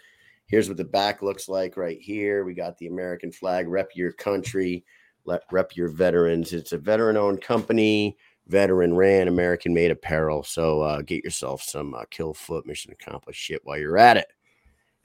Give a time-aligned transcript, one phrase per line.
[0.48, 2.44] Here's what the back looks like right here.
[2.44, 4.86] We got the american flag rep your country
[5.26, 6.54] let rep your veterans.
[6.54, 8.18] It's a veteran owned company
[8.48, 10.44] veteran ran american made apparel.
[10.44, 14.28] So uh, get yourself some uh, killfoot mission accomplished shit while you're at it.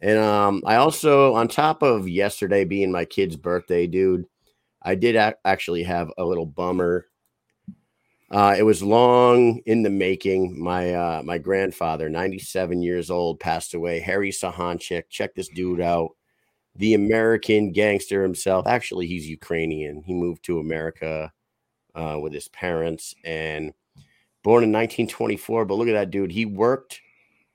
[0.00, 4.26] And um i also on top of yesterday being my kid's birthday dude
[4.82, 7.06] i did actually have a little bummer
[8.32, 10.58] uh, it was long in the making.
[10.58, 14.00] My uh, my grandfather, 97 years old, passed away.
[14.00, 15.04] Harry Sahanchik.
[15.10, 16.12] Check this dude out.
[16.76, 18.66] The American gangster himself.
[18.66, 20.02] Actually, he's Ukrainian.
[20.02, 21.30] He moved to America
[21.94, 23.74] uh, with his parents and
[24.42, 25.66] born in 1924.
[25.66, 26.32] But look at that dude.
[26.32, 27.02] He worked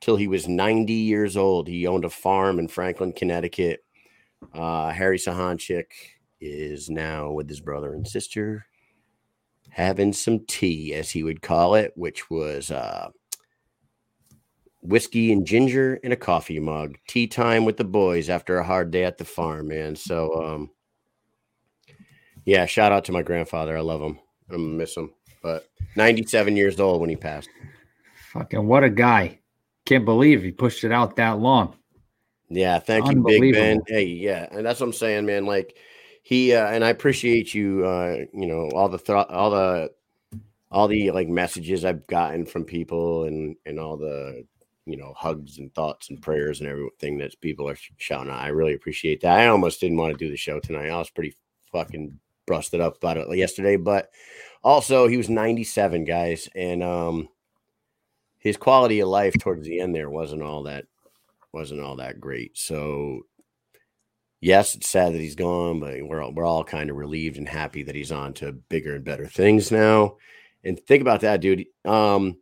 [0.00, 1.66] till he was 90 years old.
[1.66, 3.80] He owned a farm in Franklin, Connecticut.
[4.54, 5.86] Uh, Harry Sahanchik
[6.40, 8.67] is now with his brother and sister
[9.70, 13.10] having some tea, as he would call it, which was uh,
[14.82, 16.96] whiskey and ginger in a coffee mug.
[17.06, 19.96] Tea time with the boys after a hard day at the farm, man.
[19.96, 20.70] So, um,
[22.44, 23.76] yeah, shout out to my grandfather.
[23.76, 24.18] I love him.
[24.50, 25.12] I'm gonna miss him.
[25.42, 27.48] But 97 years old when he passed.
[28.32, 29.40] Fucking what a guy!
[29.84, 31.74] Can't believe he pushed it out that long.
[32.50, 33.80] Yeah, thank you, Big Ben.
[33.86, 35.44] Hey, yeah, and that's what I'm saying, man.
[35.44, 35.76] Like
[36.28, 37.86] he uh, and I appreciate you.
[37.86, 39.90] Uh, you know all the th- all the
[40.70, 44.44] all the like messages I've gotten from people and and all the
[44.84, 48.42] you know hugs and thoughts and prayers and everything that people are shouting out.
[48.42, 49.38] I really appreciate that.
[49.38, 50.90] I almost didn't want to do the show tonight.
[50.90, 51.34] I was pretty
[51.72, 54.10] fucking busted up about it yesterday, but
[54.62, 57.30] also he was 97 guys and um
[58.36, 60.84] his quality of life towards the end there wasn't all that
[61.54, 62.58] wasn't all that great.
[62.58, 63.22] So
[64.40, 67.48] yes, it's sad that he's gone, but we're all, we're all kind of relieved and
[67.48, 70.16] happy that he's on to bigger and better things now.
[70.64, 71.66] And think about that, dude.
[71.84, 72.36] Um,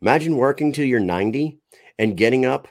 [0.00, 1.58] imagine working till you're 90
[1.98, 2.68] and getting up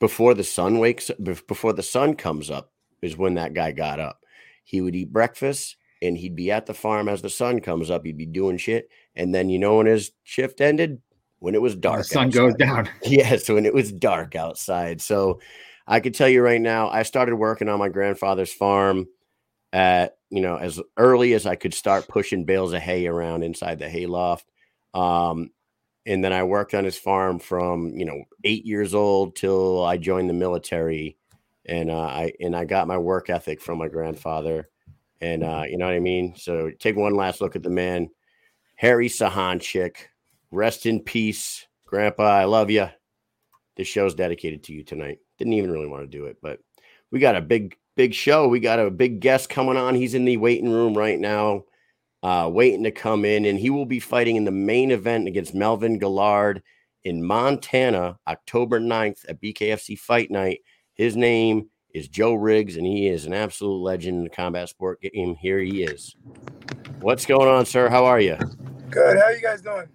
[0.00, 1.10] before the sun wakes
[1.48, 2.72] before the sun comes up
[3.02, 4.20] is when that guy got up.
[4.64, 8.04] He would eat breakfast and he'd be at the farm as the sun comes up.
[8.04, 8.88] He'd be doing shit.
[9.16, 11.00] And then you know when his shift ended?
[11.40, 12.00] When it was dark.
[12.00, 12.38] The sun outside.
[12.38, 12.88] goes down.
[13.04, 15.00] Yes, when it was dark outside.
[15.00, 15.40] So
[15.88, 19.08] I could tell you right now, I started working on my grandfather's farm
[19.72, 23.78] at you know as early as I could start pushing bales of hay around inside
[23.78, 24.44] the hayloft.
[24.94, 25.50] Um,
[26.06, 29.96] and then I worked on his farm from you know eight years old till I
[29.96, 31.16] joined the military,
[31.64, 34.68] and uh, I and I got my work ethic from my grandfather,
[35.22, 36.34] and uh, you know what I mean.
[36.36, 38.10] So take one last look at the man,
[38.76, 39.96] Harry Sahanchik.
[40.50, 42.88] Rest in peace, Grandpa, I love you.
[43.76, 45.18] This show's dedicated to you tonight.
[45.38, 46.60] Didn't even really want to do it, but
[47.10, 48.48] we got a big, big show.
[48.48, 49.94] We got a big guest coming on.
[49.94, 51.64] He's in the waiting room right now,
[52.22, 55.54] uh, waiting to come in, and he will be fighting in the main event against
[55.54, 56.62] Melvin Guillard
[57.04, 60.60] in Montana, October 9th at BKFC Fight Night.
[60.94, 65.00] His name is Joe Riggs, and he is an absolute legend in the combat sport
[65.00, 65.36] game.
[65.36, 66.14] Here he is.
[67.00, 67.88] What's going on, sir?
[67.88, 68.36] How are you?
[68.90, 69.16] Good.
[69.16, 69.86] How are you guys doing?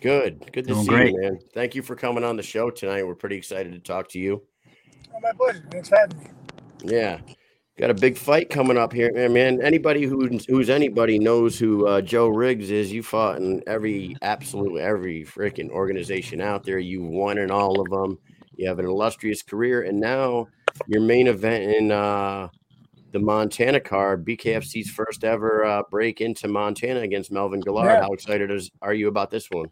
[0.00, 0.40] Good.
[0.52, 1.12] Good to Doing see great.
[1.12, 1.38] you, man.
[1.54, 3.06] Thank you for coming on the show tonight.
[3.06, 4.42] We're pretty excited to talk to you.
[5.14, 5.64] Oh, my pleasure.
[5.70, 6.26] Thanks for having me.
[6.84, 7.20] Yeah.
[7.78, 9.32] Got a big fight coming up here, man.
[9.32, 12.92] man anybody who's who's anybody knows who uh, Joe Riggs is.
[12.92, 16.78] You fought in every absolute every freaking organization out there.
[16.78, 18.18] You won in all of them.
[18.54, 20.48] You have an illustrious career, and now
[20.88, 22.48] your main event in uh,
[23.12, 27.86] the Montana card, BKFC's first ever uh, break into Montana against Melvin Guillard.
[27.86, 28.02] Yeah.
[28.02, 29.66] How excited is, are you about this one?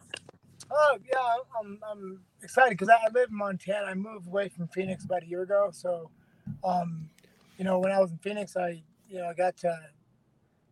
[0.70, 3.86] Oh yeah, I'm I'm excited because I, live in Montana.
[3.86, 5.70] I moved away from Phoenix about a year ago.
[5.72, 6.10] So,
[6.62, 7.08] um,
[7.56, 9.78] you know, when I was in Phoenix, I you know I got to,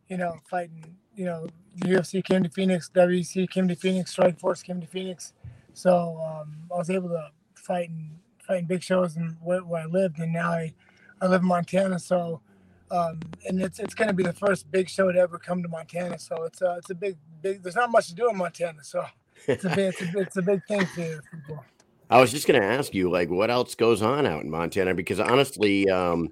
[0.08, 0.96] you know, fighting.
[1.14, 1.46] You know,
[1.76, 5.32] the UFC came to Phoenix, WEC came to Phoenix, Strikeforce came to Phoenix.
[5.72, 8.10] So um, I was able to fight in
[8.46, 10.74] fight in big shows and where, where I lived, and now I
[11.20, 11.98] I live in Montana.
[11.98, 12.40] So.
[12.88, 15.68] Um, and it's it's going to be the first big show to ever come to
[15.68, 17.60] Montana, so it's a it's a big big.
[17.60, 19.04] There's not much to do in Montana, so
[19.46, 21.64] it's a big it's a, it's a big thing for people.
[22.08, 24.94] I was just going to ask you, like, what else goes on out in Montana?
[24.94, 26.30] Because honestly, um,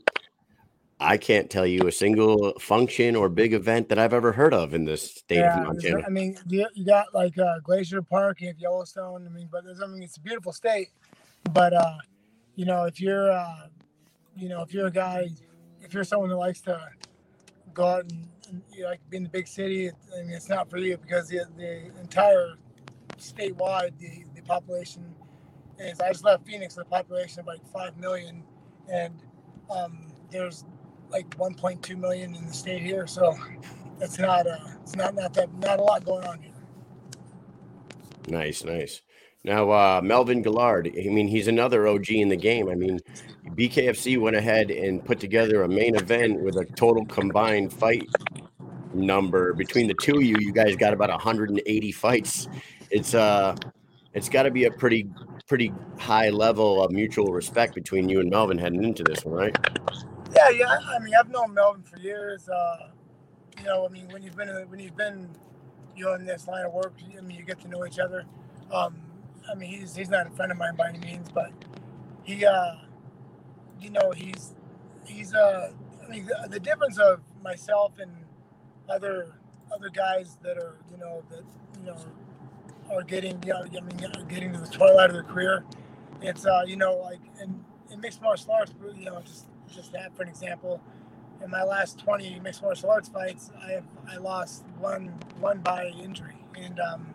[1.01, 4.73] I can't tell you a single function or big event that I've ever heard of
[4.73, 6.05] in this state of Montana.
[6.07, 9.27] I mean, you, you got like uh, Glacier Park, you have Yellowstone.
[9.27, 10.91] I mean, but there's, I mean, it's a beautiful state.
[11.53, 11.99] But uh,
[12.55, 13.67] you know, if you're, uh,
[14.37, 15.29] you know, if you're a guy,
[15.83, 16.81] if you're someone who likes to
[17.75, 20.71] go out and, and you like be in the big city, I mean, it's not
[20.71, 22.55] for you because the, the entire
[23.19, 25.15] statewide, the, the population
[25.79, 26.01] is.
[26.01, 28.43] I just left Phoenix the population of like five million,
[28.93, 29.15] and
[29.71, 30.65] um, there's
[31.11, 33.07] like 1.2 million in the state here.
[33.07, 33.37] So
[34.01, 36.53] it's not uh, it's not not that not a lot going on here.
[38.29, 39.03] Nice, nice.
[39.45, 42.71] Now, uh, Melvin Guillard, I mean, he's another OG in the game.
[42.71, 42.99] I mean,
[43.51, 48.09] BKFC went ahead and put together a main event with a total combined fight
[48.95, 50.37] number between the two of you.
[50.39, 52.49] You guys got about 180 fights.
[52.95, 53.57] It's uh,
[54.13, 55.09] it's got to be a pretty
[55.49, 59.57] pretty high level of mutual respect between you and Melvin heading into this one, right?
[60.37, 60.79] Yeah, yeah.
[60.89, 62.49] I mean, I've known Melvin for years.
[62.49, 62.91] Uh,
[63.59, 65.29] you know, I mean, when you've been when you've been
[65.97, 68.27] you know in this line of work, I mean, you get to know each other.
[68.71, 68.95] Um,
[69.51, 71.51] I mean, he's he's not a friend of mine by any means, but
[72.23, 72.77] he, uh,
[73.81, 74.55] you know, he's
[75.05, 78.13] he's uh, I mean, the, the difference of myself and
[78.89, 79.35] other
[79.75, 81.43] other guys that are you know that
[81.81, 81.97] you know
[82.93, 85.65] are getting you know, I mean, getting to the twilight of their career.
[86.21, 90.17] It's uh, you know, like in, in mixed martial arts, you know, just just that
[90.17, 90.81] for an example.
[91.43, 95.87] In my last 20 mixed martial arts fights, I have I lost one one by
[95.89, 97.09] injury, and um,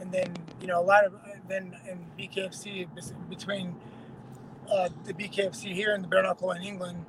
[0.00, 1.14] and then you know a lot of
[1.48, 2.88] then in BKFC
[3.28, 3.74] between
[4.70, 7.04] uh, the BKFC here and the bare knuckle in England,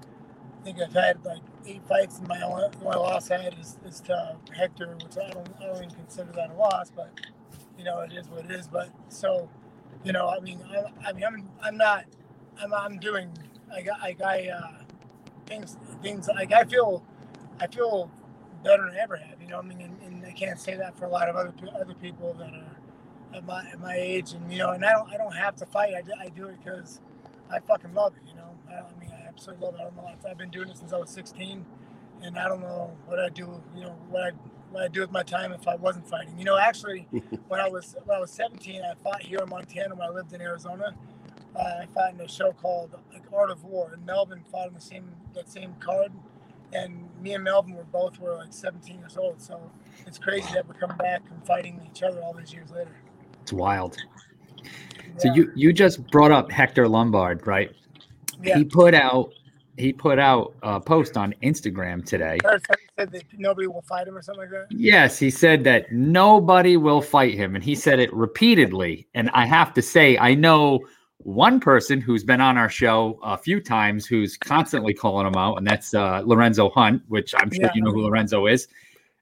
[0.61, 3.77] I think I've had like eight fights, and my only, only loss I had is,
[3.85, 7.11] is to Hector, which I don't I don't even consider that a loss, but
[7.77, 8.67] you know it is what it is.
[8.67, 9.49] But so
[10.03, 12.05] you know I mean I, I mean I'm I'm not
[12.61, 13.31] I'm I'm doing
[13.75, 14.83] I got I uh,
[15.47, 17.03] things things like I feel
[17.59, 18.11] I feel
[18.63, 19.41] better than I ever have.
[19.41, 21.53] You know, I mean, and, and I can't say that for a lot of other
[21.79, 22.77] other people that are
[23.37, 25.65] at my at my age, and you know, and I don't I don't have to
[25.65, 25.93] fight.
[25.95, 26.99] I, do- I do it because
[27.51, 28.23] I fucking love it.
[28.29, 29.81] You know, I, I mean, I absolutely love it.
[29.81, 30.09] I don't know.
[30.29, 31.65] I've been doing it since I was 16,
[32.23, 33.61] and I don't know what I do.
[33.75, 34.31] You know, what I
[34.75, 36.37] what I do with my time if I wasn't fighting.
[36.37, 37.07] You know, actually,
[37.47, 40.33] when I was when I was 17, I fought here in Montana when I lived
[40.33, 40.93] in Arizona.
[41.55, 44.73] Uh, I fought in a show called like Art of War, and Melvin fought in
[44.73, 46.11] the same that same card.
[46.73, 49.71] And me and Melvin were both were like 17 years old, so
[50.05, 52.97] it's crazy that we're coming back and fighting each other all these years later.
[53.41, 53.95] It's wild.
[55.19, 57.71] So you you just brought up Hector Lombard, right?
[58.43, 58.57] yeah.
[58.57, 59.31] He put out
[59.77, 62.37] he put out a post on Instagram today.
[62.43, 64.67] Somebody said that nobody will fight him or something like that.
[64.69, 69.07] Yes, he said that nobody will fight him, and he said it repeatedly.
[69.13, 70.79] And I have to say, I know
[71.19, 75.57] one person who's been on our show a few times who's constantly calling him out,
[75.57, 77.71] and that's uh, Lorenzo Hunt, which I'm sure Yeah.
[77.75, 78.67] you know who Lorenzo is.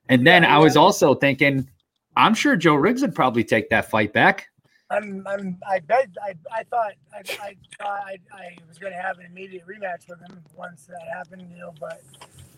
[0.08, 0.82] And then Yeah, I was yeah.
[0.82, 1.68] also thinking,
[2.16, 4.48] I'm sure Joe Riggs would probably take that fight back.
[4.90, 9.00] I'm, I'm, I bet, I, I thought, I, I, thought I, I was going to
[9.00, 12.02] have an immediate rematch with him once that happened, you know, but,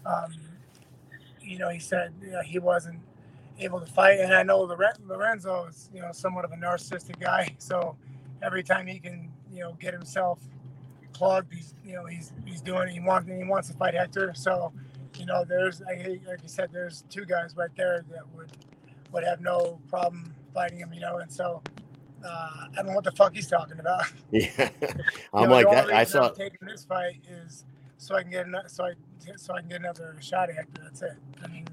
[0.07, 0.33] um,
[1.43, 3.01] you know, he said you know, he wasn't,
[3.59, 4.21] able to fight.
[4.21, 7.55] And I know Lorenzo is, you know, somewhat of a narcissistic guy.
[7.59, 7.97] So
[8.43, 10.41] every time he can, you know, get himself
[11.13, 12.89] plugged, he's, you know, he's he's doing.
[12.89, 14.33] He wants he wants to fight Hector.
[14.35, 14.73] So,
[15.19, 16.01] you know, there's like
[16.43, 18.53] you said, there's two guys right there that would
[19.13, 20.93] would have no problem fighting him.
[20.93, 21.63] You know, and so.
[22.27, 24.05] Uh, I don't know what the fuck he's talking about.
[24.31, 24.49] Yeah,
[25.33, 25.93] I'm you know, like that.
[25.93, 27.65] I saw taking this fight is
[27.99, 28.93] so I can get another, so I
[29.37, 30.83] so I can get another shot at Hector.
[30.83, 31.17] That's it.
[31.43, 31.67] I mean,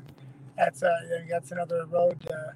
[0.57, 0.95] that's uh,
[1.29, 2.17] that's another road.
[2.29, 2.51] Uh,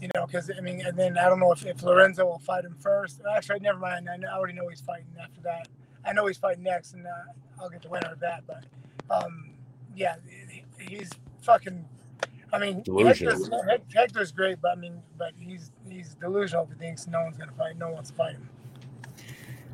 [0.00, 2.64] you know, because I mean, and then I don't know if, if Lorenzo will fight
[2.64, 3.20] him first.
[3.36, 4.08] Actually, never mind.
[4.08, 5.68] I, know, I already know he's fighting after that.
[6.04, 8.44] I know he's fighting next, and uh, I'll get the winner of that.
[8.46, 8.64] But
[9.10, 9.54] um,
[9.94, 10.16] yeah,
[10.78, 11.10] he's
[11.42, 11.84] fucking.
[12.52, 13.50] I mean, Hector's,
[13.92, 17.52] Hector's, great, but I mean, but he's he's delusional if he thinks no one's gonna
[17.52, 17.76] fight.
[17.76, 18.48] No one's wants to fight him.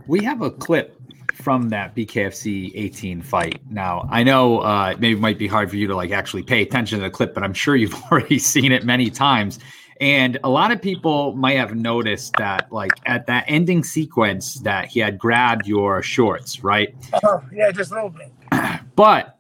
[0.07, 0.99] We have a clip
[1.35, 3.61] from that BKFC 18 fight.
[3.71, 6.63] Now, I know uh, maybe it might be hard for you to like actually pay
[6.63, 9.59] attention to the clip, but I'm sure you've already seen it many times.
[10.01, 14.89] And a lot of people might have noticed that, like at that ending sequence, that
[14.89, 16.95] he had grabbed your shorts, right?
[17.23, 18.33] Oh, yeah, just a little bit.
[18.97, 19.39] but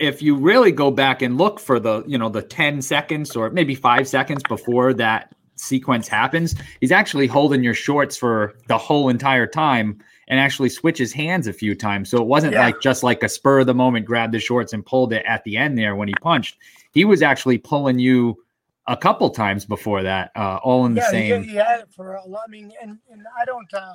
[0.00, 3.50] if you really go back and look for the, you know, the 10 seconds or
[3.50, 9.08] maybe five seconds before that sequence happens, he's actually holding your shorts for the whole
[9.08, 9.98] entire time
[10.28, 12.08] and actually switches hands a few times.
[12.08, 12.64] So it wasn't yeah.
[12.64, 15.44] like just like a spur of the moment, grabbed the shorts and pulled it at
[15.44, 16.58] the end there when he punched.
[16.92, 18.36] He was actually pulling you
[18.86, 21.42] a couple times before that, uh, all in yeah, the same.
[21.42, 22.42] He, he had it for a lot.
[22.46, 23.94] I mean, and, and I don't, uh,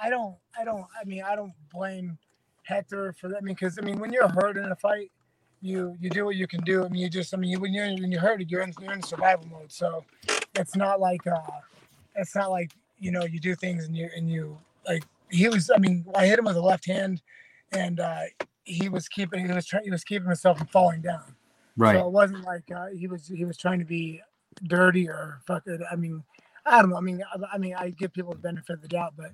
[0.00, 2.18] I don't, I don't, I mean, I don't blame
[2.64, 3.38] Hector for that.
[3.38, 5.10] I mean, because I mean, when you're hurt in a fight,
[5.60, 6.84] you you do what you can do.
[6.84, 9.02] I mean, you just, I mean, when you're when you're hurt, you're in, you're in
[9.02, 9.72] survival mode.
[9.72, 10.04] So
[10.54, 11.40] it's not like, uh,
[12.16, 15.70] it's not like you know you do things and you and you like he was.
[15.74, 17.22] I mean, I hit him with a left hand,
[17.72, 18.22] and uh,
[18.64, 19.46] he was keeping.
[19.46, 19.84] He was trying.
[19.84, 21.34] He was keeping himself from falling down.
[21.76, 21.96] Right.
[21.96, 23.26] So it wasn't like uh, he was.
[23.28, 24.20] He was trying to be
[24.64, 25.80] dirty or fuck it.
[25.90, 26.22] I mean,
[26.66, 26.96] I don't know.
[26.96, 29.32] I mean, I, I mean, I give people the benefit of the doubt, but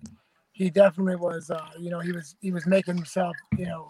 [0.52, 1.50] he definitely was.
[1.50, 2.36] Uh, you know, he was.
[2.40, 3.36] He was making himself.
[3.56, 3.88] You know,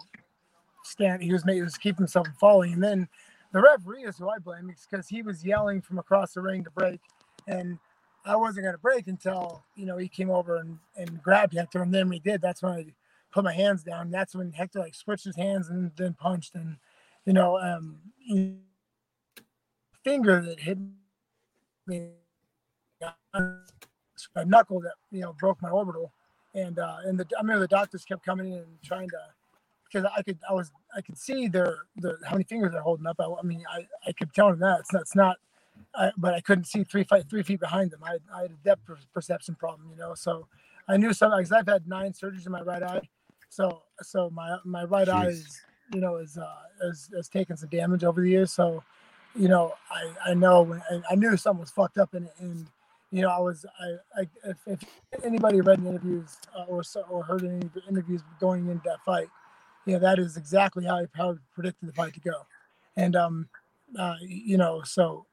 [0.85, 1.21] stand.
[1.21, 1.57] He was making.
[1.59, 3.07] He was keeping himself from falling, and then
[3.51, 6.71] the referee is who I blame because he was yelling from across the ring to
[6.71, 6.99] break,
[7.47, 7.77] and
[8.25, 11.81] I wasn't going to break until you know he came over and, and grabbed Hector,
[11.81, 12.41] and then we did.
[12.41, 12.85] That's when I
[13.31, 14.11] put my hands down.
[14.11, 16.77] That's when Hector like switched his hands and then punched, and
[17.25, 17.99] you know, um,
[20.03, 20.77] finger that hit
[21.87, 22.09] me,
[24.35, 26.11] a knuckle that you know broke my orbital,
[26.53, 29.19] and uh, and the I remember the doctors kept coming in and trying to
[29.91, 33.07] because I could I was I could see their the how many fingers they're holding
[33.07, 33.17] up.
[33.19, 35.37] I, I mean I I kept telling them that it's not it's not
[35.95, 38.01] I, but I couldn't see three feet three feet behind them.
[38.03, 40.15] I, I had a depth perception problem, you know.
[40.15, 40.47] So
[40.87, 43.01] I knew something because I've had nine surgeries in my right eye.
[43.49, 45.09] So so my my right Jeez.
[45.09, 45.61] eye is
[45.93, 46.47] you know is uh
[46.83, 48.53] has, has taken some damage over the years.
[48.53, 48.83] So
[49.35, 52.33] you know I I know when I, I knew something was fucked up in it
[52.39, 52.67] and
[53.11, 54.79] you know I was I, I if, if
[55.25, 59.29] anybody read the interviews uh, or or heard any interviews going into that fight,
[59.85, 62.45] you know that is exactly how I, predicted the fight to go,
[62.97, 63.49] and um
[63.97, 65.25] uh, you know so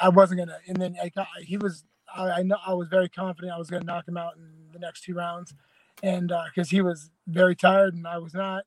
[0.00, 0.58] I wasn't gonna.
[0.68, 1.84] And then I got, he was.
[2.14, 4.78] I, I know I was very confident I was gonna knock him out in the
[4.78, 5.54] next two rounds,
[6.02, 8.64] and because uh, he was very tired and I was not,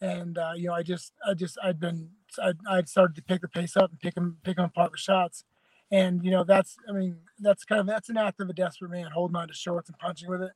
[0.00, 2.10] and uh, you know I just I just I'd been
[2.42, 5.00] I'd, I'd started to pick the pace up and pick him pick him apart with
[5.00, 5.44] shots,
[5.90, 8.90] and you know that's I mean that's kind of that's an act of a desperate
[8.90, 10.52] man holding on to shorts and punching with it.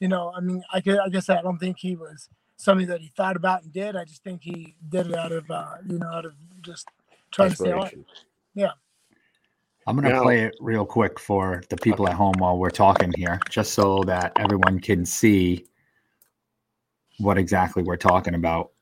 [0.00, 3.08] You know I mean I I guess I don't think he was something that he
[3.08, 3.96] thought about and did.
[3.96, 6.32] I just think he did it out of uh, you know out of
[6.62, 6.88] just
[7.30, 8.04] trying to stay on.
[8.54, 8.70] Yeah.
[9.86, 13.12] I'm going to play it real quick for the people at home while we're talking
[13.16, 15.64] here, just so that everyone can see
[17.18, 18.72] what exactly we're talking about.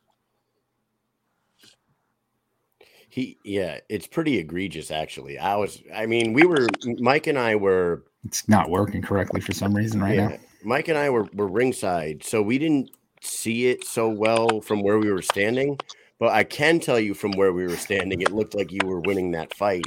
[3.11, 5.39] He, yeah, it's pretty egregious, actually.
[5.39, 6.67] I was, I mean, we were,
[6.99, 8.05] Mike and I were.
[8.25, 10.37] It's not working correctly for some reason right yeah, now.
[10.65, 12.91] Mike and I were, were ringside, so we didn't
[13.25, 15.79] see it so well from where we were standing.
[16.19, 19.01] But I can tell you from where we were standing, it looked like you were
[19.01, 19.85] winning that fight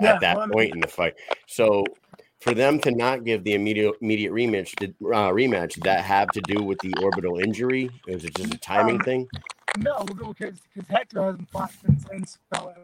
[0.00, 1.14] yeah, at that well, point in the fight.
[1.46, 1.84] So
[2.40, 6.40] for them to not give the immediate immediate rematch to, uh, rematch that have to
[6.42, 7.90] do with the orbital injury?
[8.06, 9.28] Was it just a timing um, thing?
[9.78, 12.24] No, because because Hector hasn't fought since then.
[12.26, 12.74] So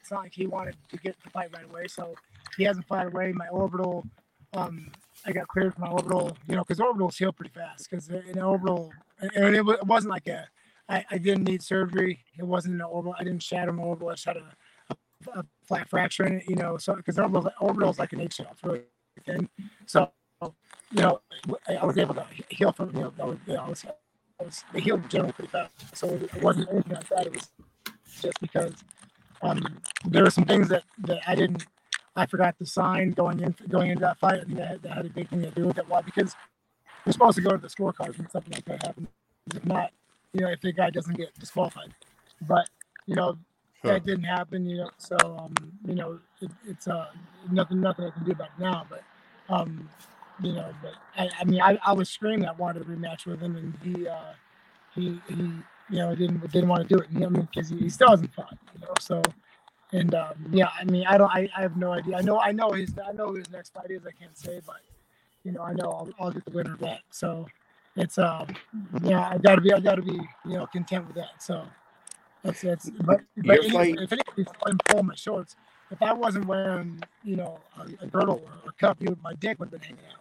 [0.00, 1.86] it's not like he wanted to get the fight right away.
[1.88, 2.14] So
[2.56, 3.32] he hasn't fought away.
[3.32, 4.06] My orbital,
[4.52, 4.90] um,
[5.26, 6.36] I got cleared from my orbital.
[6.48, 7.88] You know, because orbitals heal pretty fast.
[7.88, 10.48] Because in orbital, and it, wasn't like a.
[10.88, 12.24] I, I didn't need surgery.
[12.38, 13.14] It wasn't an orbital.
[13.18, 14.10] I didn't shatter my orbital.
[14.10, 14.54] I just had a
[15.34, 18.48] a flat fracture in it, you know, so because orbital, orbital is like an eggshell,
[18.52, 18.82] it's really
[19.24, 19.48] thin.
[19.86, 20.10] So,
[20.42, 20.50] you
[20.92, 21.20] know,
[21.68, 23.84] I was able to heal from, you know, I was, you know, I was,
[24.40, 25.72] I was they healed generally pretty fast.
[25.96, 27.26] So it wasn't anything like that.
[27.26, 27.48] It was
[28.20, 28.74] just because
[29.42, 31.66] um, there were some things that, that I didn't,
[32.16, 34.40] I forgot to sign going in going into that fight.
[34.40, 35.88] I think that had, that had a big thing to do with it.
[35.88, 36.02] Why?
[36.02, 36.36] Because
[37.06, 39.08] we're supposed to go to the scorecards when something like that happens.
[39.54, 39.92] If not,
[40.34, 41.94] you know, if the guy doesn't get disqualified,
[42.42, 42.68] but
[43.06, 43.38] you know
[43.84, 43.94] Huh.
[43.94, 44.66] that didn't happen.
[44.68, 45.54] You know, so um,
[45.86, 47.08] you know, it, it's uh
[47.52, 48.86] nothing nothing I can do about it now.
[48.90, 49.02] But
[49.48, 49.88] um,
[50.42, 53.40] you know, but I, I mean, I, I was screaming I wanted a rematch with
[53.40, 54.34] him, and he uh,
[54.94, 55.36] he he
[55.90, 57.08] you know didn't didn't want to do it.
[57.14, 58.58] I mean, because he, he still hasn't fought.
[58.74, 59.22] You know, so.
[59.92, 62.16] And um, yeah, I mean, I don't, I, I have no idea.
[62.16, 64.06] I know, I know his, I know his next fight is.
[64.06, 64.80] I can't say, but
[65.44, 67.00] you know, I know I'll, I'll get the winner of that.
[67.10, 67.46] So
[67.96, 68.46] it's, um,
[69.02, 70.12] yeah, I gotta be, I gotta be,
[70.46, 71.42] you know, content with that.
[71.42, 71.64] So
[72.42, 75.56] that's, that's, but, but Your any- fight- if anybody's pulling pull my shorts,
[75.90, 79.34] if I wasn't wearing, you know, a, a girdle or a cup, you would, my
[79.34, 80.20] dick would have been hanging out.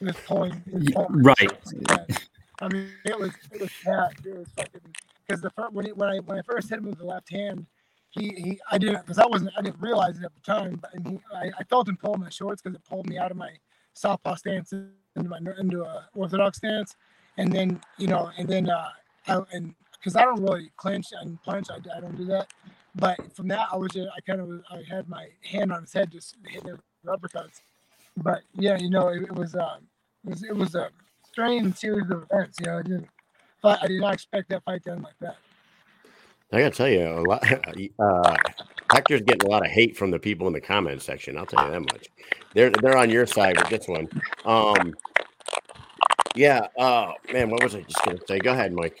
[0.00, 2.28] It was pulling, it was pulling right.
[2.60, 4.10] I mean, it was, it was bad.
[4.24, 4.80] It was fucking,
[5.26, 7.30] because the first, when, it, when I, when I first hit him with the left
[7.30, 7.66] hand,
[8.12, 10.90] he, he I didn't because I wasn't I didn't realize it at the time, but
[11.06, 13.50] he, I, I felt him pull my shorts because it pulled me out of my
[13.94, 16.96] southpaw stance into my into a orthodox stance,
[17.38, 18.90] and then you know and then uh
[19.28, 22.52] I, and because I don't really clinch and punch, I, I don't do that.
[22.96, 25.92] But from that, I was just I kind of I had my hand on his
[25.92, 27.62] head just hitting uppercuts.
[28.16, 29.78] But yeah, you know it, it was uh
[30.24, 30.90] it was it was a
[31.26, 32.58] strange series of events.
[32.60, 33.08] You know I didn't
[33.62, 35.36] but I did not expect that fight to end like that.
[36.52, 37.44] I gotta tell you, a lot.
[37.98, 38.36] Uh,
[38.92, 41.38] Hector's getting a lot of hate from the people in the comment section.
[41.38, 42.08] I'll tell you that much.
[42.54, 44.08] They're they're on your side with this one.
[44.44, 44.94] Um,
[46.34, 46.66] yeah.
[46.78, 48.38] Oh man, what was I just gonna say?
[48.38, 49.00] Go ahead, Mike.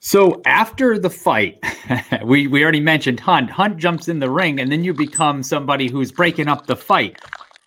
[0.00, 1.58] So after the fight,
[2.24, 3.50] we we already mentioned Hunt.
[3.50, 7.20] Hunt jumps in the ring, and then you become somebody who's breaking up the fight.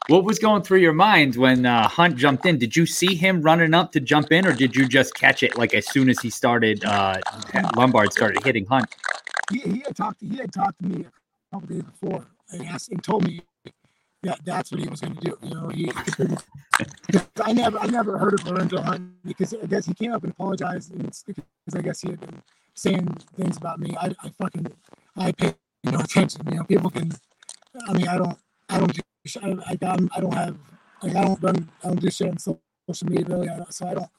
[0.10, 2.58] What was going through your mind when uh, Hunt jumped in?
[2.58, 5.56] Did you see him running up to jump in, or did you just catch it
[5.56, 6.84] like as soon as he started?
[6.84, 7.22] Uh,
[7.76, 8.88] Lombard started hitting Hunt.
[9.52, 12.90] he, he had talked he had talked to me a couple days before and asked
[12.90, 13.44] and told me
[14.24, 15.38] that that's what he was going to do.
[15.44, 15.92] You know, he
[17.44, 20.32] I never I never heard of Lorenzo Hunt because I guess he came up and
[20.32, 22.42] apologized and because I guess he had been
[22.74, 23.96] saying things about me.
[23.96, 24.74] I, I fucking
[25.16, 26.42] I pay no attention.
[26.50, 27.12] You know, people can.
[27.88, 29.00] I mean, I don't I don't
[29.38, 30.58] I, I, I'm- I don't have
[31.04, 33.50] like I don't run I don't do shit on social media really.
[33.72, 34.10] So I don't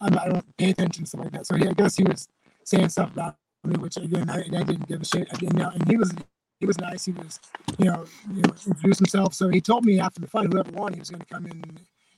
[0.00, 1.46] I'm, I don't pay attention to stuff like that.
[1.46, 2.28] So he, I guess he was
[2.64, 5.28] saying stuff about me, which again I, I didn't give a shit.
[5.32, 6.14] I didn't know, and he was
[6.60, 7.04] he was nice.
[7.06, 7.40] He was
[7.78, 8.04] you know
[8.34, 9.34] you know introduced himself.
[9.34, 11.62] So he told me after the fight, whoever won, he was going to come in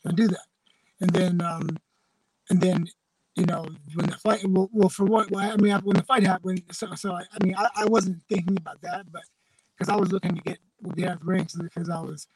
[0.04, 0.46] and do that.
[1.00, 1.68] And then um
[2.50, 2.88] and then
[3.36, 6.24] you know when the fight well, well for what well, I mean when the fight
[6.24, 9.22] happened so so I, I mean I, I wasn't thinking about that but
[9.78, 12.26] because I was looking to get of the so because I was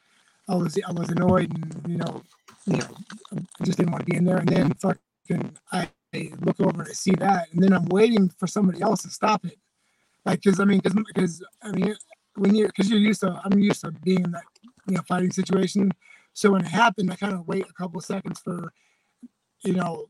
[0.48, 2.22] I was I was annoyed and you know
[2.66, 2.86] you know
[3.32, 4.38] I just didn't want to be in there.
[4.38, 5.88] And then fucking I
[6.40, 9.58] look over and see that and then I'm waiting for somebody else to stop it.
[10.24, 11.94] Like because I mean because I mean
[12.36, 14.44] when you're because you're used to I'm used to being in that
[14.86, 15.92] you know fighting situation.
[16.34, 18.72] So when it happened I kind of wait a couple seconds for
[19.64, 20.08] you know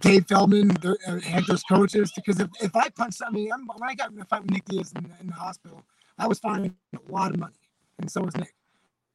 [0.00, 3.94] Dave Feldman, the, uh, coaches, because if, if I punch, I mean, I'm, when I
[3.94, 5.82] got in a fight with Nick Diaz in, in the hospital,
[6.20, 7.54] I was finding a lot of money,
[7.98, 8.54] and so was Nick.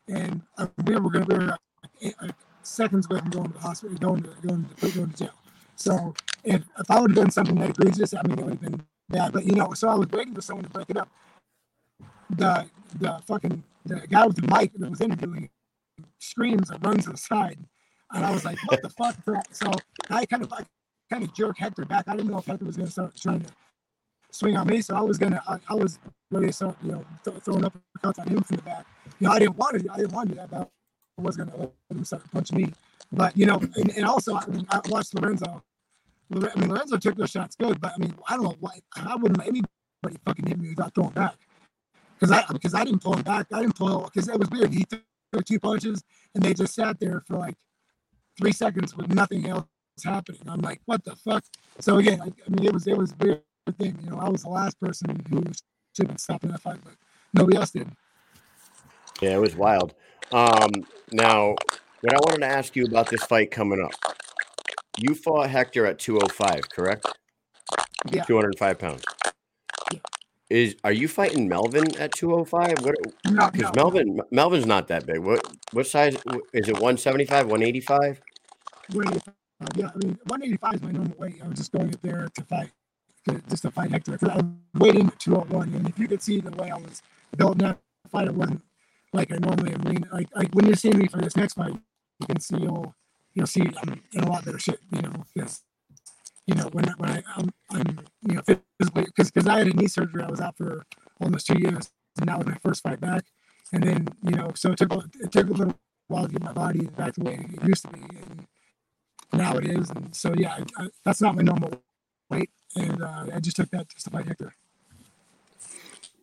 [0.10, 2.28] And uh, we were going to be like, uh,
[2.64, 5.34] seconds away from going to the hospital, going to going to, going to jail.
[5.76, 6.14] So
[6.44, 8.84] if, if I would have done something that egregious, I mean, it would have been
[9.10, 9.34] bad.
[9.34, 11.10] But you know, so I was waiting for someone to break it up.
[12.30, 12.66] The
[13.00, 15.50] the fucking the guy with the mic that was interviewing
[16.20, 17.60] screams and runs to the side.
[18.14, 19.16] And I was like, what the fuck?
[19.52, 19.72] So
[20.10, 20.66] I kind of I
[21.12, 22.06] kind of jerk Hector back.
[22.08, 23.52] I didn't know if Hector was gonna start trying to
[24.32, 24.82] swing on me.
[24.82, 26.00] So I was gonna I was
[26.34, 28.86] to start, you know, th- throwing up cuts on him from the back.
[29.20, 30.70] You know, I didn't want to I didn't want to do that, but
[31.20, 32.74] I was gonna let him start punching me.
[33.12, 35.64] But you know, and, and also I, mean, I watched Lorenzo.
[36.32, 38.80] Lore- I mean, Lorenzo took those shots good, but I mean, I don't know why
[38.98, 41.36] I wouldn't let anybody fucking hit me without throwing back.
[42.20, 43.48] Because I because I didn't pull him back.
[43.54, 44.74] I didn't pull because it was weird.
[44.74, 44.86] He
[45.34, 46.04] threw two punches
[46.36, 47.56] and they just sat there for like
[48.38, 49.66] three seconds with nothing else
[50.04, 50.42] happening.
[50.48, 51.44] I'm like, what the fuck?
[51.80, 53.42] So again, I, I mean, it was it was weird
[53.80, 53.98] thing.
[54.04, 55.44] You know, I was the last person who
[56.04, 56.94] been stopping that fight, but
[57.34, 57.90] nobody else did.
[59.22, 59.94] Yeah, it was wild.
[60.32, 60.72] Um,
[61.12, 61.56] now,
[62.02, 63.94] what I wanted to ask you about this fight coming up.
[64.98, 67.06] You fought Hector at 205, correct?
[68.12, 68.24] Yeah.
[68.24, 69.04] 205 pounds.
[69.92, 70.00] Yeah.
[70.50, 72.84] Is are you fighting Melvin at 205?
[72.84, 75.20] What No, because no, Melvin Melvin's not that big.
[75.20, 76.16] What what size
[76.54, 78.22] is it 175, 185?
[78.94, 79.34] 185.
[79.76, 81.42] Yeah, I mean, 185 is my normal weight.
[81.44, 82.72] I was just going up there to fight,
[83.30, 84.18] to, just to fight Hector.
[84.32, 87.02] I was waiting at 201, and if you could see the way I was
[87.38, 87.80] building that
[88.12, 88.62] fight, it wasn't
[89.14, 89.82] like I normally am.
[89.84, 91.74] lean- Like, like when you're seeing me for this next fight,
[92.22, 92.96] you can see you'll
[93.34, 94.80] you'll see I'm in a lot better shape.
[94.94, 95.64] You know, because
[96.48, 98.42] you know when when I I'm, I'm you know
[98.80, 100.86] physically because because I had a knee surgery, I was out for
[101.22, 101.92] almost two years.
[102.20, 103.26] And that was my first fight back.
[103.74, 106.54] And then, you know, so it took, it took a little while to get my
[106.54, 108.02] body back the way it used to be.
[108.02, 108.48] And
[109.34, 109.90] now it is.
[109.92, 111.72] And so, yeah, I, I, that's not my normal
[112.30, 112.52] weight.
[112.76, 114.54] And uh, I just took that just to fight Hector.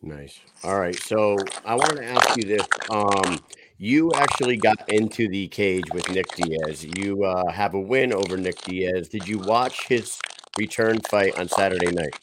[0.01, 0.39] Nice.
[0.63, 0.99] All right.
[1.01, 2.67] So I wanted to ask you this.
[2.89, 3.39] Um,
[3.77, 6.85] you actually got into the cage with Nick Diaz.
[6.97, 9.07] You uh, have a win over Nick Diaz.
[9.09, 10.19] Did you watch his
[10.57, 12.15] return fight on Saturday night?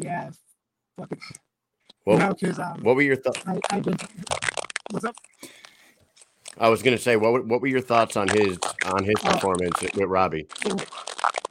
[0.00, 0.30] Yeah.
[0.96, 1.18] Fucking.
[2.06, 3.42] You know, um, what were your thoughts?
[4.90, 5.14] What's up?
[6.58, 9.82] I was gonna say, what what were your thoughts on his on his uh, performance
[9.82, 10.46] uh, with Robbie?
[10.66, 10.76] So,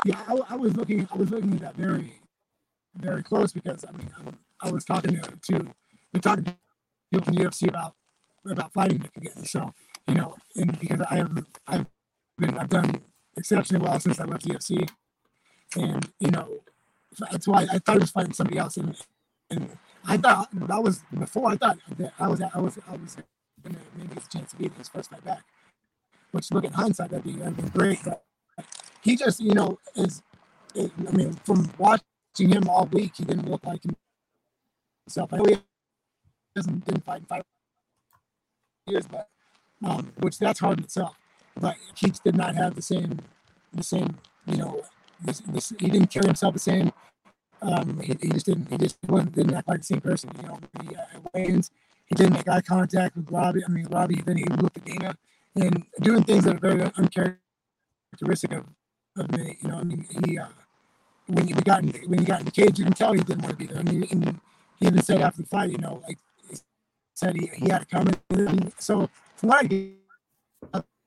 [0.06, 2.14] yeah, I, I, was looking, I was looking at that very,
[2.96, 4.10] very close because I mean,
[4.62, 5.74] I, I was talking to, to
[6.14, 6.56] we talking to
[7.12, 7.96] people in the UFC about
[8.46, 9.46] about fighting Nick again.
[9.46, 9.74] So
[10.08, 11.86] you know, and because I have I've
[12.38, 13.02] been I've done
[13.36, 14.90] exceptionally well since I left the UFC,
[15.76, 16.62] and you know,
[17.20, 18.96] that's why I thought I was fighting somebody else, and
[19.50, 23.18] and I thought that was before I thought that I was I was I was
[23.64, 25.44] gonna maybe get a chance to be his first fight back.
[26.32, 28.00] Which look at hindsight, that'd be that'd be great.
[28.04, 28.24] But
[29.08, 30.22] he just you know is,
[30.76, 33.82] I mean, from watching him all week, he didn't look like
[35.06, 35.34] himself.
[35.34, 35.58] I know he
[36.56, 37.44] doesn't didn't fight in five
[38.86, 39.30] years, but
[39.86, 41.16] um, which that's hard in itself.
[41.60, 43.20] But Keats did not have the same,
[43.74, 44.82] the same, you know,
[45.24, 46.92] this, this, he didn't carry himself the same.
[47.62, 50.30] Um, he, he, just didn't, he just wasn't, didn't act like the same person.
[50.38, 51.62] You know, he uh,
[52.06, 53.64] he didn't make eye contact with Robbie.
[53.66, 55.18] I mean, Robbie, then he looked at Dana
[55.56, 58.66] and doing things that are very uncharacteristic of,
[59.20, 59.38] of.
[59.38, 60.48] You know, I mean, he, uh,
[61.28, 63.44] when he got in, when he got in the cage, you can tell he didn't
[63.44, 63.80] want to be there.
[63.80, 64.40] I mean, and
[64.80, 66.18] he even said after the fight, you know, like
[67.14, 68.72] said he, he had to come in.
[68.78, 69.94] So from what I get,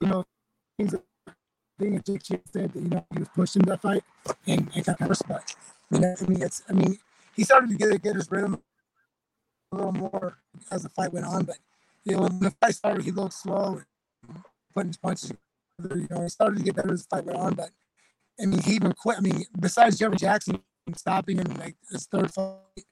[0.01, 0.25] you know,
[0.77, 0.95] things
[1.81, 2.43] thing that Jake said
[2.73, 4.05] that you know he was pushed into that fight
[4.47, 5.19] and, and got hurt.
[5.27, 5.55] But
[5.91, 6.99] you know, I mean, it's I mean,
[7.35, 8.61] he started to get get his rhythm
[9.73, 10.39] a little more
[10.71, 11.45] as the fight went on.
[11.45, 11.59] But
[12.05, 13.83] you know, when the fight started, he looked slow,
[14.75, 15.33] putting his punches.
[15.83, 17.55] You know, he started to get better as the fight went on.
[17.55, 17.71] But
[18.41, 19.19] I mean, he even quit.
[19.19, 20.61] I mean, besides Jeremy Jackson
[20.97, 22.85] stopping him like his third fight,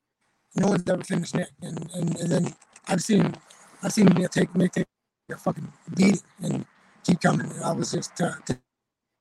[0.56, 1.50] no one's ever finished it.
[1.62, 2.54] And and, and then
[2.86, 3.34] I've seen
[3.82, 4.86] I've seen him take take
[5.30, 6.66] a fucking beating and
[7.04, 7.50] keep coming.
[7.64, 8.34] I was just uh,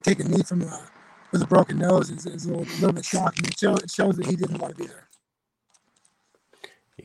[0.04, 0.86] take a knee from uh,
[1.32, 3.46] with a broken nose is, is a, little, little bit shocking.
[3.46, 5.07] It, show, it shows that he didn't want to be there.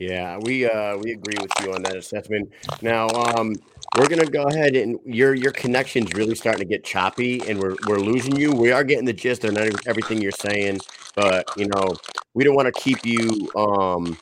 [0.09, 2.51] Yeah, we uh we agree with you on that assessment.
[2.81, 3.55] Now, um,
[3.97, 7.77] we're gonna go ahead and your your connection's really starting to get choppy, and we're
[7.87, 8.53] we're losing you.
[8.53, 10.79] We are getting the gist of everything you're saying,
[11.15, 11.99] but you know
[12.35, 14.17] we don't want to keep you um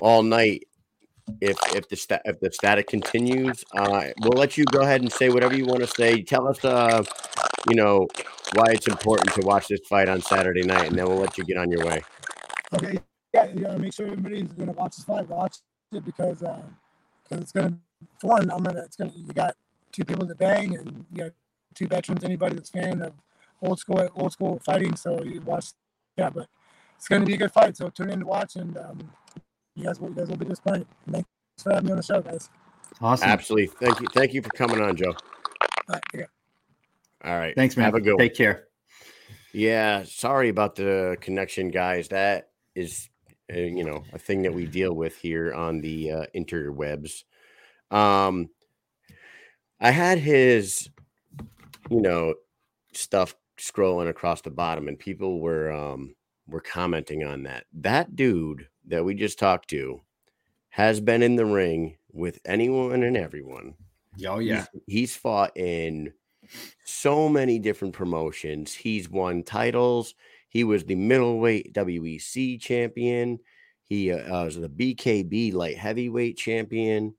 [0.00, 0.64] all night
[1.40, 5.12] if if the sta- if the static continues, uh, we'll let you go ahead and
[5.12, 6.22] say whatever you want to say.
[6.22, 7.04] Tell us, uh,
[7.68, 8.08] you know,
[8.54, 11.44] why it's important to watch this fight on Saturday night, and then we'll let you
[11.44, 12.02] get on your way.
[12.74, 13.00] Okay.
[13.32, 15.28] Yeah, you gotta make sure everybody's gonna watch this fight.
[15.28, 15.56] Watch
[15.92, 16.62] it because uh,
[17.24, 17.78] because it's gonna
[18.20, 19.56] for one, I'm gonna it's gonna you got
[19.92, 21.32] two people to bang, and you got
[21.74, 22.24] two veterans.
[22.24, 23.12] Anybody that's fan of
[23.62, 25.72] old school old school fighting, so you watch
[26.16, 26.34] that.
[26.34, 26.48] But
[26.96, 27.76] it's gonna be a good fight.
[27.76, 28.76] So tune in to watch and.
[28.76, 29.10] Um,
[29.78, 30.88] you guys, will, you guys will be disappointed.
[31.10, 31.28] Thanks
[31.62, 32.50] for having me on the show, guys.
[33.00, 33.28] Awesome.
[33.28, 33.68] Absolutely.
[33.80, 34.06] Thank you.
[34.12, 35.14] Thank you for coming on, Joe.
[35.14, 36.02] All right.
[36.12, 36.24] Yeah.
[37.24, 37.54] All right.
[37.54, 37.84] Thanks, man.
[37.84, 38.64] Have a good Take care.
[39.52, 40.02] Yeah.
[40.02, 42.08] Sorry about the connection, guys.
[42.08, 43.08] That is,
[43.52, 47.24] uh, you know, a thing that we deal with here on the uh, interwebs.
[47.90, 48.50] Um,
[49.80, 50.90] I had his,
[51.90, 52.34] you know,
[52.92, 56.14] stuff scrolling across the bottom, and people were um
[56.46, 57.64] were commenting on that.
[57.72, 60.00] That dude that we just talked to
[60.70, 63.74] has been in the ring with anyone and everyone.
[64.26, 64.66] Oh yeah.
[64.72, 66.12] He's, he's fought in
[66.84, 68.72] so many different promotions.
[68.72, 70.14] He's won titles.
[70.48, 73.38] He was the middleweight WEC champion.
[73.84, 77.14] He uh, was the BKB light heavyweight champion.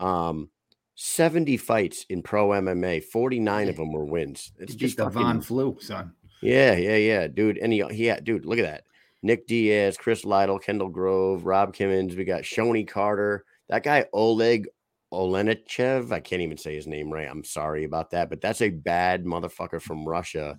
[0.00, 0.50] Um,
[0.94, 3.70] 70 fights in pro MMA, 49 yeah.
[3.70, 4.52] of them were wins.
[4.58, 6.12] It's just, just a Von Flu, son.
[6.42, 7.58] Yeah, yeah, yeah, dude.
[7.58, 8.84] And he, he had, dude, look at that.
[9.22, 12.16] Nick Diaz, Chris Lytle, Kendall Grove, Rob Kimmons.
[12.16, 13.44] We got Shonie Carter.
[13.68, 14.68] That guy Oleg
[15.12, 16.12] Olenichev.
[16.12, 17.28] I can't even say his name right.
[17.28, 20.58] I'm sorry about that, but that's a bad motherfucker from Russia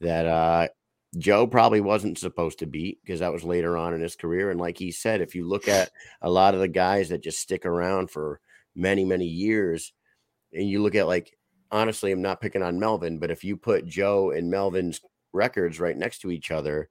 [0.00, 0.68] that uh,
[1.18, 4.50] Joe probably wasn't supposed to beat because that was later on in his career.
[4.50, 5.90] And like he said, if you look at
[6.22, 8.40] a lot of the guys that just stick around for
[8.76, 9.92] many, many years,
[10.52, 11.36] and you look at like
[11.72, 15.00] honestly, I'm not picking on Melvin, but if you put Joe and Melvin's
[15.32, 16.88] records right next to each other,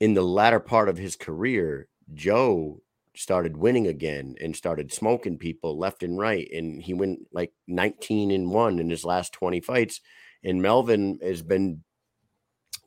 [0.00, 2.80] in the latter part of his career, Joe
[3.14, 6.48] started winning again and started smoking people left and right.
[6.52, 10.00] And he went like 19 and one in his last 20 fights.
[10.44, 11.82] And Melvin has been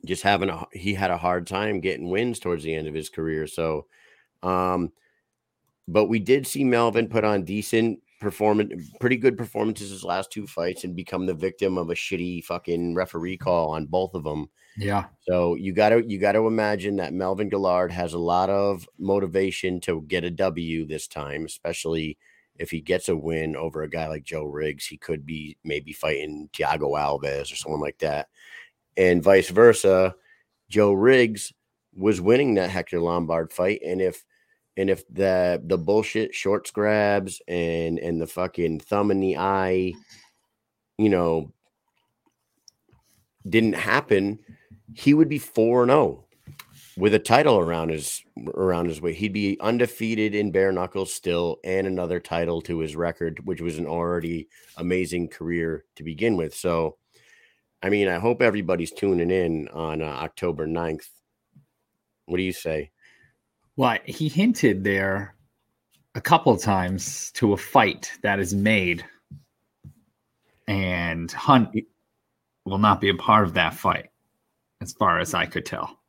[0.04, 3.08] just having a he had a hard time getting wins towards the end of his
[3.08, 3.46] career.
[3.46, 3.86] So
[4.42, 4.92] Um,
[5.88, 10.46] but we did see Melvin put on decent performance, pretty good performances his last two
[10.46, 14.48] fights, and become the victim of a shitty fucking referee call on both of them.
[14.76, 15.06] Yeah.
[15.28, 18.88] So you got to you got to imagine that Melvin Guillard has a lot of
[18.98, 22.16] motivation to get a W this time, especially
[22.56, 24.86] if he gets a win over a guy like Joe Riggs.
[24.86, 28.28] He could be maybe fighting Thiago Alves or someone like that,
[28.96, 30.14] and vice versa.
[30.68, 31.52] Joe Riggs
[31.94, 34.24] was winning that Hector Lombard fight, and if
[34.76, 39.92] and if the the bullshit shorts grabs and and the fucking thumb in the eye,
[40.98, 41.52] you know,
[43.48, 44.38] didn't happen,
[44.94, 46.24] he would be 4 0
[46.96, 48.22] with a title around his
[48.54, 49.12] around his way.
[49.12, 53.78] He'd be undefeated in bare knuckles still and another title to his record, which was
[53.78, 56.54] an already amazing career to begin with.
[56.54, 56.96] So
[57.82, 61.08] I mean, I hope everybody's tuning in on uh, October 9th.
[62.26, 62.90] What do you say?
[63.76, 65.34] Well, he hinted there
[66.14, 69.04] a couple of times to a fight that is made,
[70.68, 71.74] and Hunt
[72.64, 74.10] will not be a part of that fight,
[74.80, 76.01] as far as I could tell.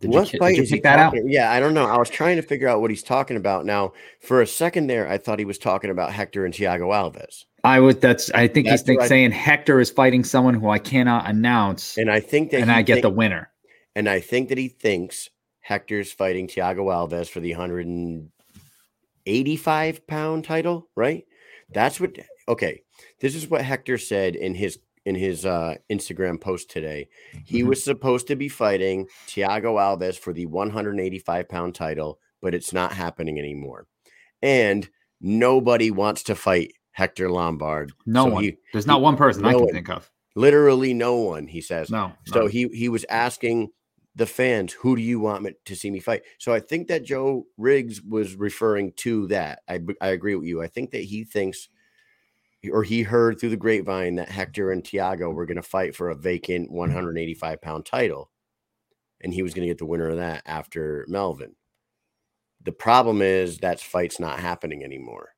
[0.00, 1.24] Did what you, fight did you pick that talking?
[1.24, 1.28] out?
[1.28, 1.86] Yeah, I don't know.
[1.86, 3.66] I was trying to figure out what he's talking about.
[3.66, 7.44] Now, for a second there, I thought he was talking about Hector and Thiago Alves.
[7.64, 8.00] I would.
[8.00, 8.30] That's.
[8.30, 12.08] I think that's he's think, saying Hector is fighting someone who I cannot announce, and
[12.10, 13.50] I think that and I get think, the winner.
[13.96, 15.28] And I think that he thinks
[15.60, 21.26] Hector's fighting Thiago Alves for the 185 pound title, right?
[21.70, 22.16] That's what.
[22.46, 22.82] Okay,
[23.20, 27.08] this is what Hector said in his in his uh, Instagram post today.
[27.46, 27.70] He mm-hmm.
[27.70, 32.92] was supposed to be fighting Thiago Alves for the 185 pound title, but it's not
[32.92, 33.86] happening anymore.
[34.42, 34.86] And
[35.18, 37.92] nobody wants to fight Hector Lombard.
[38.04, 38.44] No so one.
[38.44, 40.10] He, There's not one person no I can one, think of.
[40.36, 41.90] Literally no one, he says.
[41.90, 42.12] No.
[42.26, 43.70] So he he was asking
[44.14, 46.22] the fans, who do you want me to see me fight?
[46.38, 49.60] So I think that Joe Riggs was referring to that.
[49.66, 50.60] I I agree with you.
[50.60, 51.70] I think that he thinks
[52.72, 56.10] or he heard through the grapevine that Hector and Thiago were going to fight for
[56.10, 58.30] a vacant 185 pound title.
[59.20, 61.54] And he was going to get the winner of that after Melvin.
[62.64, 65.34] The problem is that fight's not happening anymore.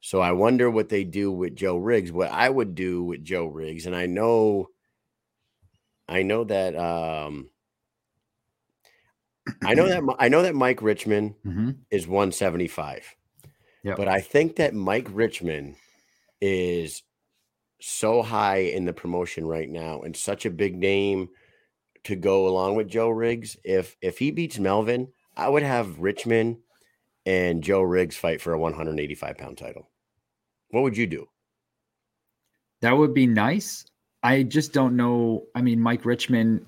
[0.00, 2.12] So I wonder what they do with Joe Riggs.
[2.12, 4.68] What I would do with Joe Riggs, and I know,
[6.08, 7.50] I know that, um,
[9.64, 11.70] I know that I know that Mike Richman mm-hmm.
[11.90, 13.16] is 175.
[13.82, 13.94] Yeah.
[13.96, 15.76] But I think that Mike Richman
[16.40, 17.02] is
[17.80, 21.28] so high in the promotion right now and such a big name
[22.04, 23.56] to go along with Joe Riggs.
[23.64, 26.58] If if he beats Melvin, I would have Richman
[27.26, 29.90] and Joe Riggs fight for a 185 pound title.
[30.70, 31.28] What would you do?
[32.80, 33.84] That would be nice.
[34.22, 35.44] I just don't know.
[35.54, 36.66] I mean, Mike Richman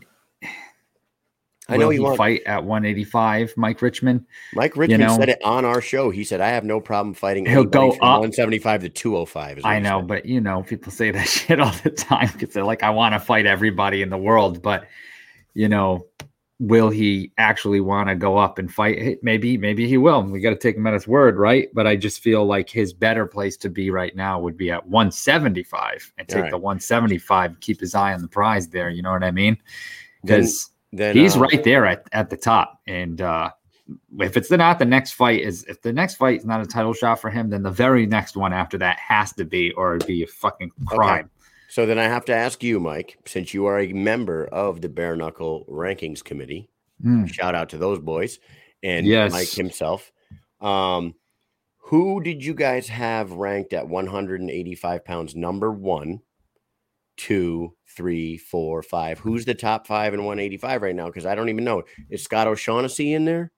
[1.70, 4.26] I know he, he fight at 185, Mike Richman.
[4.54, 6.10] Mike Richman you know, said it on our show.
[6.10, 9.60] He said, "I have no problem fighting." He'll go up 175 to 205.
[9.64, 12.82] I know, but you know, people say that shit all the time because they're like,
[12.82, 14.86] "I want to fight everybody in the world," but
[15.54, 16.06] you know,
[16.60, 19.18] will he actually want to go up and fight?
[19.22, 20.22] Maybe, maybe he will.
[20.22, 21.68] We got to take him at his word, right?
[21.74, 24.86] But I just feel like his better place to be right now would be at
[24.86, 26.50] 175 and take right.
[26.50, 28.90] the 175, keep his eye on the prize there.
[28.90, 29.56] You know what I mean?
[30.22, 32.80] Because then he's uh, right there at, at the top.
[32.86, 33.50] And uh,
[34.18, 36.92] if it's not the next fight is if the next fight is not a title
[36.92, 40.06] shot for him, then the very next one after that has to be, or it'd
[40.06, 41.26] be a fucking crime.
[41.26, 41.28] Okay.
[41.68, 44.88] So then I have to ask you, Mike, since you are a member of the
[44.88, 46.68] Bare Knuckle Rankings Committee,
[47.04, 47.32] mm.
[47.32, 48.40] shout out to those boys
[48.82, 49.30] and yes.
[49.30, 50.10] Mike himself.
[50.60, 51.14] Um,
[51.76, 55.34] who did you guys have ranked at 185 pounds?
[55.36, 56.20] Number one,
[57.20, 59.18] two, three, four, five.
[59.18, 61.06] Who's the top five in 185 right now?
[61.06, 61.82] Because I don't even know.
[62.08, 63.52] Is Scott O'Shaughnessy in there?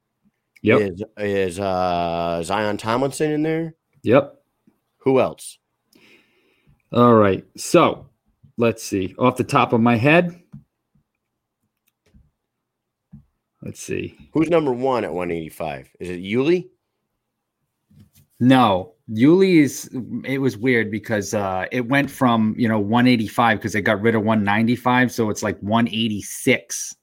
[0.63, 0.81] Yep.
[0.81, 3.75] Is, is uh, Zion Tomlinson in there?
[4.03, 4.35] Yep.
[4.99, 5.59] Who else?
[6.93, 7.45] All right.
[7.57, 8.09] So
[8.57, 9.15] let's see.
[9.19, 10.41] Off the top of my head,
[13.63, 14.17] let's see.
[14.33, 15.89] Who's number one at 185?
[16.01, 16.69] Is it Yuli?
[18.43, 19.89] No, Yuli is
[20.25, 24.17] it was weird because uh it went from you know 185 because they got rid
[24.17, 26.97] of 195, so it's like 186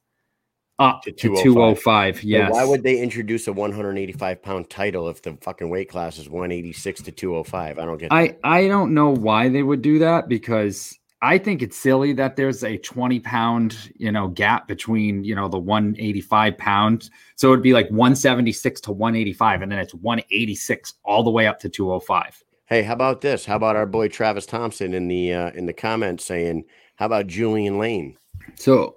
[0.78, 1.42] up to 205.
[1.42, 2.52] To 205 yes.
[2.52, 7.00] why would they introduce a 185 pound title if the fucking weight class is 186
[7.00, 7.78] to 205?
[7.78, 8.12] I don't get.
[8.12, 12.36] I I don't know why they would do that because I think it's silly that
[12.36, 17.10] there's a 20 pound, you know, gap between, you know, the 185 pounds.
[17.36, 21.60] So it'd be like 176 to 185, and then it's 186 all the way up
[21.60, 22.42] to 205.
[22.66, 23.44] Hey, how about this?
[23.44, 26.64] How about our boy Travis Thompson in the uh, in the comments saying,
[26.96, 28.16] "How about Julian Lane?"
[28.54, 28.96] So,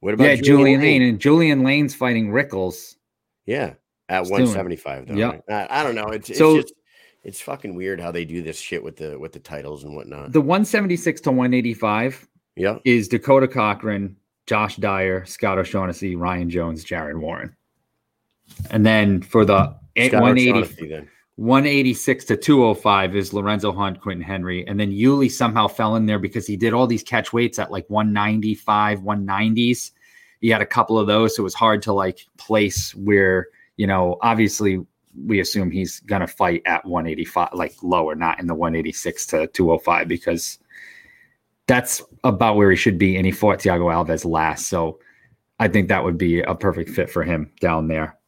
[0.00, 1.00] what about yeah, Julian, Julian Lane?
[1.02, 1.08] Lane?
[1.10, 2.96] And Julian Lane's fighting Rickles.
[3.44, 3.74] Yeah,
[4.08, 4.56] at doing it.
[4.56, 5.14] 175 though.
[5.14, 5.26] Yeah.
[5.26, 5.42] right?
[5.48, 6.06] I, I don't know.
[6.08, 6.72] It's, it's So- just
[7.24, 10.32] it's fucking weird how they do this shit with the with the titles and whatnot.
[10.32, 12.78] The 176 to 185 yeah.
[12.84, 17.54] is Dakota Cochran, Josh Dyer, Scott O'Shaughnessy, Ryan Jones, Jared Warren.
[18.70, 21.08] And then for the Scott 180, then.
[21.36, 24.66] 186 to 205 is Lorenzo Hunt, Quentin Henry.
[24.66, 27.72] And then Yuli somehow fell in there because he did all these catch weights at
[27.72, 29.90] like 195, 190s.
[30.40, 31.34] He had a couple of those.
[31.34, 34.84] So it was hard to like place where, you know, obviously
[35.22, 39.46] we assume he's going to fight at 185, like lower, not in the 186 to
[39.48, 40.58] 205, because
[41.66, 43.16] that's about where he should be.
[43.16, 44.68] And he fought Thiago Alves last.
[44.68, 44.98] So
[45.58, 48.18] I think that would be a perfect fit for him down there.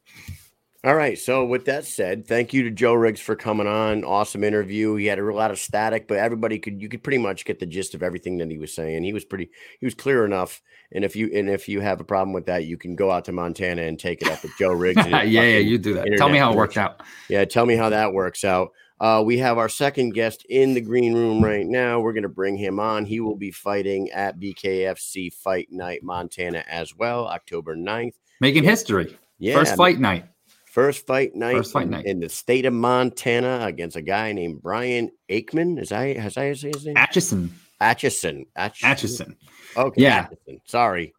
[0.86, 1.18] All right.
[1.18, 4.04] So with that said, thank you to Joe Riggs for coming on.
[4.04, 4.94] Awesome interview.
[4.94, 7.66] He had a lot of static, but everybody could you could pretty much get the
[7.66, 9.02] gist of everything that he was saying.
[9.02, 10.62] He was pretty he was clear enough.
[10.92, 13.24] And if you and if you have a problem with that, you can go out
[13.24, 15.04] to Montana and take it up with Joe Riggs.
[15.08, 16.06] yeah, yeah, you do that.
[16.18, 17.02] Tell me how it worked out.
[17.28, 18.70] Yeah, tell me how that works out.
[19.00, 21.98] Uh, we have our second guest in the green room right now.
[21.98, 23.06] We're going to bring him on.
[23.06, 28.14] He will be fighting at BKFC Fight Night Montana as well, October 9th.
[28.40, 28.70] Making Yeah.
[28.70, 29.18] history.
[29.38, 30.26] Yeah, First fight night.
[30.76, 32.04] First fight night, First fight in, night.
[32.04, 35.80] in the state of Montana against a guy named Brian Aikman.
[35.80, 36.98] Is I has I say his name?
[36.98, 37.54] Atchison.
[37.80, 38.44] Atchison.
[38.54, 38.90] Atchison.
[38.90, 39.36] Atchison.
[39.74, 40.02] Okay.
[40.02, 40.26] Yeah.
[40.30, 40.60] Atchison.
[40.66, 41.14] Sorry,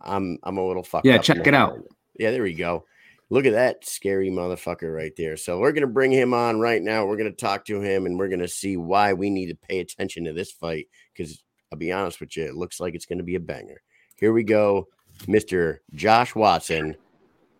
[0.00, 1.04] I'm I'm a little fucked.
[1.04, 1.76] Yeah, check it out.
[2.18, 2.86] Yeah, there we go.
[3.28, 5.36] Look at that scary motherfucker right there.
[5.36, 7.04] So we're gonna bring him on right now.
[7.04, 10.24] We're gonna talk to him and we're gonna see why we need to pay attention
[10.24, 10.86] to this fight.
[11.14, 13.82] Because I'll be honest with you, it looks like it's gonna be a banger.
[14.16, 14.88] Here we go,
[15.24, 15.80] Mr.
[15.92, 16.96] Josh Watson.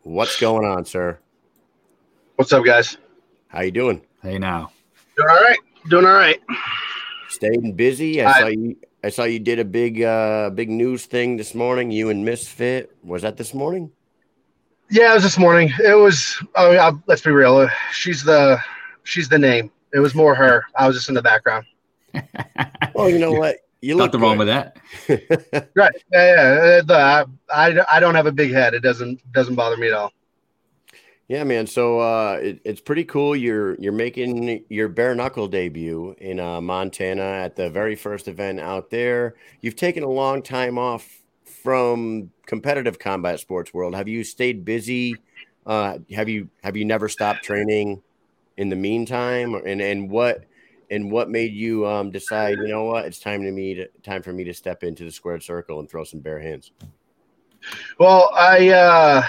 [0.01, 1.19] What's going on, sir?
[2.43, 2.99] What's up, guys?
[3.47, 4.03] How you doing?
[4.21, 4.73] Hey now.
[5.17, 5.59] Doing all right.
[5.89, 6.41] Doing all right.
[7.29, 8.21] Staying busy.
[8.21, 8.77] I I- saw you.
[9.05, 11.93] I saw you did a big, uh, big news thing this morning.
[11.93, 12.97] You and Misfit.
[13.05, 13.93] Was that this morning?
[14.91, 15.71] Yeah, it was this morning.
[15.85, 16.37] It was.
[16.57, 17.59] Oh, yeah, let's be real.
[17.59, 18.59] Uh, She's the
[19.05, 19.71] she's the name.
[19.95, 20.65] It was more her.
[20.77, 21.65] I was just in the background.
[22.97, 23.59] Well, you know what?
[23.83, 24.79] You look Nothing wrong with that.
[25.07, 25.71] that.
[25.77, 25.93] Right.
[26.13, 26.35] Yeah.
[26.35, 26.79] yeah.
[26.79, 27.25] Uh, The, I,
[27.55, 28.75] I I don't have a big head.
[28.75, 30.13] It doesn't doesn't bother me at all.
[31.29, 31.67] Yeah, man.
[31.67, 33.35] So uh, it, it's pretty cool.
[33.35, 38.61] You're you're making your bare knuckle debut in uh, Montana at the very first event
[38.61, 39.35] out there.
[39.61, 43.95] You've taken a long time off from competitive combat sports world.
[43.95, 45.17] Have you stayed busy?
[45.65, 48.03] Uh, have you have you never stopped training
[48.57, 49.55] in the meantime?
[49.55, 50.45] And and what
[50.91, 52.59] and what made you um, decide?
[52.59, 53.07] You know what?
[53.07, 55.89] It's time to me to, time for me to step into the squared circle and
[55.89, 56.73] throw some bare hands.
[57.99, 59.23] Well, I uh,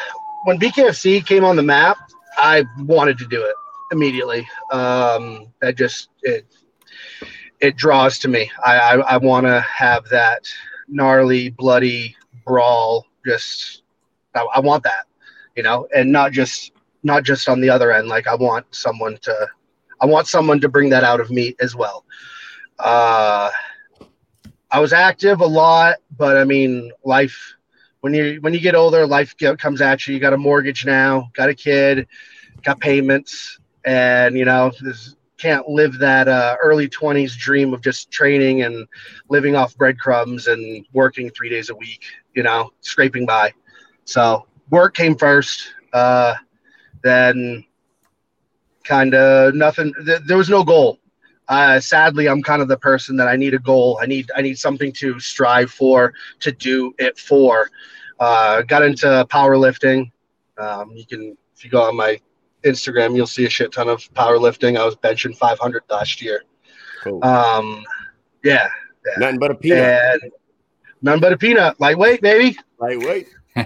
[0.44, 1.98] when BKFC came on the map,
[2.38, 3.56] I wanted to do it
[3.92, 4.48] immediately.
[4.72, 6.46] Um, that just it
[7.60, 8.50] it draws to me.
[8.64, 10.48] I I, I want to have that
[10.88, 13.06] gnarly, bloody brawl.
[13.26, 13.84] Just
[14.36, 15.06] I, I want that,
[15.56, 16.72] you know, and not just
[17.04, 18.08] not just on the other end.
[18.08, 19.48] Like I want someone to
[20.02, 22.06] I want someone to bring that out of me as well.
[22.80, 23.50] Uh,
[24.72, 27.56] I was active a lot, but I mean, life
[28.04, 30.14] when you when you get older, life comes at you.
[30.14, 32.06] You got a mortgage now, got a kid,
[32.62, 38.12] got payments, and you know this, can't live that uh, early twenties dream of just
[38.12, 38.86] training and
[39.30, 42.04] living off breadcrumbs and working three days a week.
[42.36, 43.54] You know, scraping by.
[44.04, 45.74] So work came first.
[45.94, 46.34] Uh,
[47.04, 47.64] then
[48.84, 49.94] kind of nothing.
[50.06, 51.00] Th- there was no goal.
[51.48, 54.00] Uh, sadly, I'm kind of the person that I need a goal.
[54.02, 57.70] I need I need something to strive for, to do it for.
[58.20, 60.10] Uh, got into powerlifting.
[60.58, 62.20] Um, you can if you go on my
[62.64, 64.80] Instagram, you'll see a shit ton of powerlifting.
[64.80, 66.44] I was benching 500 last year.
[67.04, 67.24] Cool.
[67.24, 67.84] Um,
[68.44, 68.70] yeah,
[69.18, 70.22] Nothing but a peanut.
[70.24, 70.32] and
[71.02, 72.58] none but a peanut, lightweight, baby.
[72.80, 73.28] Lightweight.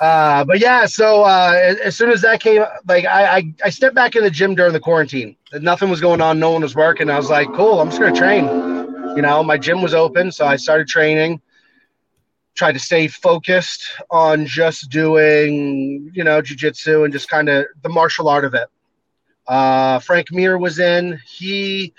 [0.00, 3.70] Uh, but yeah, so uh, as, as soon as that came, like I, I, I
[3.70, 5.36] stepped back in the gym during the quarantine.
[5.52, 7.10] Nothing was going on, no one was working.
[7.10, 8.44] I was like, cool, I'm just gonna train.
[9.16, 11.40] You know, my gym was open, so I started training.
[12.54, 17.88] Tried to stay focused on just doing, you know, jujitsu and just kind of the
[17.88, 18.68] martial art of it.
[19.46, 21.20] Uh, Frank Mir was in.
[21.26, 21.94] He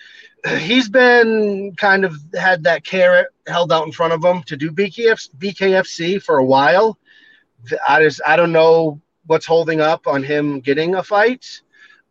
[0.58, 4.72] he's been kind of had that carrot held out in front of him to do
[4.72, 6.98] BKF, BKFC for a while.
[7.88, 11.62] I just I don't know what's holding up on him getting a fight,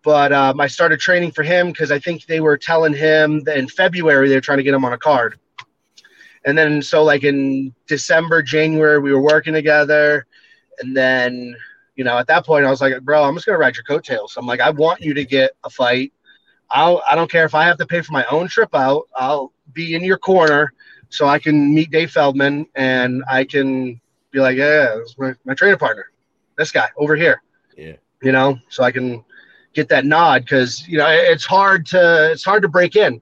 [0.03, 3.59] but um, I started training for him because I think they were telling him that
[3.59, 5.38] in February they were trying to get him on a card,
[6.44, 10.26] and then so like in December January we were working together,
[10.80, 11.55] and then
[11.96, 14.36] you know at that point I was like bro I'm just gonna ride your coattails.
[14.36, 16.12] I'm like I want you to get a fight.
[16.70, 19.09] I'll I don't care if I have to pay for my own trip out.
[19.16, 20.72] I'll be in your corner
[21.09, 24.01] so I can meet Dave Feldman and I can
[24.33, 26.07] be like, yeah, my, my training partner.
[26.57, 27.43] this guy over here.
[27.76, 27.97] Yeah.
[28.22, 29.24] You know, so I can
[29.74, 33.20] get that nod because you know it's hard to it's hard to break in.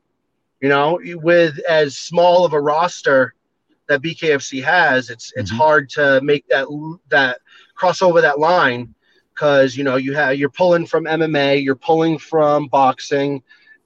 [0.61, 3.35] You know, with as small of a roster
[3.89, 5.57] that BKFC has, it's it's Mhm.
[5.57, 6.67] hard to make that
[7.11, 7.39] that
[7.75, 8.95] cross over that line
[9.35, 13.43] because you know you have you're pulling from MMA, you're pulling from boxing,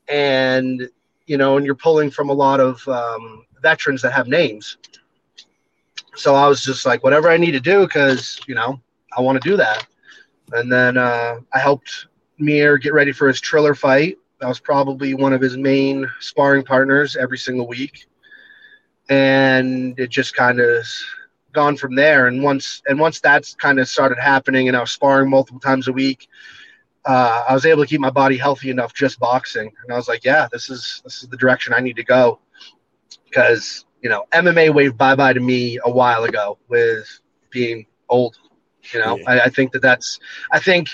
[0.09, 0.89] and
[1.27, 4.79] you know, and you're pulling from a lot of um, veterans that have names.
[6.17, 8.81] So I was just like, whatever I need to do, because you know,
[9.17, 9.87] I want to do that.
[10.53, 12.07] And then uh, I helped
[12.39, 14.19] Mir get ready for his Triller fight.
[14.43, 18.07] I was probably one of his main sparring partners every single week,
[19.09, 20.87] and it just kind of
[21.53, 22.27] gone from there.
[22.27, 25.89] And once and once that's kind of started happening, and I was sparring multiple times
[25.89, 26.29] a week,
[27.05, 29.71] uh, I was able to keep my body healthy enough just boxing.
[29.83, 32.41] And I was like, yeah, this is this is the direction I need to go
[33.25, 37.07] because you know MMA waved bye bye to me a while ago with
[37.51, 38.37] being old.
[38.93, 39.25] You know, Yeah.
[39.27, 40.19] I, I think that that's
[40.53, 40.89] I think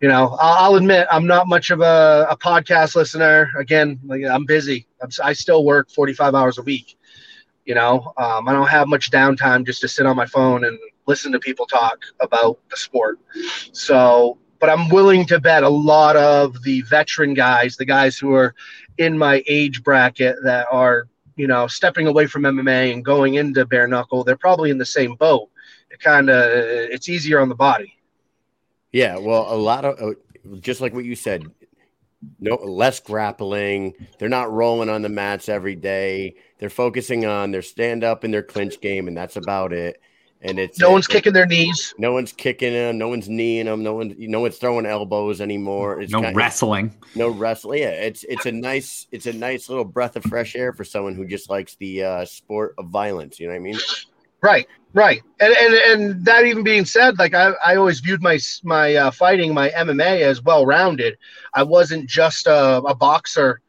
[0.00, 3.50] you know I'll, I'll admit I'm not much of a, a podcast listener.
[3.58, 4.86] Again, like I'm busy.
[5.02, 6.96] I'm, I still work 45 hours a week.
[7.64, 10.78] You know, um, I don't have much downtime just to sit on my phone and
[11.06, 13.18] listen to people talk about the sport.
[13.72, 18.32] So, but I'm willing to bet a lot of the veteran guys, the guys who
[18.34, 18.54] are
[18.98, 23.64] in my age bracket that are, you know, stepping away from MMA and going into
[23.64, 25.48] bare knuckle, they're probably in the same boat.
[25.90, 27.96] It kind of it's easier on the body.
[28.92, 30.14] Yeah, well, a lot of uh,
[30.60, 31.50] just like what you said,
[32.40, 33.94] no less grappling.
[34.18, 36.36] They're not rolling on the mats every day.
[36.58, 40.00] They're focusing on their stand up and their clinch game, and that's about it.
[40.44, 41.94] And it's No one's it- kicking their knees.
[41.98, 42.98] No one's kicking them.
[42.98, 43.82] No one's kneeing them.
[43.84, 46.00] No one, no one's throwing elbows anymore.
[46.00, 46.94] It's no kind- wrestling.
[47.14, 47.82] no wrestling.
[47.82, 51.14] Yeah, it's it's a nice it's a nice little breath of fresh air for someone
[51.14, 53.38] who just likes the uh, sport of violence.
[53.38, 53.78] You know what I mean?
[54.40, 55.22] Right, right.
[55.38, 59.10] And and and that even being said, like I, I always viewed my my uh,
[59.12, 61.16] fighting, my MMA as well rounded.
[61.54, 63.60] I wasn't just a, a boxer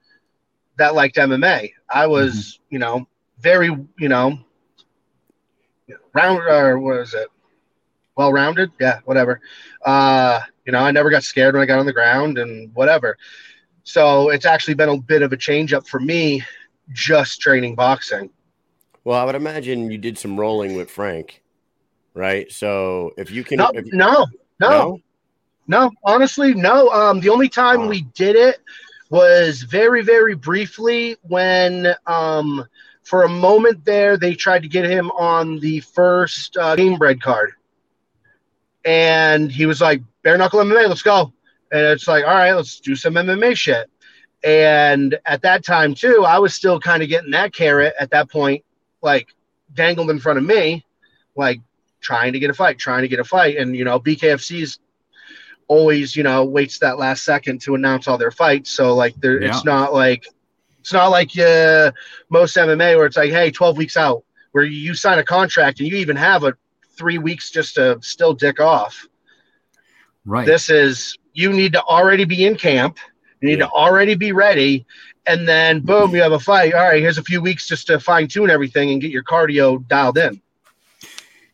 [0.77, 1.71] that liked MMA.
[1.87, 3.07] I was, you know,
[3.39, 3.67] very,
[3.99, 4.39] you know,
[6.13, 7.27] round or what is it?
[8.15, 9.41] Well rounded, yeah, whatever.
[9.83, 13.17] Uh, you know, I never got scared when I got on the ground and whatever.
[13.83, 16.43] So it's actually been a bit of a change up for me,
[16.91, 18.29] just training boxing.
[19.03, 21.41] Well, I would imagine you did some rolling with Frank,
[22.13, 22.49] right?
[22.51, 24.27] So if you can, No, if, no,
[24.59, 24.99] no.
[25.67, 26.89] No, honestly, no.
[26.89, 27.87] Um, the only time Wow.
[27.87, 28.59] we did it
[29.09, 32.65] was very, very briefly when, um,
[33.03, 37.51] for a moment there, they tried to get him on the first uh, Gamebred card,
[38.85, 41.33] and he was like, "Bare knuckle MMA, let's go."
[41.71, 43.89] And it's like, "All right, let's do some MMA shit."
[44.43, 48.29] And at that time too, I was still kind of getting that carrot at that
[48.29, 48.63] point,
[49.01, 49.29] like
[49.73, 50.85] dangled in front of me,
[51.35, 51.61] like
[52.01, 54.79] trying to get a fight, trying to get a fight, and you know, BKFC's
[55.69, 58.69] always, you know, waits that last second to announce all their fights.
[58.69, 59.47] So like there Yeah.
[59.49, 60.27] it's not like
[60.83, 61.93] it's not like uh,
[62.29, 65.87] most MMA where it's like, hey, 12 weeks out, where you sign a contract and
[65.87, 66.53] you even have a
[66.97, 69.07] three weeks just to still dick off.
[70.25, 70.45] Right.
[70.45, 72.97] This is you need to already be in camp,
[73.39, 73.67] you need Yeah.
[73.67, 74.85] to already be ready,
[75.25, 76.73] and then boom, you have a fight.
[76.73, 79.87] All right, here's a few weeks just to fine tune everything and get your cardio
[79.87, 80.41] dialed in.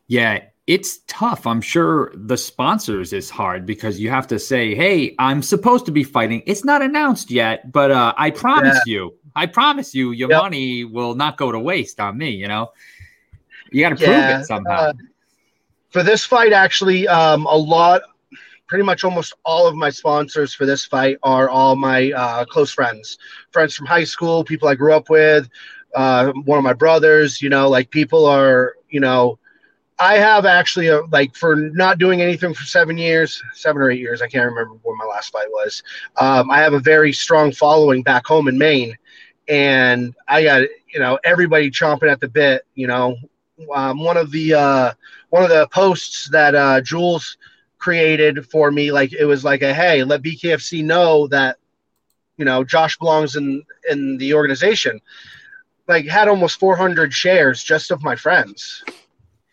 [0.07, 1.47] Yeah, it's tough.
[1.47, 5.91] I'm sure the sponsors is hard because you have to say, "Hey, I'm supposed to
[5.91, 6.43] be fighting.
[6.45, 10.43] It's not announced yet, but uh, I promise you, I promise you, your Yep.
[10.43, 12.69] money will not go to waste on me." You know,
[13.71, 14.79] you got to prove Yeah, it somehow.
[14.79, 14.93] uh,
[15.89, 18.01] for this fight, actually, um, a lot,
[18.67, 22.71] pretty much almost all of my sponsors for this fight are all my uh, close
[22.71, 23.17] friends,
[23.51, 25.49] friends from high school, people I grew up with,
[25.95, 27.41] uh, one of my brothers.
[27.41, 29.39] You know, like people are, you know,
[29.99, 33.99] I have actually a, like for not doing anything for seven years, seven or eight
[33.99, 34.21] years.
[34.21, 35.83] I can't remember when my last fight was.
[36.17, 38.95] Um, I have a very strong following back home in Maine,
[39.49, 40.61] and I got
[40.93, 42.65] you know everybody chomping at the bit.
[42.75, 43.17] You know,
[43.73, 44.93] um, one of the uh,
[45.29, 47.37] one of the posts that uh, Jules
[47.79, 51.57] created for me, like it was like a hey, let BKFC know that
[52.37, 55.01] you know Josh belongs in in the organization.
[55.87, 58.83] Like had almost 400 shares just of my friends,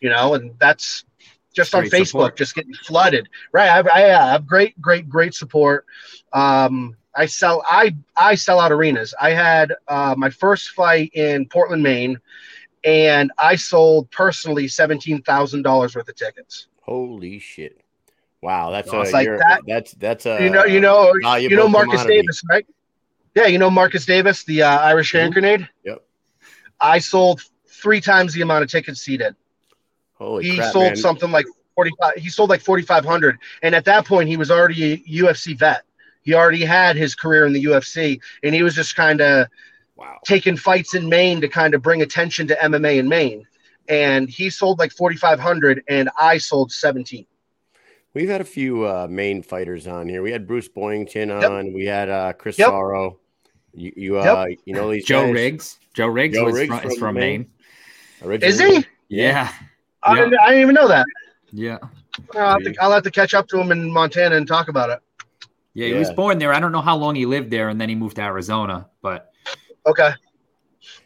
[0.00, 1.06] you know, and that's
[1.54, 2.36] just on Facebook, support.
[2.36, 3.30] just getting flooded.
[3.52, 5.86] Right, I, I have great, great, great support.
[6.34, 9.14] Um, I sell, I I sell out arenas.
[9.20, 12.18] I had uh, my first fight in Portland, Maine
[12.84, 16.68] and I sold personally seventeen thousand dollars worth of tickets.
[16.82, 17.80] Holy shit!
[18.42, 19.62] Wow, that's Oh, a like that.
[19.66, 22.20] that's that's a you know, you know, you know Marcus commodity.
[22.20, 22.66] Davis, right?
[23.34, 25.34] Yeah, you know Marcus Davis, the uh, Irish hand Mhm.
[25.34, 25.68] grenade.
[25.84, 26.02] Yep.
[26.80, 29.34] I sold three times the amount of tickets he did.
[30.14, 30.96] Holy he crap, sold man.
[30.96, 34.96] something like 45 he sold like 4500 and at that point he was already a
[35.22, 35.82] UFC vet.
[36.26, 39.46] He already had his career in the UFC and he was just kind of
[39.94, 40.18] Wow.
[40.26, 43.46] taking fights in Maine to kind of bring attention to MMA in Maine.
[43.88, 47.24] And he sold like 4500 and I sold 17.
[48.12, 50.20] We've had a few uh, Maine fighters on here.
[50.22, 51.50] We had Bruce Boyington Yep.
[51.50, 51.72] on.
[51.72, 52.68] We had uh, Chris Yep.
[52.68, 53.18] Sorrow.
[53.72, 55.32] You, you, uh, you know these Joe guys?
[55.34, 55.78] Riggs.
[55.94, 57.46] Joe Riggs Joe was Riggs from, is from from Maine.
[58.24, 58.42] Maine.
[58.42, 58.84] Is he?
[59.08, 59.50] Yeah.
[60.02, 60.24] I, Yeah.
[60.24, 61.06] didn't, I didn't even know that.
[61.52, 61.78] Yeah.
[62.34, 64.90] I'll have, to, I'll have to catch up to him in Montana and talk about
[64.90, 64.98] it.
[65.76, 65.88] Yeah.
[65.88, 66.54] He was born there.
[66.54, 69.32] I don't know how long he lived there and then he moved to Arizona, but
[69.86, 70.10] Okay.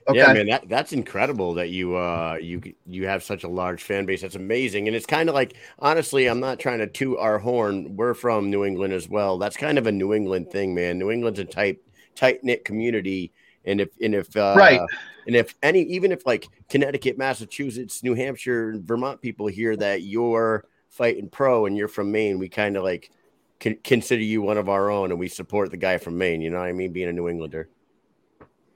[0.09, 0.19] Okay.
[0.19, 4.07] Yeah, man, that that's incredible that you uh you you have such a large fan
[4.07, 4.23] base.
[4.23, 7.97] That's amazing, and it's kind of like honestly, I'm not trying to toot our horn.
[7.97, 9.39] We're from New England as well.
[9.39, 10.99] That's kind of a New England thing, man.
[10.99, 11.79] New England's a tight
[12.15, 13.33] tight knit community,
[13.65, 14.81] and if and if uh, Right.
[15.27, 20.65] and if any even if like Connecticut, Massachusetts, New Hampshire, Vermont people hear that you're
[20.89, 23.11] fighting pro and you're from Maine, we kind of like
[23.61, 26.41] con- consider you one of our own, and we support the guy from Maine.
[26.41, 26.93] You know what I mean?
[26.93, 27.69] Being a New Englander.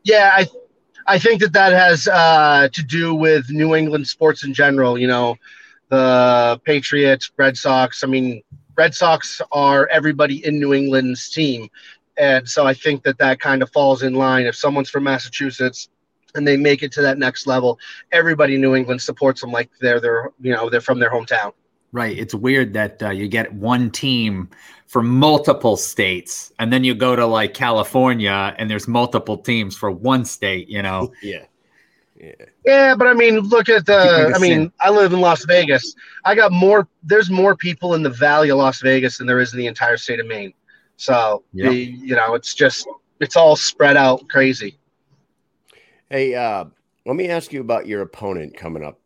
[0.04, 0.46] Yeah, I
[1.06, 4.98] I think that that has uh, to do with New England sports in general.
[4.98, 5.36] You know,
[5.88, 8.04] the Patriots, Red Sox.
[8.04, 8.42] I mean,
[8.76, 11.68] Red Sox are everybody in New England's team,
[12.16, 14.46] and so I think that that kind of falls in line.
[14.46, 15.88] If someone's from Massachusetts
[16.34, 17.78] and they make it to that next level,
[18.12, 21.52] everybody in New England supports them like they're their you know they're from their hometown.
[21.94, 22.18] Right.
[22.18, 24.50] It's weird that uh, you get one team
[24.86, 29.90] for multiple states and then you go to like California and there's multiple teams for
[29.90, 31.12] one state, you know?
[31.22, 31.44] Yeah.
[32.16, 32.32] Yeah.
[32.64, 34.28] Yeah, but I mean, look at the.
[34.28, 34.72] the I mean.
[34.80, 35.94] I live in Las Vegas.
[36.24, 36.88] I got more.
[37.02, 39.96] There's more people in the Valley of Las Vegas than there is in the entire
[39.96, 40.54] state of Maine.
[40.96, 41.70] So Yep.
[41.70, 42.88] the, you know, it's just
[43.20, 44.78] it's all spread out crazy.
[46.08, 46.64] Hey, uh,
[47.04, 48.98] let me ask you about your opponent coming up.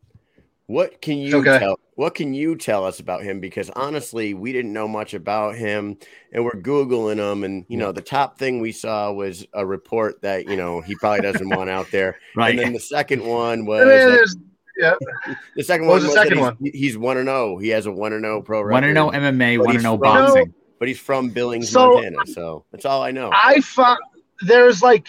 [0.66, 1.58] What can you Okay.
[1.58, 1.80] tell?
[1.98, 3.40] What can you tell us about him?
[3.40, 5.96] Because honestly, we didn't know much about him,
[6.32, 7.42] and we're googling him.
[7.42, 10.94] And you know, the top thing we saw was a report that you know he
[10.94, 12.16] probably doesn't want out there.
[12.36, 12.50] Right.
[12.50, 14.36] And then the second one was And that-
[14.78, 16.56] yeah, the second What one was the was second one?
[16.72, 17.58] He's one and zero.
[17.58, 18.72] He has a one and zero pro record.
[18.74, 20.54] Want to know MMA, But want to he's know from- boxing.
[20.78, 22.26] but he's from Billings, So- Montana.
[22.26, 23.30] So that's all I know.
[23.32, 23.98] I found
[24.42, 25.08] there's like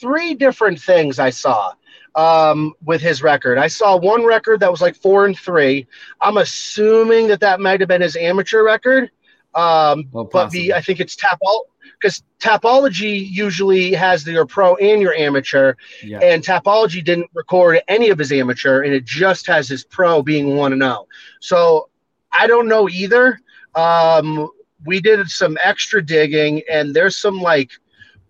[0.00, 1.72] three different things I saw
[2.14, 3.58] um, with his record.
[3.58, 5.86] I saw one record that was like four and three.
[6.20, 9.10] I'm assuming that that might have been his amateur record.
[9.54, 11.64] Um, Well, but the I think it's Tapol
[12.00, 16.18] because Tapology usually has your pro and your amateur, yeah.
[16.18, 20.56] and Tapology didn't record any of his amateur, and it just has his pro being
[20.56, 21.06] one and zero.
[21.40, 21.88] So
[22.32, 23.38] I don't know either.
[23.74, 24.50] Um,
[24.84, 27.70] we did some extra digging, and there's some like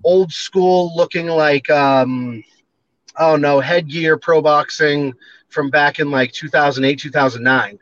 [0.05, 2.43] old school looking like um,
[3.19, 5.13] oh no headgear pro boxing
[5.49, 7.79] from back in like 2008 2009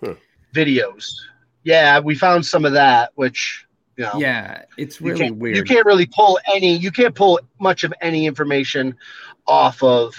[0.00, 0.14] Huh.
[0.54, 1.12] videos.
[1.64, 3.66] Yeah, we found some of that, which
[3.96, 5.56] you know Yeah, it's you really can't, weird.
[5.56, 6.76] You can't really pull any.
[6.76, 8.96] You can't pull much of any information
[9.46, 10.14] off of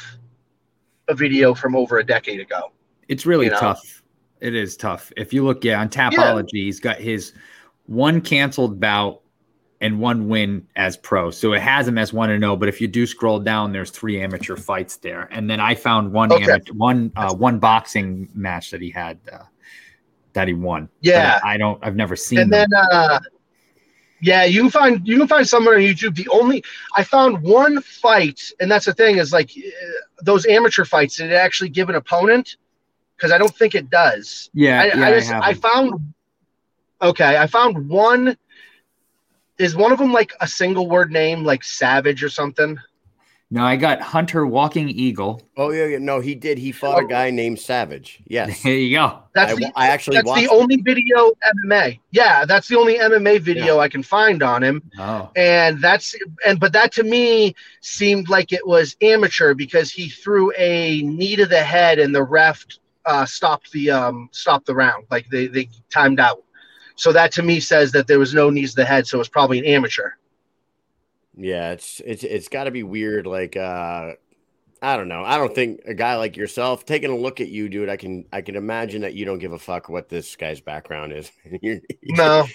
[1.07, 2.72] a video from over a decade ago.
[3.07, 3.60] It's really you know?
[3.60, 4.03] tough.
[4.41, 5.12] It is tough.
[5.18, 7.34] If you look, yeah, on Tapology, he's got his
[7.88, 9.22] one canceled bout
[9.82, 11.32] and one win as pro.
[11.32, 12.55] So it has him as one and zero.
[12.55, 15.27] But if you do scroll down, there's three amateur fights there.
[15.32, 16.43] And then I found one Okay.
[16.43, 19.43] amateur, one uh, one boxing match that he had uh,
[20.34, 20.89] that he won.
[21.01, 21.39] Yeah.
[21.43, 21.80] I don't.
[21.84, 22.39] I've never seen.
[22.39, 22.67] and them.
[22.69, 23.19] then uh
[24.21, 26.61] yeah you can find you can find somewhere on youtube the only
[26.97, 31.32] i found one fight and that's the thing is like uh, those amateur fights did
[31.32, 32.57] it actually give an opponent
[33.15, 36.13] because i don't think it does yeah, I, yeah, I just have I found
[37.01, 38.38] okay i found one
[39.60, 42.78] is one of them like a single word name like savage or something
[43.51, 45.41] no, I got Hunter Walking Eagle.
[45.57, 46.60] Oh yeah, yeah, no, he did.
[46.60, 48.20] He fought a guy named Savage.
[48.28, 49.24] Yes, There you go.
[49.34, 50.43] that's I, the, I actually that's watched.
[50.47, 51.32] the only video
[51.66, 56.16] mma yeah that's the only mma video i can find on him Oh, and that's
[56.45, 61.36] and but that to me seemed like it was amateur because he threw a knee
[61.36, 62.64] to the head and the ref
[63.05, 66.43] uh, stopped the um, stopped the round like they they timed out.
[66.99, 69.29] So that to me says that there was no knees to the head, so it's
[69.29, 70.11] probably an amateur.
[71.37, 73.25] Yeah, it's it's it's got to be weird.
[73.25, 74.11] Like, uh,
[74.81, 75.23] I don't know.
[75.23, 77.87] I don't think a guy like yourself taking a look at you, dude.
[77.87, 81.13] I can I can imagine that you don't give a fuck what this guy's background
[81.13, 81.31] is.
[81.61, 82.45] You're- No,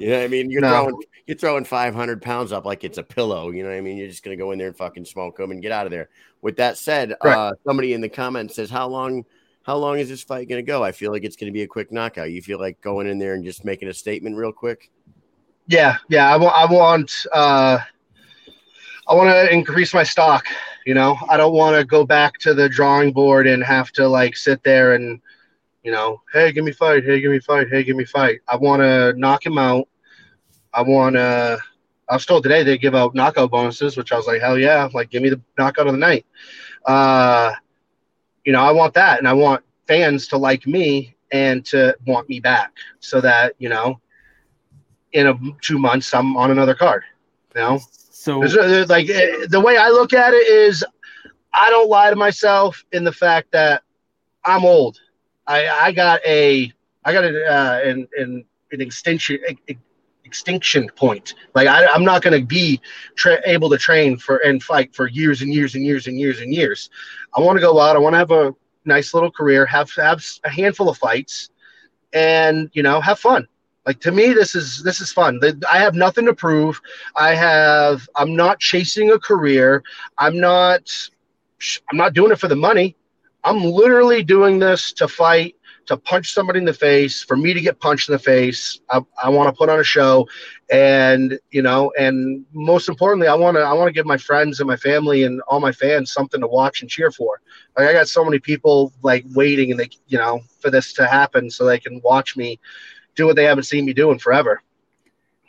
[0.00, 0.50] you know what I mean.
[0.50, 0.70] You're No.
[0.70, 3.50] throwing you're throwing 500 pounds up like it's a pillow.
[3.50, 3.98] You know what I mean.
[3.98, 6.08] You're just gonna go in there and fucking smoke them and get out of there.
[6.40, 7.36] With that said, Right.
[7.38, 9.24] uh, somebody in the comments says, "How long?"
[9.64, 10.82] How long is this fight going to go?
[10.82, 12.32] I feel like it's going to be a quick knockout.
[12.32, 14.90] You feel like going in there and just making a statement real quick?
[15.66, 16.32] yeah, yeah.
[16.32, 17.78] I want I want uh,
[19.08, 20.46] I want to increase my stock.
[20.86, 24.08] You know, I don't want to go back to the drawing board and have to
[24.08, 25.20] like sit there and
[25.82, 27.04] You know, hey, give me fight.
[27.04, 27.68] Hey, give me fight.
[27.68, 28.40] Hey, give me fight.
[28.48, 29.88] I want to knock him out.
[30.72, 31.58] I want to.
[32.08, 34.88] I was told today they give out knockout bonuses, which I was like, hell yeah!
[34.92, 36.26] Like, give me the knockout of the night.
[36.84, 37.52] Uh,
[38.44, 42.28] you know, I want that, and I want fans to like me and to want
[42.28, 44.00] me back, so that you know,
[45.12, 47.04] in a two months I'm on another card.
[47.54, 47.80] You know,
[48.10, 50.84] So there's, there's like eh, the way I look at it is,
[51.52, 53.82] I don't lie to myself in the fact that
[54.44, 54.98] I'm old.
[55.46, 56.72] I I got a
[57.04, 59.80] I got a uh, an, an an extinction ex-
[60.32, 61.34] extinction point.
[61.54, 62.80] Like I, I'm not going to be
[63.16, 66.40] tra- able to train for and fight for years and years and years and years
[66.40, 66.88] and years.
[67.36, 67.96] I want to go out.
[67.96, 68.54] I want to have a
[68.86, 69.66] nice little career.
[69.66, 71.50] Have have a handful of fights,
[72.14, 73.46] and you know have fun.
[73.84, 75.38] Like to me, this is this is fun.
[75.70, 76.80] I have nothing to prove.
[77.14, 78.08] I have.
[78.16, 79.82] I'm not chasing a career.
[80.16, 80.82] I'm not.
[81.90, 82.96] I'm not doing it for the money.
[83.44, 85.56] I'm literally doing this to fight,
[85.86, 88.80] to punch somebody in the face, for me to get punched in the face.
[88.90, 90.28] I, I want to put on a show,
[90.70, 94.60] and you know, and most importantly, I want to I want to give my friends
[94.60, 97.40] and my family and all my fans something to watch and cheer for.
[97.76, 101.06] Like I got so many people like waiting, and they you know for this to
[101.06, 102.60] happen so they can watch me
[103.14, 104.62] do what they haven't seen me doing forever.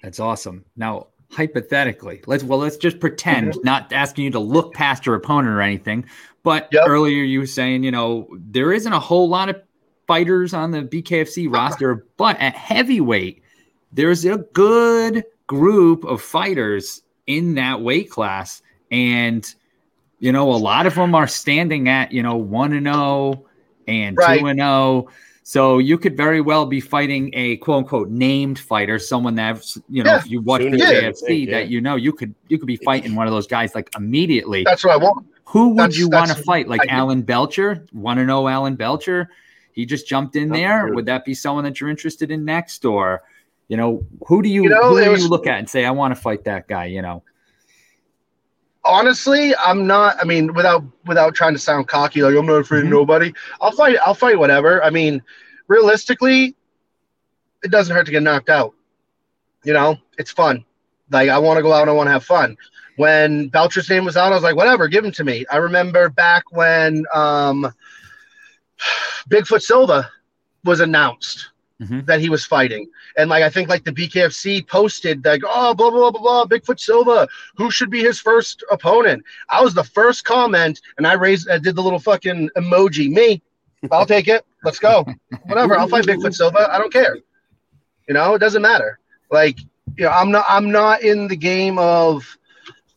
[0.01, 0.65] That's awesome.
[0.75, 3.65] Now, hypothetically, let's well, let's just pretend, mm-hmm.
[3.65, 6.05] not asking you to look past your opponent or anything.
[6.43, 6.84] But Yep.
[6.88, 9.61] earlier you were saying, you know, there isn't a whole lot of
[10.07, 13.41] fighters on the BKFC roster, but at heavyweight,
[13.91, 19.53] there's a good group of fighters in that weight class, and
[20.19, 23.45] you know, a lot of them are standing at you know one and zero
[23.87, 25.07] and two and zero.
[25.45, 30.01] So you could very well be fighting a quote unquote named fighter, someone that you
[30.03, 30.17] know, Yeah.
[30.19, 31.51] if you watch Soon the KFC, yeah.
[31.51, 34.63] that you know you could you could be fighting one of those guys like immediately.
[34.63, 35.27] That's what I want.
[35.45, 36.67] Who would that's- you want to fight?
[36.69, 37.85] Like Alan Belcher?
[37.93, 39.29] Want to know Alan Belcher?
[39.74, 40.88] He just jumped in there.
[40.93, 43.24] Would that be someone that you're interested in next, or
[43.67, 45.84] you know, who do you, You know, who do was- you look at and say,
[45.86, 46.86] I want to fight that guy?
[46.86, 47.24] You know,
[48.84, 50.17] honestly, I'm not.
[50.21, 52.88] I mean, without without trying to sound cocky, like I'm not afraid Mhm.
[52.88, 53.34] of nobody.
[53.61, 53.97] I'll fight.
[54.05, 54.84] I'll fight whatever.
[54.84, 55.21] I mean,
[55.67, 56.55] realistically,
[57.63, 58.74] it doesn't hurt to get knocked out.
[59.63, 60.65] You know, it's fun.
[61.09, 62.57] Like I want to go out and I want to have fun.
[62.97, 65.45] When Belcher's name was out, I was like, whatever, give him to me.
[65.51, 67.74] I remember back when um,
[69.29, 70.09] Bigfoot Silva
[70.63, 71.49] was announced
[71.81, 72.05] Mhm.
[72.05, 75.89] that he was fighting, and like I think like the BKFC posted like, oh blah
[75.89, 79.23] blah blah blah, Bigfoot Silva, who should be his first opponent?
[79.49, 83.09] I was the first comment, and I raised, I did the little fucking emoji.
[83.09, 83.41] Me,
[83.91, 84.45] I'll take it.
[84.63, 85.03] Let's go.
[85.45, 85.77] Whatever.
[85.77, 86.71] I'll fight Bigfoot Silva.
[86.71, 87.17] I don't care.
[88.07, 88.99] You know, it doesn't matter.
[89.31, 89.59] Like,
[89.97, 90.45] you know, I'm not.
[90.47, 92.38] I'm not in the game of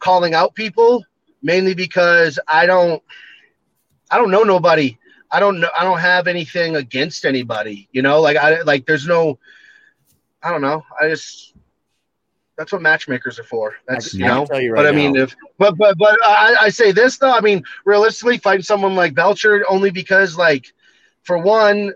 [0.01, 1.03] calling out people
[1.43, 3.03] mainly because I don't.
[4.11, 4.97] I don't know nobody.
[5.31, 5.71] I don't know.
[5.79, 7.89] I don't have anything against anybody.
[7.93, 8.87] You know, like I like.
[8.87, 9.39] There's no.
[10.43, 10.85] I don't know.
[11.01, 11.55] I just.
[12.57, 13.75] That's what matchmakers are for.
[13.87, 14.47] That's I you know.
[14.47, 15.25] tell you But I mean, now.
[15.25, 17.33] if but but but I, I say this though.
[17.33, 20.73] I mean, realistically, fighting someone like Belcher only because like,
[21.23, 21.93] for one,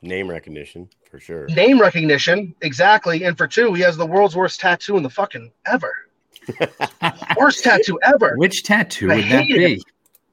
[0.00, 1.46] Name recognition for sure.
[1.48, 5.50] name recognition exactly, and for two, he has the world's worst tattoo in the fucking
[5.66, 5.92] ever.
[7.36, 8.34] worst tattoo ever.
[8.36, 9.82] which tattoo I would that hate be?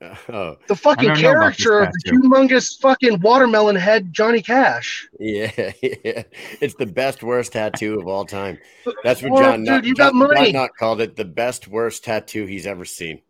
[0.30, 4.12] Oh, The fucking I don't know about this character of the humongous fucking watermelon head
[4.14, 5.08] Johnny Cash.
[5.20, 6.24] yeah, yeah.
[6.62, 8.58] It's the best worst tattoo of all time.
[9.04, 10.52] That's what Or, John, dude, Knott, you got John, money.
[10.52, 13.22] John Knott called it the best worst tattoo he's ever seen.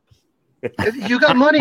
[1.07, 1.59] You got money.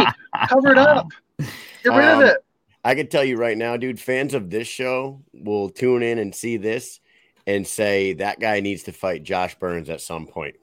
[0.49, 1.09] Cover it up.
[1.39, 1.49] Get
[1.85, 2.39] rid Um, of it.
[2.83, 6.35] I can tell you right now, dude, fans of this show will tune in and
[6.35, 7.01] see this
[7.47, 10.57] and say that guy needs to fight Josh Burns at some point.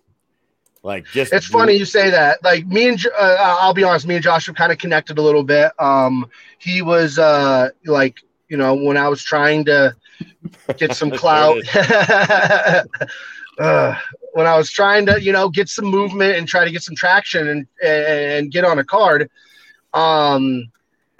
[0.83, 2.43] Like, just It's funny you say that.
[2.43, 5.19] Like me and Jo- uh, I'll be honest, me and Josh have kind of connected
[5.19, 5.71] a little bit.
[5.79, 8.19] Um, he was uh like
[8.49, 9.95] you know when I was trying to
[10.77, 11.57] get some clout.
[13.59, 13.95] uh,
[14.33, 16.95] when I was trying to you know get some movement and try to get some
[16.95, 19.29] traction and and get on a card,
[19.93, 20.71] um,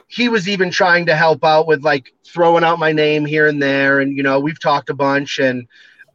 [0.08, 3.62] he was even trying to help out with like throwing out my name here and
[3.62, 5.68] there, and you know we've talked a bunch and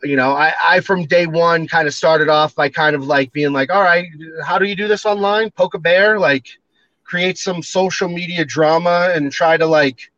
[0.03, 3.33] you know, I, I from day one kind of started off by kind of like
[3.33, 4.07] being like, all right,
[4.45, 5.51] how do you do this online?
[5.51, 6.47] Poke a bear, like
[7.05, 10.11] create some social media drama and try to like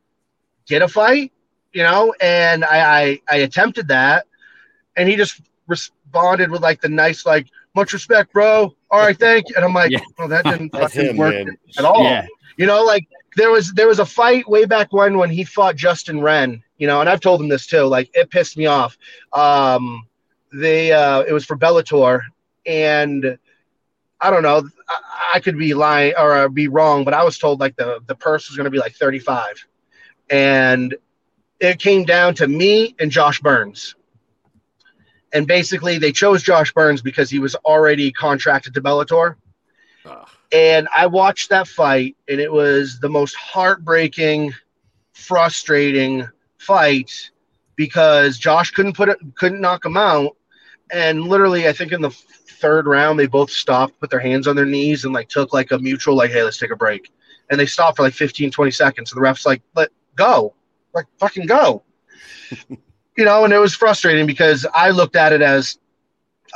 [0.66, 1.32] get a fight,
[1.72, 2.14] you know?
[2.20, 4.26] And I, I, I attempted that
[4.96, 8.74] and he just responded with like the nice, like, much respect, bro.
[8.90, 9.54] All right, thank you.
[9.54, 10.00] And I'm like, Yeah.
[10.18, 11.56] well, that didn't fucking him, work man.
[11.78, 12.02] at all.
[12.02, 12.26] Yeah.
[12.56, 13.06] You know, like
[13.36, 16.86] there was there was a fight way back when when he fought Justin Wren, you
[16.86, 17.82] know, and I've told them this too.
[17.82, 18.96] Like it pissed me off.
[19.32, 20.06] Um
[20.52, 22.22] they uh it was for Bellator
[22.66, 23.38] and
[24.20, 27.38] I don't know, I, I could be lying or i be wrong, but I was
[27.38, 29.66] told like the the purse was going to be like 35.
[30.30, 30.94] And
[31.60, 33.94] it came down to me and Josh Burns.
[35.32, 39.36] And basically, they chose Josh Burns because he was already contracted to Bellator.
[40.52, 44.54] And I watched that fight, and it was the most heartbreaking,
[45.12, 46.26] frustrating
[46.58, 47.30] fight
[47.76, 50.36] because Josh couldn't put it, couldn't knock him out.
[50.92, 54.56] And literally, I think in the third round, they both stopped, put their hands on
[54.56, 57.12] their knees, and like took like a mutual, like, hey, let's take a break.
[57.50, 59.10] And they stopped for like 15, 20 seconds.
[59.10, 60.54] So the ref's like, let go,
[60.94, 61.82] like fucking go.
[63.16, 65.78] you know, and it was frustrating because I looked at it as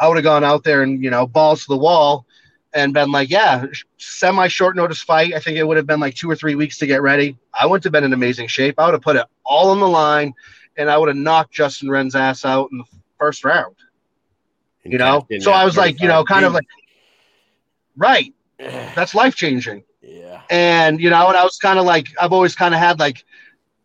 [0.00, 2.26] I would have gone out there and, you know, balls to the wall
[2.74, 3.66] and been like, yeah,
[3.98, 5.34] semi short notice fight.
[5.34, 7.36] I think it would have been like two or three weeks to get ready.
[7.52, 8.76] I wouldn't have been in amazing shape.
[8.78, 10.34] I would have put it all on the line
[10.76, 12.84] and I would have knocked Justin Wren's ass out in the
[13.18, 13.76] first round,
[14.84, 15.26] you know?
[15.40, 16.66] So I was like, you know, kind of like,
[17.96, 18.32] right,
[18.94, 19.84] that's life changing.
[20.00, 20.40] yeah.
[20.50, 23.24] And, you know, and I was kind of like, I've always kind of had like,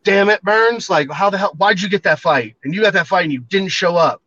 [0.04, 2.56] damn it, Burns, like, how the hell, why'd you get that fight?
[2.64, 4.22] And you got that fight and you didn't show up.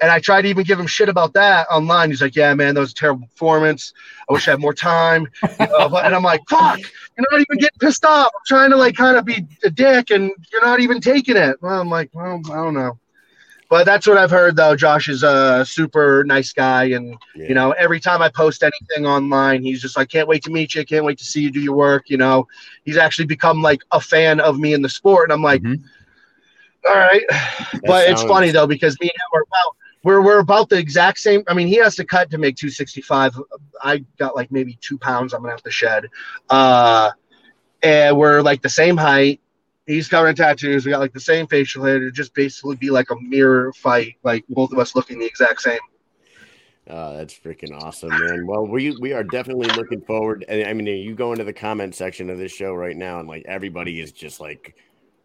[0.00, 2.10] And I tried to even give him shit about that online.
[2.10, 3.94] He's like, yeah, man, that was a terrible performance.
[4.28, 5.26] I wish I had more time.
[5.42, 8.26] You know, but- and I'm like, fuck, you're not even getting pissed off.
[8.34, 11.56] I'm trying to like kind of be a dick and you're not even taking it.
[11.62, 12.98] Well, I'm like, well, I don't know.
[13.68, 14.76] But that's what I've heard though.
[14.76, 16.84] Josh is a super nice guy.
[16.90, 17.48] And, yeah.
[17.48, 20.74] you know, every time I post anything online, he's just like, can't wait to meet
[20.74, 20.84] you.
[20.84, 22.08] Can't wait to see you do your work.
[22.10, 22.46] You know,
[22.84, 25.24] he's actually become like a fan of me in the sport.
[25.30, 25.82] And I'm like, Mhm.
[26.88, 27.22] all right.
[27.28, 29.75] That but it's funny though, because me and him are about,
[30.06, 31.42] we're, we're about the exact same.
[31.48, 33.40] I mean, he has to cut to make 265.
[33.82, 36.06] I got like maybe two pounds I'm going to have to shed.
[36.48, 37.10] Uh,
[37.82, 39.40] and we're like the same height.
[39.84, 40.86] He's covered in tattoos.
[40.86, 41.96] We got like the same facial hair.
[41.96, 45.62] It'd just basically be like a mirror fight, like both of us looking the exact
[45.62, 45.80] same.
[46.88, 48.46] Oh, that's freaking awesome, man.
[48.46, 50.44] Well, we we are definitely looking forward.
[50.48, 53.28] And I mean, you go into the comment section of this show right now, and
[53.28, 54.76] like everybody is just like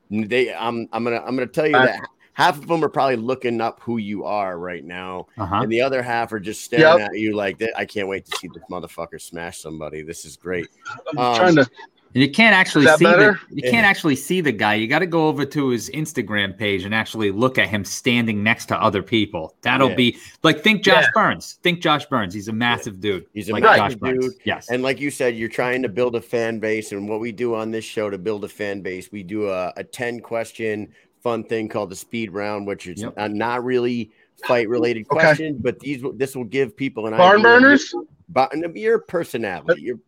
[0.10, 0.52] they.
[0.52, 2.02] I'm I'm gonna I'm gonna tell you that
[2.34, 5.62] half of them are probably looking up who you are right now, Uh-huh.
[5.64, 7.10] and the other half are just staring Yep.
[7.12, 7.72] at you like that.
[7.78, 10.02] I can't wait to see this motherfucker smash somebody.
[10.02, 10.68] This is great.
[11.12, 11.70] I'm Um, trying to.
[12.14, 13.40] And you can't actually see better?
[13.50, 14.74] the you can't actually see the guy.
[14.74, 18.44] You got to go over to his Instagram page and actually look at him standing
[18.44, 19.56] next to other people.
[19.62, 19.96] That'll Yeah.
[19.96, 21.10] be like think Josh Yeah.
[21.14, 21.58] Burns.
[21.64, 22.34] Think Josh Burns.
[22.34, 23.28] He's a massive dude.
[23.34, 24.26] He's a like massive Josh Burns.
[24.26, 24.34] dude.
[24.44, 24.70] Yes.
[24.70, 26.92] And like you said, you're trying to build a fan base.
[26.92, 29.72] And what we do on this show to build a fan base, we do a,
[29.78, 30.90] a 10 question
[31.22, 33.14] fun thing called the speed round, which is Yep.
[33.18, 34.12] uh, not really
[34.48, 35.20] fight related Okay.
[35.20, 37.94] questions, but these will- this will give people an Barn idea burners?
[37.94, 39.82] Your, but and your personality.
[39.84, 40.00] Your,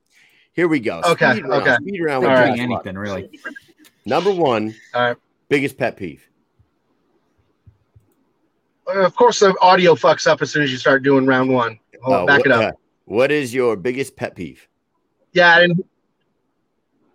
[0.54, 1.02] here we go.
[1.06, 1.62] Okay, Speed round.
[1.68, 1.76] okay.
[1.82, 2.24] Speed round.
[2.24, 2.86] Think with All doing Josh Lux.
[2.88, 3.30] anything really.
[4.06, 5.18] Number one, All right.
[5.50, 6.28] biggest pet peeve.
[8.88, 11.80] Uh, Of course, the audio fucks up as soon as you start doing round one.
[12.02, 12.74] Hold on, Uh, back what, it up.
[12.74, 14.68] uh, what is your biggest pet peeve?
[15.32, 15.82] Yeah, and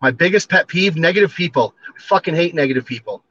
[0.01, 1.75] my biggest pet peeve: negative people.
[1.97, 3.23] I fucking hate negative people.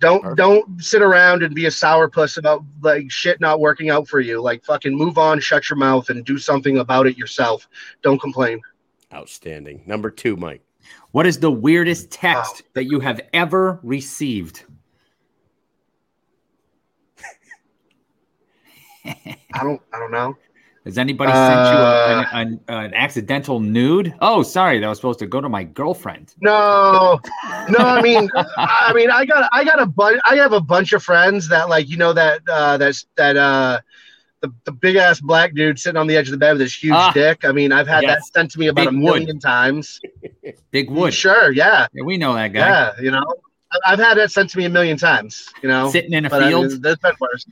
[0.00, 0.36] Don't Perfect.
[0.38, 4.40] don't sit around and be a sourpuss about like shit not working out for you.
[4.40, 7.68] Like fucking move on, shut your mouth, and do something about it yourself.
[8.02, 8.60] Don't complain.
[9.12, 9.82] Outstanding.
[9.86, 10.62] Number two, Mike.
[11.10, 14.64] What is the weirdest text that you have ever received?
[19.04, 20.36] I don't I don't know.
[20.88, 24.14] Has anybody sent you a, Uh, an, an, an accidental nude?
[24.22, 26.34] Oh, sorry, that was supposed to go to my girlfriend.
[26.40, 27.20] No,
[27.68, 27.78] no.
[27.78, 30.18] I mean, I mean, I got, I got a bunch.
[30.24, 33.80] I have a bunch of friends that like, you know, that uh, that's that uh,
[34.40, 36.74] the, the big ass black dude sitting on the edge of the bed with his
[36.74, 37.44] huge Ah, dick.
[37.44, 38.30] I mean, I've had yes.
[38.30, 39.20] that sent to me about Big a wood.
[39.20, 40.00] million times.
[40.70, 41.12] Big Wood.
[41.12, 42.66] Sure, yeah, Yeah, we know that guy.
[42.66, 42.92] yeah.
[42.98, 43.24] You know,
[43.72, 45.50] I- I've had that sent to me a million times.
[45.62, 46.68] You know, Sitting in a but I field.
[46.68, 47.44] mean, that's been worse.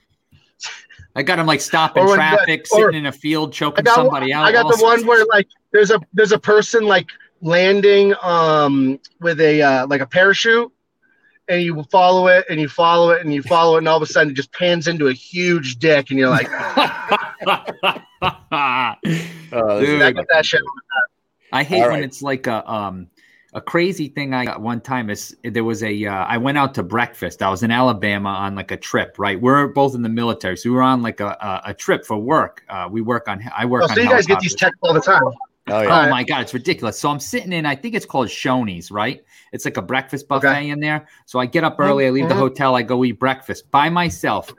[1.17, 4.33] I got him like stopping Or traffic, or- sitting in a field, choking got, somebody
[4.35, 4.45] out.
[4.45, 7.07] I got the sorts one where like there's a there's a person like
[7.41, 10.71] landing um with a uh, like a parachute
[11.49, 14.03] and you follow it and you follow it and you follow it and all of
[14.03, 16.49] a sudden it just pans into a huge dick and you're like
[17.43, 19.23] Uh, this
[19.89, 20.03] Dude.
[20.03, 20.61] I get that shit.
[21.53, 22.03] I hate All when right.
[22.05, 23.09] it's like a um
[23.55, 26.75] a crazy thing I got one time is there was a uh, I went out
[26.75, 27.43] to breakfast.
[27.43, 29.41] I was in Alabama on like a trip, right?
[29.41, 32.19] We're both in the military, so we were on like a a, a trip for
[32.19, 32.65] work.
[32.69, 34.55] Uh, we work on I work Oh, on so you guys get these helicopters.
[34.57, 35.23] texts all the time.
[35.69, 36.07] Oh, yeah.
[36.07, 36.97] Oh my god, it's ridiculous.
[36.99, 39.21] So I'm sitting in, I think it's called Shoney's, right?
[39.53, 40.69] It's like a breakfast buffet Okay.
[40.71, 41.09] in there.
[41.25, 42.39] So I get up early, I leave the Mhm.
[42.39, 44.55] hotel, I go eat breakfast by myself.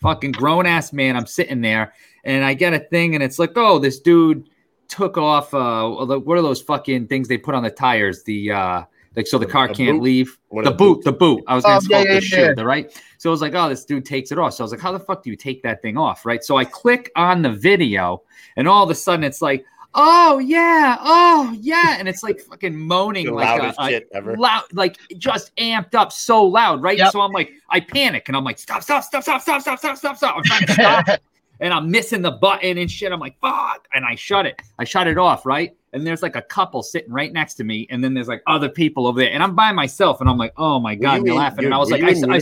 [0.00, 1.92] Fucking grown ass man, I'm sitting there
[2.24, 4.48] and I get a thing and it's like, oh, this dude
[4.88, 8.22] took off uh what are those fucking things they put on the tires?
[8.24, 8.82] The uh
[9.14, 10.02] like so the The- car a can't boot?
[10.02, 10.38] leave.
[10.48, 11.42] One The of the boot, the boot.
[11.46, 12.54] I was gonna Oh, call yeah, it the yeah, shoe, yeah.
[12.54, 13.02] the right?
[13.18, 14.54] So it was like, oh, this dude takes it off.
[14.54, 16.26] So I was like, how the fuck do you take that thing off?
[16.26, 16.44] Right.
[16.44, 18.22] So I click on the video
[18.56, 19.64] and all of a sudden it's like,
[19.98, 24.08] oh yeah, oh yeah, and it's like fucking moaning The like a, loudest a shit
[24.12, 24.36] ever.
[24.36, 26.98] loud, like just amped up so loud, right?
[26.98, 27.12] Yep.
[27.12, 29.96] So I'm like, I panic and I'm like, stop, stop, stop, stop, stop, stop, stop,
[29.96, 30.36] stop, stop.
[30.36, 31.06] I'm trying to stop
[31.60, 33.12] and I'm missing the button and shit.
[33.12, 33.86] I'm like, fuck.
[33.94, 34.60] And I shut it.
[34.78, 35.74] I shut it off, right?
[35.92, 37.86] And there's like a couple sitting right next to me.
[37.90, 39.30] And then there's like other people over there.
[39.30, 40.20] And I'm by myself.
[40.20, 41.16] And I'm like, oh my God.
[41.18, 41.64] You they're in- laughing.
[41.64, 42.40] And I was like, you I, in I-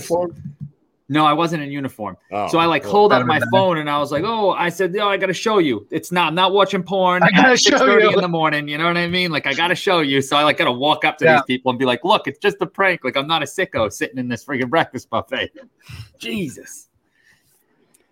[1.10, 2.16] no, I wasn't in uniform.
[2.32, 2.90] Oh, So I like cool.
[2.92, 3.48] hold up my that.
[3.52, 5.86] phone and I was like, oh, I said, yo, I got to show you.
[5.90, 8.10] It's not, I'm not watching porn I gotta show you.
[8.10, 8.66] in the morning.
[8.68, 9.30] You know what I mean?
[9.30, 10.22] Like, I got to show you.
[10.22, 11.34] So I like got to walk up to Yeah.
[11.36, 13.04] these people and be like, look, it's just a prank.
[13.04, 15.52] Like, I'm not a sicko sitting in this freaking breakfast buffet.
[16.18, 16.88] Jesus.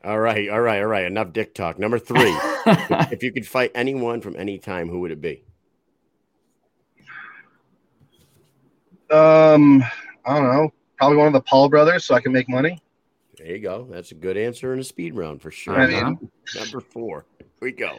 [0.05, 1.05] All right, all right, all right.
[1.05, 1.79] Enough dick talk.
[1.79, 2.35] Number three.
[3.13, 5.45] if you could fight anyone from any time, who would it be?
[9.11, 9.83] Um,
[10.25, 10.73] I don't know.
[10.99, 12.83] Probably one of the Paul brothers, so I can make money.
[13.39, 13.87] There you go.
[13.91, 15.79] That's a good answer in a speed round for sure.
[15.79, 16.11] I Uh-huh.
[16.11, 17.27] mean, Number four.
[17.39, 17.99] Here we go.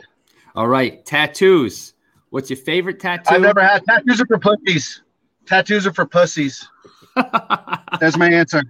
[0.56, 1.93] All right, tattoos.
[2.30, 3.34] What's your favorite tattoo?
[3.36, 5.01] I've never had tattoos are for pussies.
[5.45, 6.68] Tattoos are for pussies.
[7.16, 8.64] That's my answer.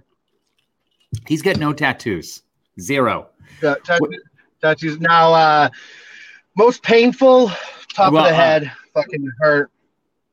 [1.26, 2.42] He's got no tattoos.
[2.80, 3.28] Zero.
[3.60, 3.80] Tat-
[4.60, 4.98] tattoos.
[5.00, 5.68] Now, uh,
[6.56, 7.50] most painful,
[7.94, 9.70] top Well, of the uh, head, fucking hurt.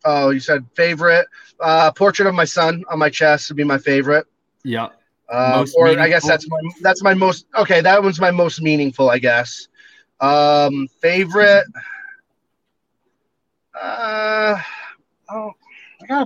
[0.04, 1.28] Oh, you said favorite.
[1.60, 4.26] Uh, portrait of my son on my chest would be my favorite.
[4.64, 4.90] Yeah.
[5.30, 7.82] Uh, or I guess that's my that's my most okay.
[7.82, 9.68] That one's my most meaningful, I guess.
[10.20, 11.66] Um, favorite.
[13.80, 14.58] Uh,
[15.30, 15.52] oh,
[16.10, 16.26] I.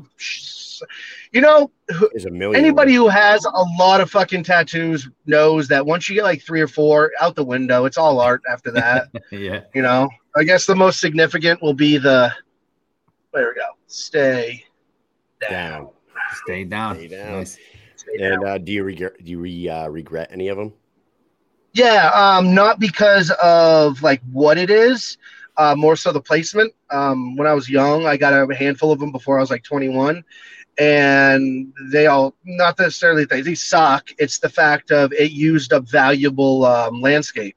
[1.31, 2.61] You know, There's a million.
[2.63, 6.59] anybody who has a lot of fucking tattoos knows that once you get like three
[6.61, 9.07] or four out the window, it's all art after that.
[9.31, 9.61] Yeah.
[9.73, 12.31] you know, I guess the most significant will be the.
[13.33, 13.67] There we go.
[13.87, 14.65] Stay
[15.41, 15.51] down.
[15.51, 15.89] down.
[16.43, 16.95] Stay down.
[16.95, 17.31] Stay down.
[17.31, 17.57] Nice.
[17.95, 18.33] Stay down.
[18.33, 19.23] And uh, do you regret?
[19.23, 20.73] Do you re, uh, regret any of them?
[21.73, 25.17] Yeah, um, not because of like what it is,
[25.57, 26.73] uh, more so the placement.
[26.91, 29.63] Um, when I was young, I got a handful of them before I was like
[29.63, 30.23] 21,
[30.77, 34.09] and they all not necessarily they, they suck.
[34.17, 37.55] It's the fact of it used up valuable um, landscape.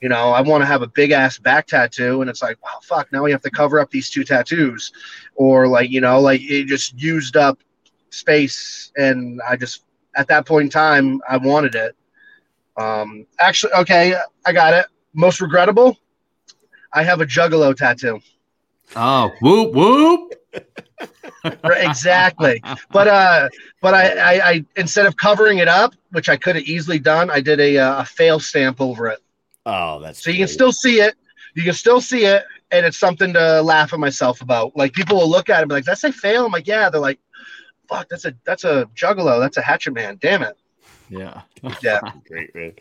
[0.00, 2.78] You know, I want to have a big ass back tattoo, and it's like, wow,
[2.82, 3.10] fuck.
[3.12, 4.92] Now we have to cover up these two tattoos,
[5.34, 7.58] or like you know, like it just used up
[8.10, 11.96] space, and I just at that point in time, I wanted it.
[12.76, 14.14] Um, actually, okay,
[14.46, 14.86] I got it.
[15.14, 15.96] Most regrettable,
[16.92, 18.20] I have a juggalo tattoo.
[18.96, 20.34] Oh, whoop whoop.
[21.44, 22.62] Exactly.
[22.90, 23.48] But uh,
[23.80, 27.30] but I, I, I instead of covering it up, which I could have easily done,
[27.30, 29.20] I did a, uh, a fail stamp over it,
[29.68, 31.14] Oh, that's so you can still see it.
[31.54, 34.74] You can still see it, and it's something to laugh at myself about.
[34.74, 36.88] Like people will look at it and be like, "That's a fail." I'm like, "Yeah."
[36.88, 37.20] They're like,
[37.86, 39.38] "Fuck, that's a that's a juggalo.
[39.38, 40.16] That's a hatchet man.
[40.22, 40.56] Damn it."
[41.10, 41.42] Yeah.
[41.82, 42.00] Yeah.
[42.26, 42.72] great, man.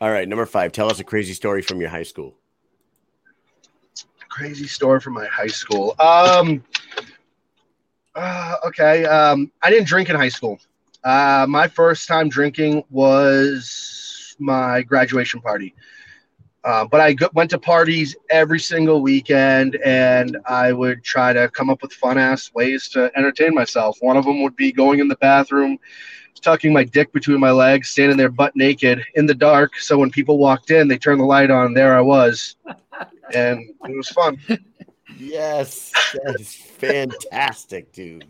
[0.00, 0.72] All right, number five.
[0.72, 2.36] Tell us a crazy story from your high school.
[4.30, 5.94] Crazy story from my high school.
[5.98, 6.64] Um,
[8.14, 9.04] uh, okay.
[9.04, 10.58] Um, I didn't drink in high school.
[11.04, 15.74] Uh, my first time drinking was my graduation party.
[16.62, 21.70] Uh, but I went to parties every single weekend, and I would try to come
[21.70, 23.96] up with fun ass ways to entertain myself.
[24.00, 25.78] One of them would be going in the bathroom,
[26.42, 29.78] tucking my dick between my legs, standing there butt naked in the dark.
[29.78, 31.72] So when people walked in, they turned the light on.
[31.72, 32.56] There I was,
[33.34, 34.38] and it was fun.
[35.18, 35.92] Yes,
[36.24, 38.26] that's fantastic, dude.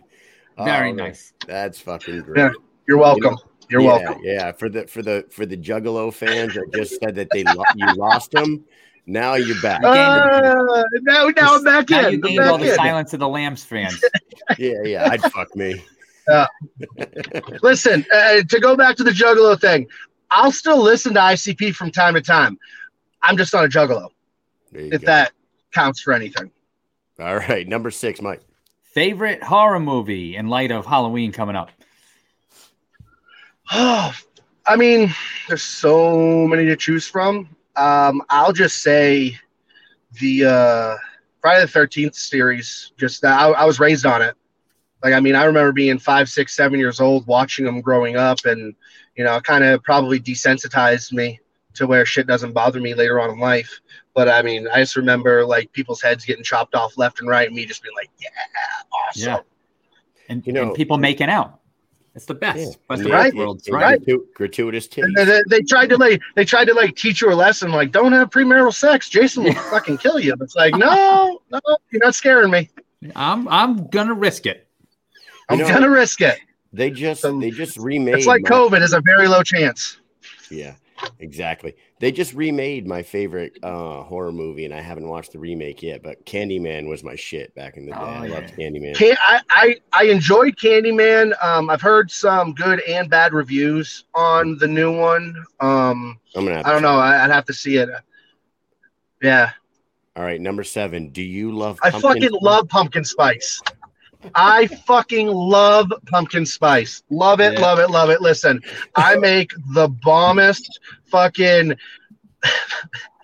[0.59, 1.33] Very Oh, nice.
[1.47, 2.39] That's fucking great.
[2.39, 2.51] Yeah,
[2.89, 3.37] You're welcome.
[3.69, 4.21] You're yeah, welcome.
[4.25, 7.63] Yeah, for the for the for the Juggalo fans that just said that they lo-
[7.77, 8.65] you lost them.
[9.07, 9.83] Now you're back.
[9.83, 12.13] Uh, now, now I'm back Now in.
[12.15, 12.77] you I'm gained all the in.
[12.77, 14.03] silence of the Lambs fans.
[14.59, 15.09] yeah, yeah.
[15.11, 15.83] I'd fuck me.
[17.63, 19.87] Listen, uh, to go back to the Juggalo thing,
[20.31, 22.59] I'll still listen to ICP from time to time.
[23.23, 24.11] I'm just not a Juggalo, There you
[24.73, 25.07] if go.
[25.07, 25.33] that
[25.73, 26.51] counts for anything.
[27.19, 28.41] All right, number six, Mike.
[28.83, 31.71] Favorite horror movie in light of Halloween coming up?
[33.73, 34.13] Oh,
[34.67, 35.13] I mean,
[35.49, 37.49] there's so many to choose from.
[37.77, 39.37] Um, I'll just say
[40.21, 40.97] the uh,
[41.41, 42.93] Friday the Thirteenth series.
[42.97, 44.37] Just that I, I was raised on it.
[45.03, 48.39] Like, I mean, I remember being five, six, seven years old, watching them growing up,
[48.45, 48.75] and
[49.17, 51.41] you know, kind of probably desensitized me
[51.75, 53.81] to where shit doesn't bother me later on in life.
[54.15, 57.47] But I mean, I just remember like people's heads getting chopped off left and right,
[57.47, 58.29] and me just being like, "Yeah,
[58.93, 59.39] awesome." Yeah.
[60.29, 61.57] And, You know- and people making out.
[62.17, 62.59] It's the best.
[62.59, 62.67] Yeah.
[62.89, 63.33] Best of Right.
[63.33, 64.01] both worlds, And right?
[64.35, 65.27] gratuitous And titties.
[65.27, 68.11] they, they tried to like they tried to like teach you a lesson like don't
[68.13, 69.09] have premarital sex.
[69.09, 70.35] Jason will fucking kill you.
[70.41, 71.61] It's like no, no,
[71.93, 72.69] you're not scaring me.
[73.15, 74.67] I'm I'm gonna risk it.
[75.49, 76.39] I'm You know- gonna risk it.
[76.73, 78.15] They just So, they just remade.
[78.17, 79.99] It's like my- COVID is a very low chance.
[80.51, 80.75] Yeah,
[81.19, 81.75] Exactly.
[81.99, 86.03] They just remade my favorite uh, horror movie, and I haven't watched the remake yet.
[86.03, 87.99] But Candyman was my shit back in the day.
[87.99, 88.55] Oh, I loved.
[88.57, 88.95] Candyman.
[88.97, 91.33] Can, I, I I enjoyed Candyman.
[91.45, 95.37] Um, I've heard some good and bad reviews on the new one.
[95.61, 96.57] Um, I'm gonna.
[96.57, 96.99] Have I don't know.
[96.99, 97.03] it.
[97.03, 97.89] I, I'd have to see it.
[99.23, 99.51] Yeah,
[100.17, 101.11] All right, number seven.
[101.11, 101.79] Do you love?
[101.83, 102.43] I fucking spice?
[102.43, 103.61] love pumpkin spice.
[104.35, 107.03] I fucking love pumpkin spice.
[107.11, 107.61] Love it, Yeah.
[107.61, 108.21] love it, love it.
[108.21, 108.61] Listen,
[108.97, 111.75] I make the bombest fucking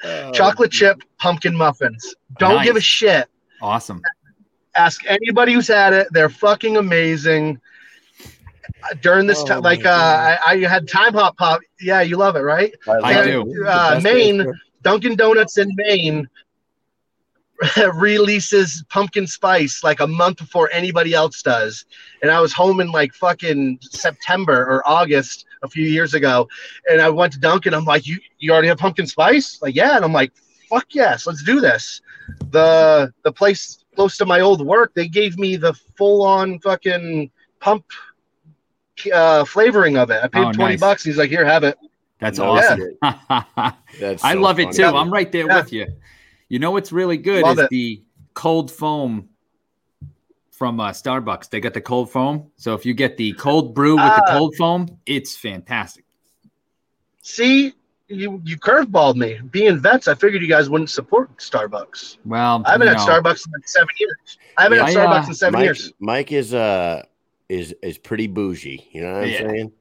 [0.04, 2.14] Oh, chocolate chip pumpkin muffins.
[2.38, 3.28] Don't give a shit.
[3.62, 4.02] Awesome.
[4.76, 6.08] Ask anybody who's had it.
[6.12, 7.58] They're fucking amazing.
[8.82, 11.60] Uh, During this Oh time, like uh, I, I had time hop pop.
[11.80, 12.72] Yeah, you love it, right?
[12.86, 13.64] I love do.
[13.66, 16.28] Uh, Maine- Dunkin' Donuts in Maine
[17.94, 21.84] releases pumpkin spice like a month before anybody else does.
[22.22, 26.48] And I was home in like fucking September or August a few years ago.
[26.90, 27.72] And I went to Dunkin'.
[27.74, 29.60] I'm like, you, you already have pumpkin spice?
[29.62, 29.96] Like, yeah.
[29.96, 30.32] And I'm like,
[30.68, 32.02] fuck yes, let's do this.
[32.50, 37.30] The the place close to my old work, they gave me the full on fucking
[37.60, 37.84] pump
[39.12, 40.20] uh, flavoring of it.
[40.22, 40.80] I paid Oh, 20 nice.
[40.80, 41.04] bucks.
[41.04, 41.78] He's like, here, have it.
[42.18, 42.78] That's No awesome.
[42.80, 42.98] shit.
[43.02, 44.84] I That's so love it too.
[44.84, 45.56] I'm right there Yeah.
[45.56, 45.86] with you.
[46.48, 47.70] You know what's really good Love is it.
[47.70, 48.02] the
[48.34, 49.28] cold foam
[50.52, 51.50] from uh, Starbucks.
[51.50, 52.50] They got the cold foam.
[52.56, 54.32] So if you get the cold brew with the Ah.
[54.32, 56.04] cold foam, it's fantastic.
[57.22, 57.74] See,
[58.08, 59.40] you you curveballed me.
[59.50, 62.18] Being vets, I figured you guys wouldn't support Starbucks.
[62.24, 64.38] Well, I haven't you had Starbucks in like seven years.
[64.56, 65.92] I haven't Yeah, had Starbucks uh, in seven Mike, years.
[65.98, 67.02] Mike is uh
[67.48, 68.88] is is pretty bougie.
[68.92, 69.38] You know what I'm Yeah.
[69.40, 69.72] saying?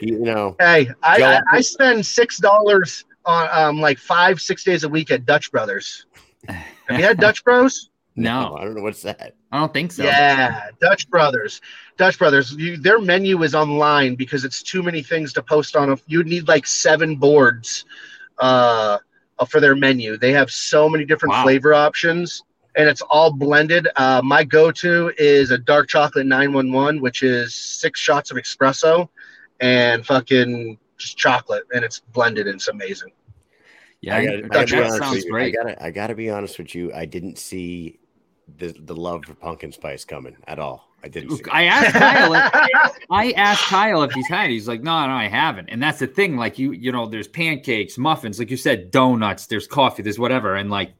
[0.00, 4.64] You know, Hey, I, Joe- I, I spend six dollars on um like five six
[4.64, 6.06] days a week at Dutch Brothers.
[6.48, 7.90] Have you had Dutch Bros?
[8.16, 8.56] No.
[8.56, 9.34] I don't know what's that.
[9.52, 10.02] I don't think so.
[10.04, 11.60] Yeah, Dutch Brothers.
[11.96, 12.52] Dutch Brothers.
[12.52, 15.98] You, their menu is online because it's too many things to post on.
[16.06, 17.84] You'd need like seven boards
[18.38, 18.98] uh,
[19.48, 20.16] for their menu.
[20.18, 21.44] They have so many different Wow.
[21.44, 22.42] flavor options,
[22.76, 23.88] and it's all blended.
[23.96, 29.08] Uh, my go-to is a dark chocolate 911, which is six shots of espresso
[29.60, 32.46] and fucking just chocolate, and it's blended.
[32.46, 33.12] And it's amazing.
[34.00, 35.30] Yeah, I I- gotta, I that, gotta be that honest sounds with you.
[35.30, 35.46] great.
[35.58, 36.92] I gotta, I gotta be honest with you.
[36.94, 37.98] I didn't see
[38.58, 40.88] the the love for pumpkin spice coming at all.
[41.04, 41.36] I didn't.
[41.36, 41.42] See.
[41.50, 42.34] I asked Kyle.
[42.34, 44.50] If, I asked Kyle if he's had.
[44.50, 44.52] it.
[44.52, 45.68] He's like, no, no, I haven't.
[45.68, 46.36] And that's the thing.
[46.36, 49.46] Like you, you know, there's pancakes, muffins, like you said, donuts.
[49.46, 50.02] There's coffee.
[50.04, 50.54] There's whatever.
[50.54, 50.92] And like,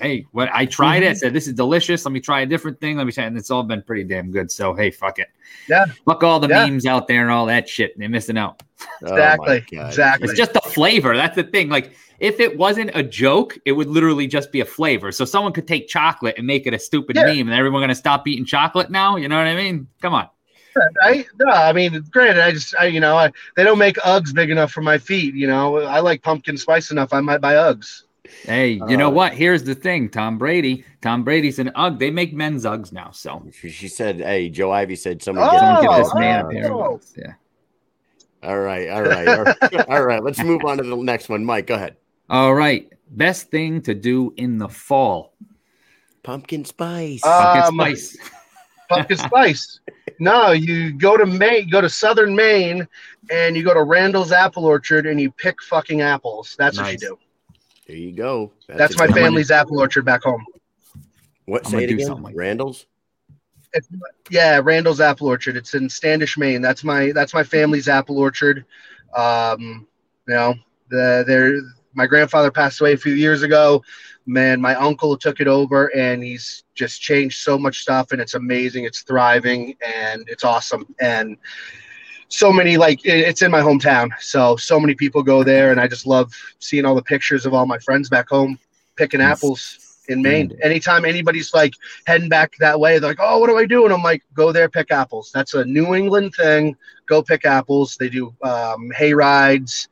[0.00, 1.06] hey, what I tried it.
[1.06, 1.18] I mm-hmm.
[1.18, 2.04] said, this is delicious.
[2.04, 2.96] Let me try a different thing.
[2.96, 3.24] Let me try.
[3.24, 4.50] And it's all been pretty damn good.
[4.50, 5.28] So hey, fuck it.
[5.68, 5.86] Yeah.
[6.06, 6.66] Fuck all the Yeah.
[6.66, 7.98] memes out there and all that shit.
[7.98, 8.62] They're missing out.
[9.02, 9.64] Oh Exactly.
[9.76, 9.88] God.
[9.88, 10.28] exactly.
[10.28, 11.14] It's just the flavor.
[11.14, 11.68] That's the thing.
[11.68, 15.12] Like, if it wasn't a joke, it would literally just be a flavor.
[15.12, 17.26] So someone could take chocolate and make it a stupid Yeah.
[17.26, 19.16] meme, and everyone gonna stop eating chocolate now.
[19.16, 19.86] You know what I mean?
[20.00, 20.28] Come on.
[21.02, 24.34] I no, I mean, granted, I just, I, you know, I, they don't make Uggs
[24.34, 25.34] big enough for my feet.
[25.34, 27.12] You know, I like pumpkin spice enough.
[27.12, 28.04] I might buy Uggs.
[28.44, 29.32] Hey, you know Uh, what?
[29.34, 30.08] Here's the thing.
[30.08, 30.84] Tom Brady.
[31.02, 31.98] Tom Brady's an UGG.
[31.98, 33.10] They make men's UGGs now.
[33.10, 36.44] So She, she said, "Hey, Joe Ivy said someone." Oh, get someone him this man
[36.44, 36.82] a pair of oh.
[36.98, 37.16] UGGs.
[37.18, 37.32] Yeah.
[38.42, 39.88] All right, all right, all right.
[39.88, 40.22] all right.
[40.22, 41.44] Let's move on to the next one.
[41.44, 41.96] Mike, go ahead.
[42.30, 42.90] All right.
[43.10, 45.34] Best thing to do in the fall.
[46.22, 47.20] Pumpkin spice.
[47.22, 48.16] Pumpkin Um, spice.
[48.88, 49.80] Pumpkin spice.
[50.20, 52.86] No, you go to Maine, go to Southern Maine,
[53.30, 56.54] and you go to Randall's Apple Orchard, and you pick fucking apples.
[56.58, 57.18] That's what you do.
[57.90, 58.52] There you go.
[58.68, 60.46] That's a my family's apple orchard back home.
[61.46, 61.66] What?
[61.66, 62.06] I'm Say it do again.
[62.06, 62.36] something like.
[62.36, 62.86] Randall's.
[63.72, 63.88] It's,
[64.30, 65.56] yeah, Randall's Apple Orchard.
[65.56, 66.62] It's in Standish, Maine.
[66.62, 68.64] That's my that's my family's apple orchard.
[69.16, 69.88] Um,
[70.28, 70.54] you know,
[70.88, 71.60] the there
[71.94, 73.82] my grandfather passed away a few years ago.
[74.26, 78.34] Man, my uncle took it over, and he's just changed so much stuff, and it's
[78.34, 78.84] amazing.
[78.84, 80.86] It's thriving, and it's awesome.
[81.00, 81.36] And
[82.30, 85.88] so many like it's in my hometown, so so many people go there, and I
[85.88, 88.58] just love seeing all the pictures of all my friends back home
[88.96, 90.56] picking apples in Maine.
[90.62, 91.74] Anytime anybody's like
[92.06, 94.52] heading back that way, they're like, "Oh, what do I do?" And I'm like, "Go
[94.52, 96.76] there, pick apples." That's a New England thing.
[97.06, 97.96] Go pick apples.
[97.96, 99.88] They do um, hay rides.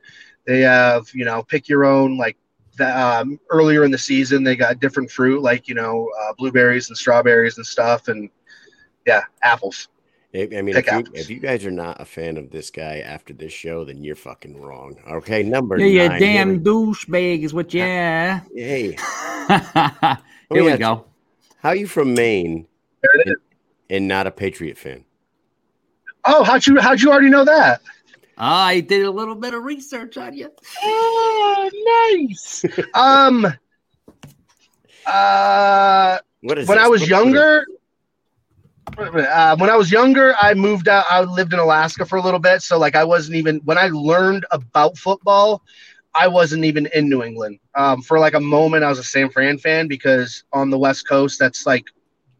[0.47, 2.37] They have you know pick your own like.
[2.77, 6.87] The, um, earlier in the season, they got different fruit like you know uh, blueberries
[6.87, 8.29] and strawberries and stuff, and
[9.05, 9.89] yeah, apples.
[10.33, 12.99] I I mean, if you, if you guys are not a fan of this guy
[12.99, 14.95] after this show, then you're fucking wrong.
[15.09, 16.19] Okay, number Yeah, you nine.
[16.19, 18.43] damn Here douchebag is what you are.
[18.55, 18.95] Hey,
[20.51, 21.05] Here we yeah, go.
[21.57, 22.67] how are you from Maine
[23.01, 23.35] There it is.
[23.89, 25.03] and not a Patriot fan?
[26.25, 27.81] Oh, how'd you how'd you already know that?
[28.37, 30.51] I did a little bit of research on you.
[30.83, 31.69] Oh,
[32.13, 32.63] nice.
[32.93, 33.45] um,
[35.05, 36.85] uh, What is when this?
[36.85, 37.65] I was What- younger,
[38.99, 41.05] uh, when I was younger, I moved out.
[41.09, 43.89] I lived in Alaska for a little bit, so like I wasn't even when I
[43.91, 45.61] learned about football.
[46.15, 47.59] I wasn't even in New England.
[47.75, 51.07] Um, for like a moment, I was a San Fran fan because on the West
[51.07, 51.85] Coast, that's like,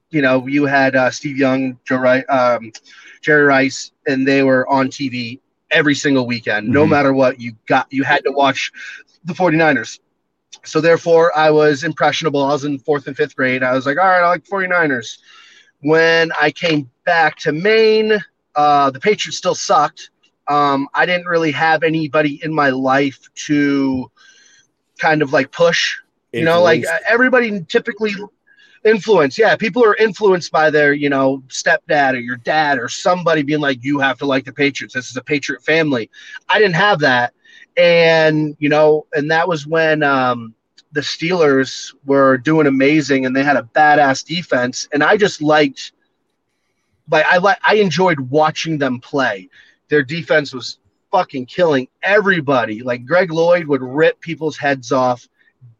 [0.10, 2.72] you know, you had uh, Steve Young, Joe Rice, um,
[3.22, 5.39] Jerry Rice, and they were on TV
[5.72, 6.68] every single weekend.
[6.70, 6.89] No Mhm.
[6.89, 8.72] matter what, you got you had to watch
[9.24, 9.99] the 49ers.
[10.66, 12.43] So therefore, I was impressionable.
[12.43, 13.64] I was in fourth and fifth grade.
[13.64, 15.20] I was like, all right, I like 49ers.
[15.82, 18.20] When I came back to Maine,
[18.56, 20.10] uh, the Patriots still sucked.
[20.48, 24.12] Um, I didn't really have anybody in my life to
[24.98, 25.98] kind of like push.
[26.32, 28.14] You know, like uh, everybody typically
[28.86, 29.38] influence.
[29.38, 33.60] Yeah, people are influenced by their, you know, stepdad or your dad or somebody being
[33.60, 34.94] like, you have to like the Patriots.
[34.94, 36.10] This is a Patriot family.
[36.50, 37.34] I didn't have that.
[37.78, 40.54] And, you know, and that was when um,
[40.92, 44.88] the Steelers were doing amazing and they had a badass defense.
[44.92, 45.92] And I just liked,
[47.10, 49.50] like, I like, I enjoyed watching them play.
[49.90, 50.80] Their defense was
[51.12, 52.82] fucking killing everybody.
[52.82, 55.28] Like, Greg Lloyd would rip people's heads off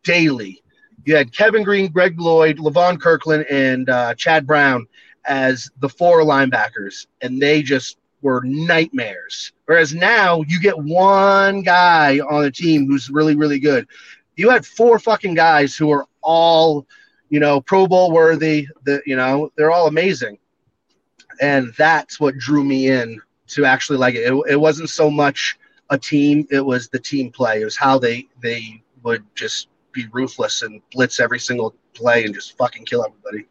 [0.04, 0.64] daily.
[1.06, 4.88] You had Kevin Greene, Greg Lloyd, Levon Kirkland, and uh, Chad Brown
[5.26, 9.54] as the four linebackers, and they just were nightmares.
[9.66, 13.88] Whereas now you get one guy on the team who's really, really good.
[14.40, 16.88] You had four fucking guys who are all,
[17.30, 18.68] you know, Pro Bowl worthy.
[18.86, 20.38] The you know they're all amazing,
[21.42, 24.32] and that's what drew me in to actually like it.
[24.32, 25.58] It, it wasn't so much
[25.90, 27.62] a team; it was the team play.
[27.62, 32.34] It was how they they would just be ruthless and blitz every single play and
[32.34, 33.46] just fucking kill everybody.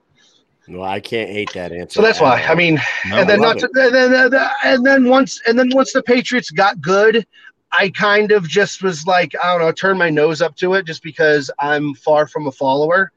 [0.68, 1.96] well, I can't hate that answer.
[1.96, 2.42] So that's why.
[2.42, 2.80] I mean,
[3.10, 3.94] No, and then not to, and
[4.32, 7.26] then- and then once and then once the Patriots got good,
[7.70, 10.86] I kind of just was like, I don't know, turn my nose up to it
[10.86, 13.12] just because I'm far from a follower,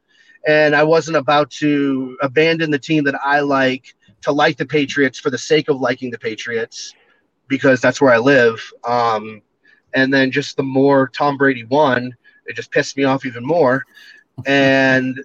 [0.45, 5.19] and I wasn't about to abandon the team that I like to like the Patriots
[5.19, 6.93] for the sake of liking the Patriots,
[7.47, 8.61] because that's where I live.
[8.83, 9.41] Um,
[9.93, 13.85] and then just the more Tom Brady won, it just pissed me off even more,
[14.45, 15.23] and.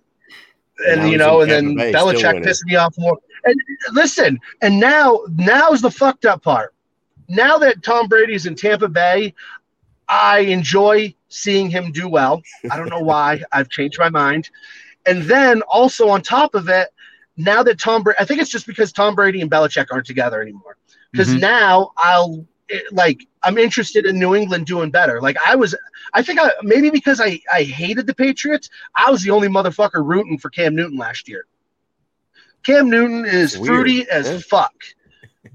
[0.87, 3.17] And And you know, and then Bay, Belichick pissed me off more.
[3.45, 3.59] And
[3.93, 6.75] listen, and now now's the fucked up part.
[7.29, 9.35] Now that Tom Brady's in Tampa Bay,
[10.09, 12.43] I enjoy seeing him do well.
[12.71, 13.43] I don't know why.
[13.53, 14.51] I've changed my mind.
[15.07, 16.89] And then also on top of it,
[17.37, 20.41] now that Tom Brady, I think it's just because Tom Brady and Belichick aren't together
[20.41, 20.77] anymore.
[21.13, 21.41] Because Mhm.
[21.41, 25.21] now I'll it- like I'm interested in New England doing better.
[25.21, 25.75] Like I was,
[26.15, 30.05] I think I maybe because I I hated the Patriots, I was the only motherfucker
[30.05, 31.47] rooting for Cam Newton last year.
[32.65, 34.39] Cam Newton is Weird, fruity as yeah.
[34.39, 34.75] fuck,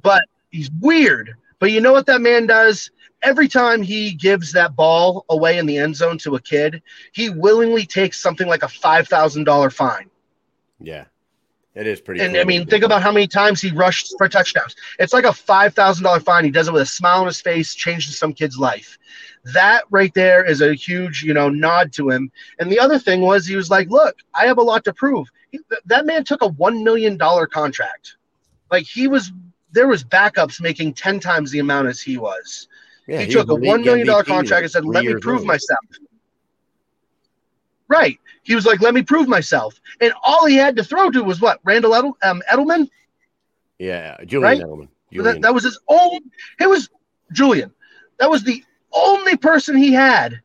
[0.02, 1.36] but he's weird.
[1.62, 2.90] But you know what that man does?
[3.22, 6.82] Every time he gives that ball away in the end zone to a kid,
[7.14, 10.10] he willingly takes something like a five thousand dollar fine.
[10.80, 11.06] yeah,
[11.76, 12.20] it is pretty.
[12.20, 14.76] And cool I mean, think about how many times he rushed for touchdowns.
[14.98, 16.46] It's like a five thousand dollar fine.
[16.46, 18.98] He does it with a smile on his face, changes some kid's life.
[19.54, 22.32] That right there is a huge, you know, nod to him.
[22.60, 25.28] And the other thing was, he was like, "Look, I have a lot to prove."
[25.52, 28.18] He, th- that man took a one million dollar contract.
[28.72, 29.32] Like he was,
[29.72, 32.68] there was backups making ten times the amount as he was.
[33.08, 35.40] Yeah, he, was took a one million dollar MVP contract and said, "Let me prove
[35.40, 35.48] old.
[35.48, 35.80] myself."
[37.88, 38.20] Right.
[38.44, 41.42] He was like, "Let me prove myself," and all he had to throw to was
[41.42, 42.90] what Randall Edel- um, Edelman.
[43.80, 44.62] Yeah, Julian Right?
[44.62, 44.88] Edelman.
[45.24, 46.22] That, that was his own.
[46.60, 46.90] It was
[47.32, 47.74] Julian.
[48.18, 48.64] That was the
[48.94, 50.42] only person he had.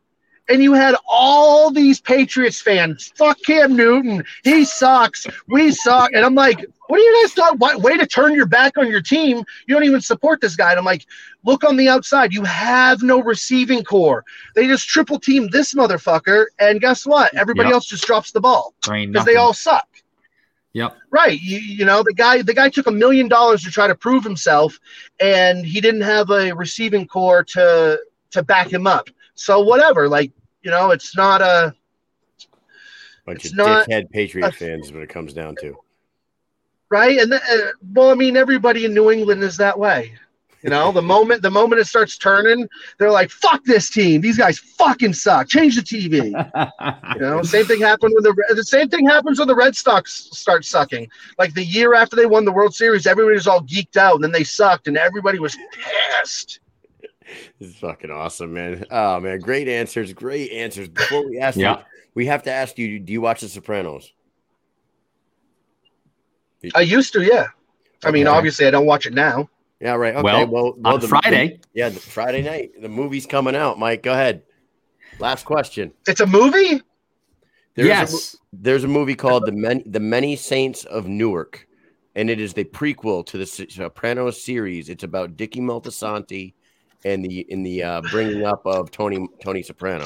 [0.48, 3.12] And you had all these Patriots fans.
[3.16, 4.24] Fuck Cam Newton.
[4.44, 5.26] He sucks.
[5.48, 6.12] We suck.
[6.12, 7.58] And I'm like, what are you guys talking?
[7.58, 9.38] Why, way to turn your back on your team.
[9.66, 10.70] You don't even support this guy.
[10.70, 11.04] And I'm like,
[11.44, 12.32] look on the outside.
[12.32, 14.24] You have no receiving corps.
[14.54, 16.46] They just triple team this motherfucker.
[16.60, 17.34] And guess what?
[17.34, 17.74] Everybody Yep.
[17.74, 18.72] else just drops the ball
[19.12, 19.88] because they all suck.
[20.74, 20.96] Yep.
[21.10, 21.40] Right.
[21.40, 24.22] You, you know, the guy the guy took a million dollars to try to prove
[24.22, 24.78] himself
[25.18, 27.98] and he didn't have a receiving corps to
[28.32, 29.08] to back him up.
[29.36, 30.32] So whatever, like,
[30.62, 31.72] you know, it's not a
[33.24, 35.76] bunch it's of not dickhead Patriot a- fans is what it comes down to.
[36.90, 40.12] right and the, uh, well, I mean everybody in New England is that way.
[40.62, 42.66] You know, the moment the moment it starts turning,
[42.98, 44.20] they're like, "Fuck this team!
[44.20, 45.48] These guys fucking suck.
[45.48, 46.32] Change the TV."
[47.14, 50.28] You know, same thing happened when the the same thing happens when the Red Sox
[50.32, 51.08] start sucking.
[51.38, 54.24] Like the year after they won the World Series, everybody was all geeked out, and
[54.24, 56.60] then they sucked, and everybody was pissed.
[57.58, 58.84] This is fucking awesome, man.
[58.90, 60.88] Oh man, great answers, great answers.
[60.88, 61.78] Before we ask Yeah.
[61.78, 61.84] you,
[62.14, 64.12] we have to ask you: Do you watch The Sopranos?
[66.74, 67.46] I used to, yeah.
[68.04, 69.48] I mean, obviously, I don't watch it now.
[69.80, 70.14] Yeah, right.
[70.14, 70.22] Okay.
[70.22, 71.58] Well, Well, well, on the- Friday.
[71.60, 72.70] the- yeah, the Friday night.
[72.80, 73.78] The movie's coming out.
[73.78, 74.42] Mike, go ahead.
[75.18, 75.92] Last question.
[76.06, 76.80] It's a movie.
[77.74, 78.34] There's yes.
[78.34, 81.66] A, there's a movie called the Men, the Many Saints of Newark,
[82.14, 84.88] and it is the prequel to the Sopranos series.
[84.88, 86.54] It's about Dickie Moltisanti
[87.06, 90.04] and the in the uh, bringing up of Tony Tony Soprano,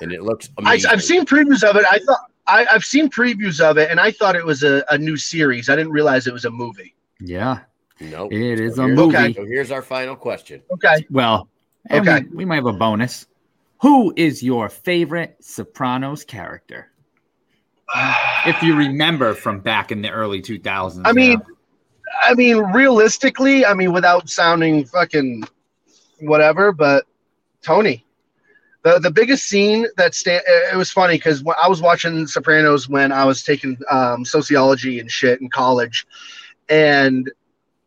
[0.00, 0.90] and it looks I, amazing.
[0.90, 1.84] I've seen previews of it.
[1.90, 4.96] I thought I, I've seen previews of it, and I thought it was a, a
[4.96, 5.68] new series.
[5.68, 6.94] I didn't realize it was a movie.
[7.20, 7.60] Yeah,
[8.00, 8.32] Nope.
[8.32, 9.16] it is So a movie.
[9.16, 9.32] Okay.
[9.34, 10.62] So here's our final question.
[10.72, 11.04] Okay.
[11.10, 11.48] Well,
[11.90, 12.20] Okay.
[12.30, 13.26] we, we might have a bonus.
[13.82, 16.90] Who is your favorite Sopranos character?
[18.46, 21.02] If you remember from back in the early 2000s.
[21.04, 22.30] I mean, yeah.
[22.30, 25.42] I mean, realistically, I mean, without sounding fucking
[26.20, 27.04] whatever, but
[27.62, 28.04] Tony,
[28.82, 32.88] the the biggest scene that sta- it was funny because when I was watching Sopranos
[32.88, 36.06] when I was taking um, sociology and shit in college,
[36.68, 37.30] and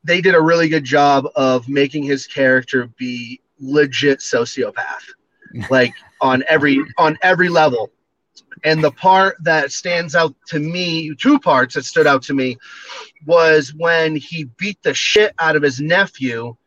[0.04, 5.06] they did a really good job of making his character be legit sociopath,
[5.70, 7.92] like on every on every level.
[8.66, 12.58] And the part that stands out to me, two parts that stood out to me,
[13.26, 16.58] was when he beat the shit out of his nephew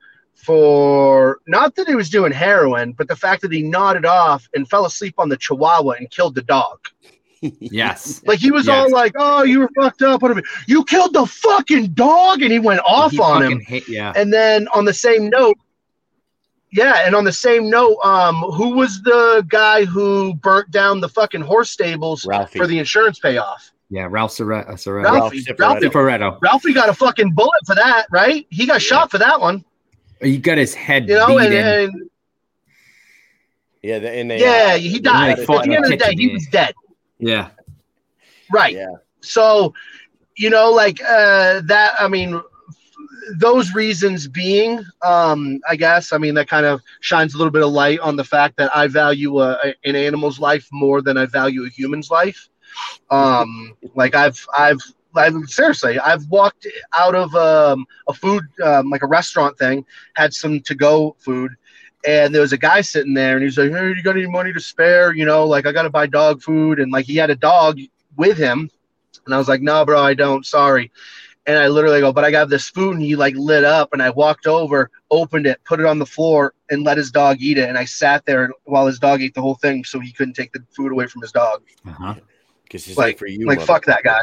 [0.42, 4.68] for not that he was doing heroin, but the fact that he nodded off and
[4.68, 6.78] fell asleep on the chihuahua and killed the dog.
[7.40, 8.22] yes.
[8.26, 8.76] Like he was Yes.
[8.86, 10.22] all like, "Oh, you were fucked up.
[10.22, 10.42] Whatever.
[10.66, 13.60] You killed the fucking dog," and he went off He on him.
[13.60, 14.12] hate- yeah.
[14.16, 15.56] And then on the same note,
[16.72, 21.08] yeah, and on the same note, um, who was the guy who burnt down the
[21.08, 22.58] fucking horse stables Ralphie.
[22.58, 23.70] for the insurance payoff?
[23.90, 25.04] Yeah, Ralph Sore- uh, Soretto.
[25.12, 25.92] Ralphie, Cifaretto.
[25.92, 28.46] Ralphie, Ralphie got a fucking bullet for that, right?
[28.48, 29.62] He got shot for that one,
[30.22, 31.66] He got his head you know, beat and, in.
[31.66, 32.10] and
[33.82, 35.38] Yeah, the, and they, yeah, uh, he died.
[35.38, 36.74] had At the end of the day, he was dead.
[37.18, 37.50] yeah.
[38.52, 38.74] Right.
[38.74, 38.86] Yeah,
[39.20, 39.72] So,
[40.36, 41.94] you know, like uh, that.
[41.98, 42.40] I mean,
[43.38, 47.62] those reasons being, um, I guess, I mean, that kind of shines a little bit
[47.62, 51.16] of light on the fact that I value a, a- an animal's life more than
[51.16, 52.48] I value a human's life.
[53.10, 54.80] Um, like I've, I've,
[55.14, 56.66] I've seriously, I've walked
[56.96, 59.84] out of um, a food, um, like a restaurant thing,
[60.14, 61.52] had some to go food.
[62.06, 64.52] And there was a guy sitting there, and he's like, "Hey, you got any money
[64.52, 65.14] to spare?
[65.14, 67.78] You know, like I got to buy dog food." And like he had a dog
[68.16, 68.68] with him,
[69.24, 70.44] and I was like, "No, bro, I don't.
[70.44, 70.90] Sorry."
[71.46, 74.02] And I literally go, "But I got this food." And he like lit up, and
[74.02, 77.56] I walked over, opened it, put it on the floor, and let his dog eat
[77.58, 77.68] it.
[77.68, 80.52] And I sat there while his dog ate the whole thing, so he couldn't take
[80.52, 81.62] the food away from his dog.
[81.86, 82.14] Uh-huh.
[82.64, 83.46] because Like- like for you.
[83.46, 84.22] like fuck that guy.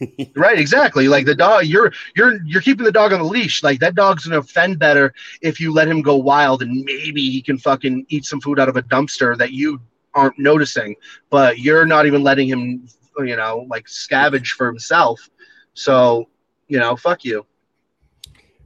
[0.36, 1.08] right, exactly.
[1.08, 3.62] Like the dog, you're you're you're keeping the dog on the leash.
[3.62, 7.40] Like that dog's gonna offend better if you let him go wild, and maybe he
[7.42, 9.80] can fucking eat some food out of a dumpster that you
[10.14, 10.94] aren't noticing.
[11.30, 12.88] But you're not even letting him,
[13.18, 15.28] you know, like scavenge for himself.
[15.74, 16.28] So,
[16.68, 17.46] you know, fuck you.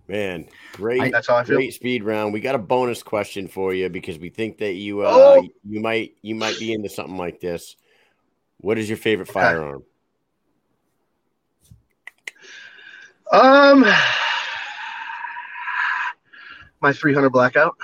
[0.09, 1.57] Man, great, That's how I feel.
[1.57, 2.33] great speed round.
[2.33, 5.49] We got a bonus question for you because we think that you uh, Oh.
[5.69, 7.77] you might you might be into something like this.
[8.57, 9.85] What is your favorite firearm?
[13.33, 13.85] Um,
[16.81, 17.77] my 300 blackout.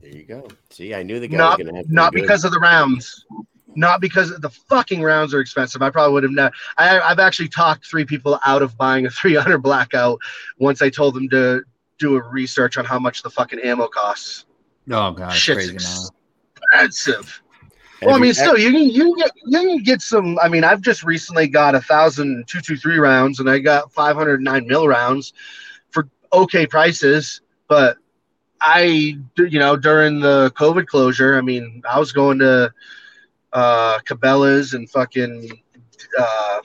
[0.00, 0.48] There you go.
[0.70, 2.26] See, I knew the guy not was gonna have not be good.
[2.26, 3.24] because of the rounds
[3.76, 6.52] not because the fucking rounds are expensive i probably would have not.
[6.76, 10.20] I, i've actually talked three people out of buying a 300 blackout
[10.58, 11.62] once i told them to
[11.98, 14.46] do a research on how much the fucking ammo costs
[14.90, 16.08] Oh god, Shit's crazy now.
[16.56, 17.42] expensive
[18.02, 20.64] well i mean still you can you can get you can get some i mean
[20.64, 24.88] i've just recently got a thousand two two three rounds and i got 509 mil
[24.88, 25.32] rounds
[25.90, 27.98] for okay prices but
[28.60, 32.72] I, you know, during the COVID closure, I mean, I was going to
[33.52, 35.50] uh, Cabela's and fucking
[36.18, 36.60] uh,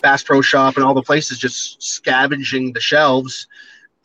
[0.00, 3.46] Bass Pro Shop and all the places just scavenging the shelves.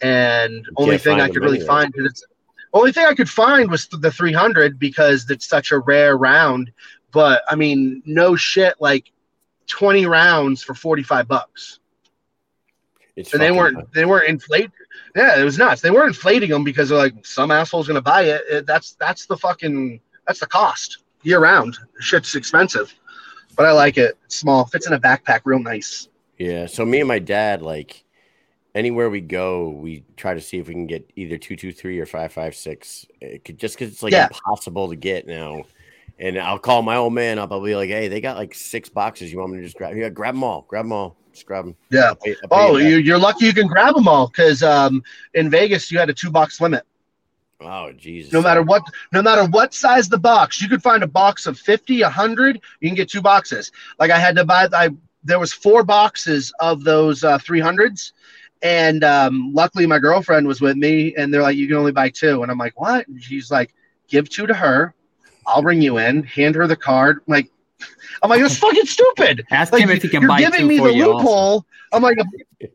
[0.01, 1.93] And only can't thing I could really find,
[2.73, 6.71] only thing I could find was the 300 because it's such a rare round.
[7.11, 9.11] But I mean, no shit, like
[9.67, 11.79] 20 rounds for 45 bucks
[13.15, 14.69] it's and they weren't they weren't inflate.
[15.15, 15.81] Yeah, it was nuts.
[15.81, 18.41] They weren't inflating them because they're like some asshole's gonna buy it.
[18.49, 21.77] It- That's that's the fucking that's the cost year round.
[21.99, 22.93] Shit's expensive,
[23.55, 24.17] but I like it.
[24.25, 26.09] It's small, fits in a backpack, real nice.
[26.37, 26.67] Yeah.
[26.67, 28.03] So me and my dad, like
[28.77, 31.99] anywhere we go, we try to see if we can get either two two three
[31.99, 33.05] or five five six.
[33.19, 34.27] It could, just because it's like Yeah.
[34.27, 35.63] impossible to get now.
[36.19, 37.51] And I'll call my old man up.
[37.51, 39.31] I'll be like, "Hey, they got like six boxes.
[39.31, 39.95] You want me to just grab?
[39.95, 40.65] Yeah, grab them all.
[40.67, 41.15] Grab them all.
[41.33, 42.13] Just grab them." Yeah.
[42.51, 46.09] Oh, you, you're lucky you can grab them all because um, in Vegas you had
[46.09, 46.83] a two box limit.
[47.61, 48.33] oh, Jesus.
[48.33, 48.83] No matter what,
[49.13, 52.89] no matter what size the box, you could find a box of 50, 100, you
[52.89, 53.71] can get two boxes.
[53.99, 54.89] Like I had to buy, I
[55.23, 58.13] there was four boxes of those uh, 300s,
[58.61, 62.09] and um, luckily my girlfriend was with me, and they're like, you can only buy
[62.09, 63.07] two, and I'm like, what?
[63.07, 63.73] And she's like,
[64.07, 64.93] give two to her,
[65.45, 67.49] I'll bring you in, hand her the card, I'm like.
[68.23, 69.45] I'm like, that's fucking stupid.
[69.51, 70.41] Ask Like, him if he can buy two.
[70.41, 71.11] you're giving me for the you.
[71.11, 71.17] also.
[71.17, 71.65] loophole.
[71.93, 72.17] I'm like,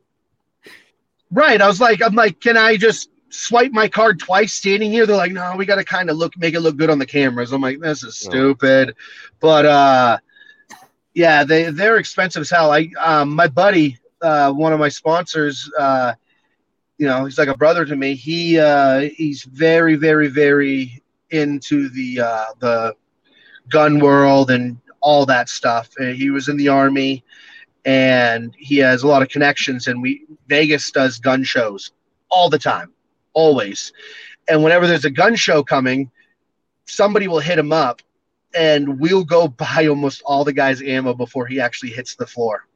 [1.33, 1.61] right.
[1.61, 5.07] I was like, I'm like, can I just swipe my card twice standing here.
[5.07, 7.07] They're like, no, we got to kind of look, make it look good on the
[7.07, 7.51] cameras.
[7.53, 8.31] I'm like, this is Oh.
[8.31, 8.95] stupid.
[9.41, 10.19] But uh,
[11.15, 12.71] yeah, they they're expensive as hell.
[12.71, 16.15] I um, my buddy, uh, one of my sponsors, uh,
[16.99, 18.15] you know, he's like a brother to me.
[18.15, 22.95] He uh, he's very, very, very into the uh, the
[23.69, 25.91] gun world and all that stuff.
[26.01, 27.25] Uh, He was in the army,
[27.85, 29.89] and he has a lot of connections.
[29.89, 31.93] And we Vegas does gun shows
[32.31, 32.93] all the time,
[33.35, 33.93] always.
[34.49, 36.11] And whenever there's a gun show coming,
[36.87, 38.03] somebody will hit him up,
[38.55, 42.67] and we'll go buy almost all the guy's ammo before he actually hits the floor.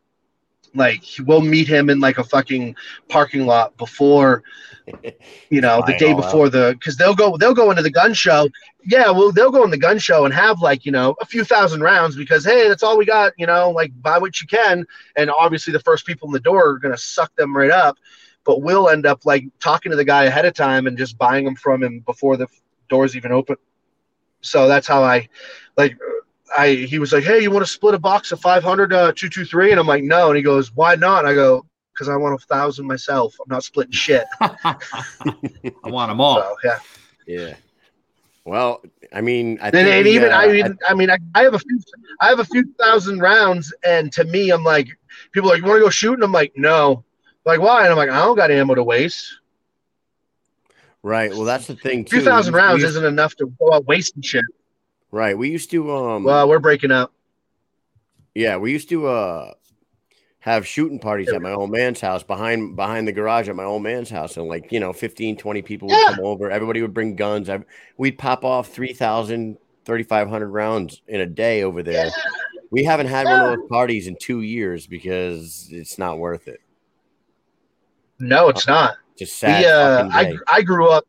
[0.77, 2.77] Like we'll meet him in like a fucking
[3.09, 4.43] parking lot before,
[5.51, 8.49] you know, the day before the because they'll go they'll go into the gun show.
[8.85, 11.45] Yeah, well they'll go in the gun show and have like you know a few
[11.45, 13.33] thousand rounds because hey that's all we got.
[13.37, 14.87] You know, like buy what you can,
[15.17, 17.99] and obviously the first people in the door are gonna suck them right up.
[18.45, 21.45] But we'll end up like talking to the guy ahead of time and just buying
[21.45, 22.47] them from him before the
[22.89, 23.57] doors even open.
[24.41, 25.29] So that's how I
[25.77, 25.99] like
[26.57, 29.71] I he was like, "Hey, you want to split a box of 500 uh 223?"
[29.73, 31.65] And I'm like, "No." And he goes, "Why not?" And I go,
[31.97, 33.35] "Cuz I want a 1000 myself.
[33.41, 34.77] I'm not splitting shit." I
[35.85, 36.37] want them all.
[36.41, 36.79] So, yeah.
[37.27, 37.55] Yeah.
[38.45, 38.81] Well,
[39.13, 41.43] I mean, I And, think and we, even uh, I even I mean I, I
[41.43, 41.81] have a few
[42.21, 44.89] I have a few thousand rounds and to me I'm like
[45.33, 47.05] people are like, "You want to go shoot?" And I'm like, "No."
[47.45, 49.27] Like, "Why?" And I'm like, "I don't got ammo to waste."
[51.03, 51.31] right.
[51.31, 52.05] Well, that's the thing.
[52.05, 54.45] Two thousand We- we rounds isn't enough to go out wasting shit.
[55.11, 55.37] Right.
[55.37, 57.13] We used to um Well, we're breaking up.
[58.35, 59.53] yeah, we used to uh
[60.41, 63.83] have shooting parties at my old man's house behind behind the garage at my old
[63.83, 66.15] man's house and like, you know, 15 20 people would Yeah.
[66.15, 66.51] come over.
[66.51, 67.49] Everybody would bring guns.
[67.51, 67.65] I,
[67.97, 72.11] we'd pop off 3000 3500 rounds in a day over there.
[72.71, 76.61] We haven't had one of those parties in 2 years because it's not worth it.
[78.19, 78.97] No, it's not.
[79.17, 80.37] Just sad we, uh, I.
[80.49, 81.05] I grew up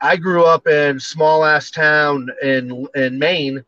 [0.00, 3.64] I grew up in small ass town in in Maine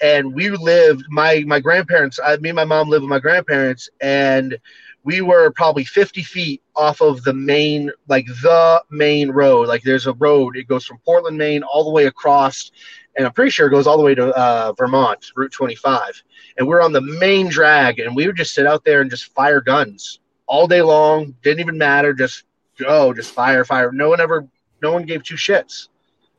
[0.00, 3.88] and we lived my my grandparents I, me and my mom lived with my grandparents
[4.00, 4.58] and
[5.04, 9.68] we were probably 50 feet off of the main like the main road.
[9.68, 12.70] Like there's a road it goes from Portland Maine all the way across
[13.16, 16.22] and I'm pretty sure it goes all the way to uh, Vermont Route 25
[16.58, 19.32] and we're on the main drag and we would just sit out there and just
[19.34, 21.34] fire guns all day long.
[21.42, 22.12] Didn't even matter.
[22.12, 22.44] Just
[22.78, 23.92] go, just fire, fire.
[23.92, 24.46] No one ever,
[24.84, 25.88] no one gave two shits.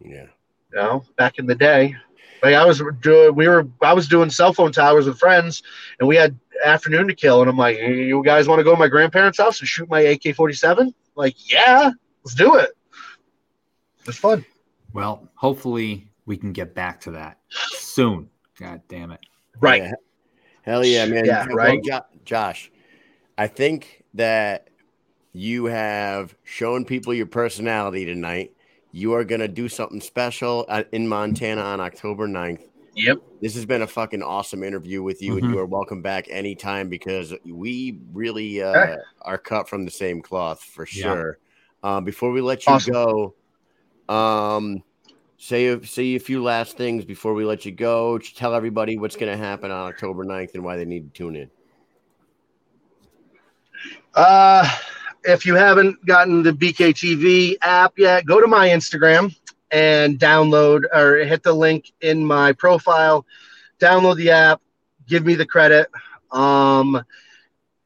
[0.02, 0.28] yeah.
[0.72, 1.96] You know, back in the day,
[2.44, 5.64] like I was doing, we were, I was doing cell phone towers with friends,
[6.00, 8.72] and we had afternoon to kill, and I'm like, "Hey, you guys want to go
[8.74, 10.94] to my grandparents' house and shoot my AK-47?
[11.16, 11.92] Like, yeah,
[12.24, 12.72] let's do it.
[14.08, 14.46] It's fun.
[14.94, 18.30] Well, hopefully we can get back to that soon.
[18.60, 19.22] God damn it.
[19.60, 19.84] Right.
[19.84, 19.94] Yeah.
[20.64, 21.26] Hell yeah, man.
[21.26, 21.84] Yeah, Well, right.
[21.84, 22.70] Jo- Josh,
[23.38, 24.70] I think that
[25.36, 28.54] you have shown people your personality tonight.
[28.92, 30.64] You are going to do something special
[30.94, 32.64] in Montana on October 9th.
[32.96, 33.18] Yep.
[33.42, 35.52] This has been a fucking awesome interview with you, and Mhm.
[35.52, 38.96] you are welcome back anytime because we really uh, Okay.
[39.24, 41.02] are cut from the same cloth for Yeah.
[41.02, 41.40] sure.
[41.84, 42.94] Um, before we let you Awesome.
[42.94, 43.36] go,
[44.08, 44.84] um,
[45.38, 48.18] say a, say a few last things before we let you go.
[48.18, 51.36] Tell everybody what's going to happen on October 9th and why they need to tune
[51.36, 51.52] in.
[54.14, 54.66] Uh,
[55.26, 59.36] if you haven't gotten the BKTV app yet, go to my Instagram
[59.72, 63.26] and download or hit the link in my profile.
[63.80, 64.62] Download the app,
[65.08, 65.90] give me the credit,
[66.32, 67.04] um,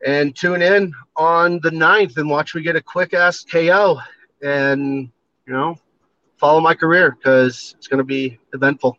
[0.06, 4.00] and tune in on the 9th and watch me get a quick ass KO
[4.42, 5.10] and,
[5.48, 5.78] you know,
[6.38, 8.98] follow my career because it's going to be eventful.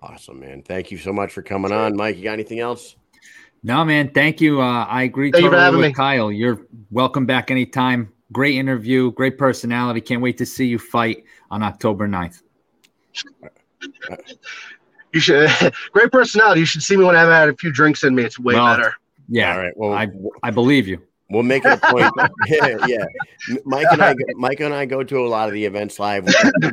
[0.00, 0.62] Awesome, man.
[0.62, 1.96] Thank you so much for coming on.
[1.96, 2.94] Mike, you got anything else?
[3.66, 4.10] No, man.
[4.10, 4.60] Thank you.
[4.60, 5.94] Uh, I agree Thank you for totally having with me.
[5.94, 6.30] Kyle.
[6.30, 8.12] You're welcome back anytime.
[8.30, 10.00] Great interview, great personality.
[10.02, 12.42] Can't wait to see you fight on October 9th.
[15.12, 15.50] You should,
[15.92, 16.60] great personality.
[16.60, 18.24] You should see me when I've had a few drinks in me.
[18.24, 18.94] It's way Well, better.
[19.28, 19.72] Yeah, All right.
[19.76, 20.08] Well, I
[20.42, 21.00] I believe you.
[21.30, 22.12] We'll make it a point.
[22.46, 23.04] yeah, yeah.
[23.64, 26.26] Mike and I, Mike and I go to a lot of the events live.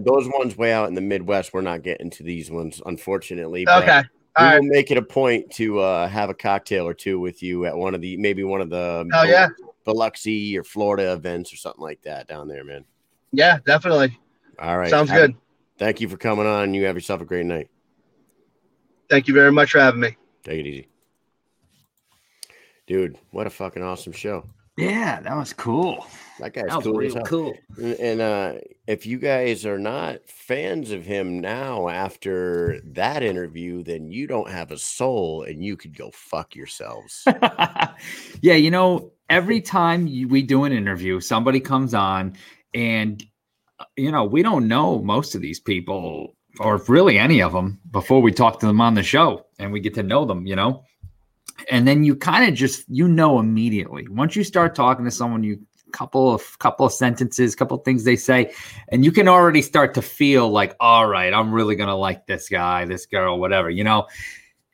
[0.03, 3.63] Those ones way out in the Midwest, we're not getting to these ones, unfortunately.
[3.63, 4.03] but Okay.
[4.39, 4.61] We All right.
[4.61, 7.75] will make it a point to uh, have a cocktail or two with you at
[7.75, 9.49] one of the maybe one of the Hell yeah.
[9.83, 12.85] Biloxi or Florida events or something like that down there, man.
[13.33, 14.17] Yeah, definitely.
[14.57, 14.89] All right.
[14.89, 15.35] Sounds Have- good.
[15.77, 16.73] Thank you for coming on.
[16.73, 17.69] You have yourself a great night.
[19.09, 20.15] Thank you very much for having me.
[20.43, 20.87] Take it easy.
[22.87, 24.47] Dude, what a fucking awesome show.
[24.77, 26.05] Yeah, that was cool.
[26.41, 27.53] That guy's That cool real cool.
[27.77, 28.53] And- And uh,
[28.87, 34.49] if you guys are not fans of him now after that interview, then you don't
[34.49, 37.23] have a soul and you could go fuck yourselves.
[38.41, 42.35] yeah, you know, every time you, we do an interview, somebody comes on
[42.73, 43.23] and
[43.79, 47.79] uh, you know we don't know most of these people or really any of them
[47.91, 50.45] before we talk to them on the show and we get to know them.
[50.47, 50.83] You know,
[51.69, 55.43] and then you kind of just you know immediately once you start talking to someone
[55.43, 55.59] you
[55.91, 58.53] couple of couple of sentences couple of things they say
[58.89, 62.49] and you can already start to feel like all right i'm really gonna like this
[62.49, 64.07] guy this girl whatever you know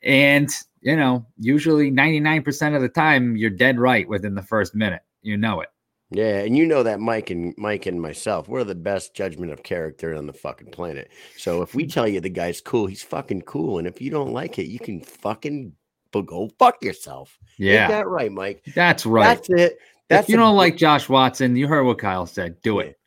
[0.02, 0.50] and
[0.80, 5.36] you know usually 99% of the time you're dead right within the first minute you
[5.36, 5.68] know it
[6.10, 9.62] yeah, and you know that Mike and Mike and myself, we're the best judgment of
[9.62, 11.10] character on the fucking planet.
[11.36, 13.78] So if we tell you the guy's cool, he's fucking cool.
[13.78, 15.74] And if you don't like it, you can fucking
[16.12, 17.38] go fuck yourself.
[17.58, 18.62] yeah Ain't that right, Mike?
[18.74, 19.78] that's right That's it.
[20.08, 22.98] That's if you don't like josh watson you heard what kyle said do it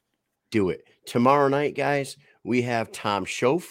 [0.52, 0.84] do it.
[1.06, 3.64] Tomorrow night, guys, we have Tom Schoaf,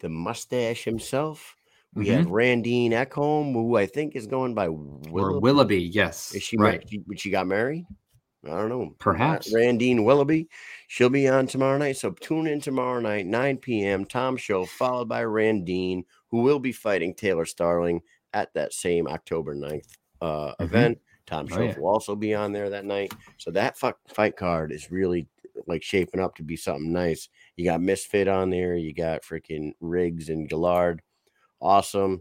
[0.00, 1.56] the mustache himself.
[1.94, 4.72] We have Randine Ekholm, who I think is going by or
[5.10, 5.40] Willoughby.
[5.40, 6.84] willoughby yes Is she right?
[6.88, 7.86] She, but she got married.
[8.44, 8.94] I don't know.
[8.98, 9.52] Perhaps.
[9.52, 10.48] Randine Willoughby.
[10.86, 11.96] She'll be on tomorrow night.
[11.96, 14.04] So tune in tomorrow night, 9 p.m.
[14.04, 18.02] Tom Show, followed by Randine, who will be fighting Taylor Starling
[18.34, 19.88] at that same October 9th
[20.20, 20.54] uh, Mhm.
[20.60, 20.98] event.
[21.30, 21.78] Tom Oh, yeah.
[21.78, 23.12] will also be on there that night.
[23.38, 25.28] So that fuck fight card is really
[25.66, 27.28] like shaping up to be something nice.
[27.56, 28.74] You got Misfit on there.
[28.74, 31.00] You got freaking Riggs and Guillard.
[31.60, 32.20] Awesome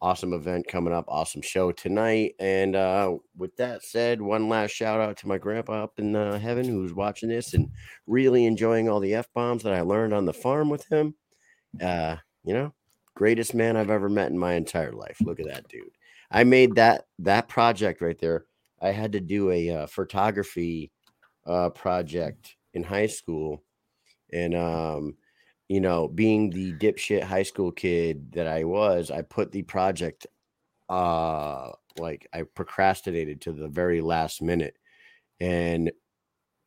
[0.00, 5.00] awesome event coming up awesome show tonight and uh with that said one last shout
[5.00, 7.70] out to my grandpa up in uh, heaven who's watching this and
[8.08, 11.14] really enjoying all the f-bombs that i learned on the farm with him
[11.80, 12.74] uh you know
[13.14, 15.84] greatest man i've ever met in my entire life look at that dude
[16.32, 18.46] i made that that project right there
[18.80, 20.90] i had to do a uh, photography
[21.46, 23.62] uh project in high school
[24.32, 25.14] and um
[25.68, 30.26] you know, being the dipshit high school kid that I was, I put the project
[30.88, 34.76] uh like I procrastinated to the very last minute.
[35.40, 35.92] And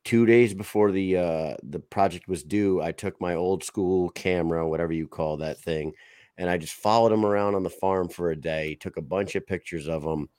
[0.05, 4.67] 2 days before the uh the project was due, I took my old school camera,
[4.67, 5.93] whatever you call that thing,
[6.37, 9.35] and I just followed him around on the farm for a day, took a bunch
[9.35, 10.29] of pictures of him,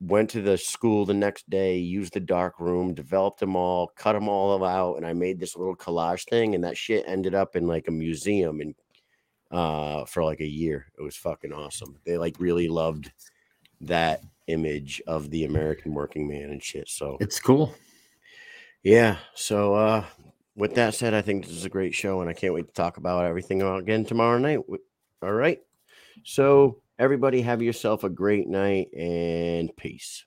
[0.00, 4.12] went to the school the next day, used the dark room, developed them all, cut
[4.12, 7.56] them all out, and I made this little collage thing, and that shit ended up
[7.56, 8.74] in like a museum and
[9.50, 10.86] uh for like a year.
[10.98, 11.98] It was fucking awesome.
[12.04, 13.12] They like really loved
[13.82, 16.88] that image of the American working man and shit.
[16.88, 17.74] So it's cool
[18.84, 19.16] yeah.
[19.34, 20.04] So uh
[20.56, 22.74] with that said, I think this is a great show and I can't wait to
[22.74, 24.60] talk about everything again tomorrow night.
[25.24, 25.58] All right.
[26.22, 30.26] So everybody have yourself a great night and peace.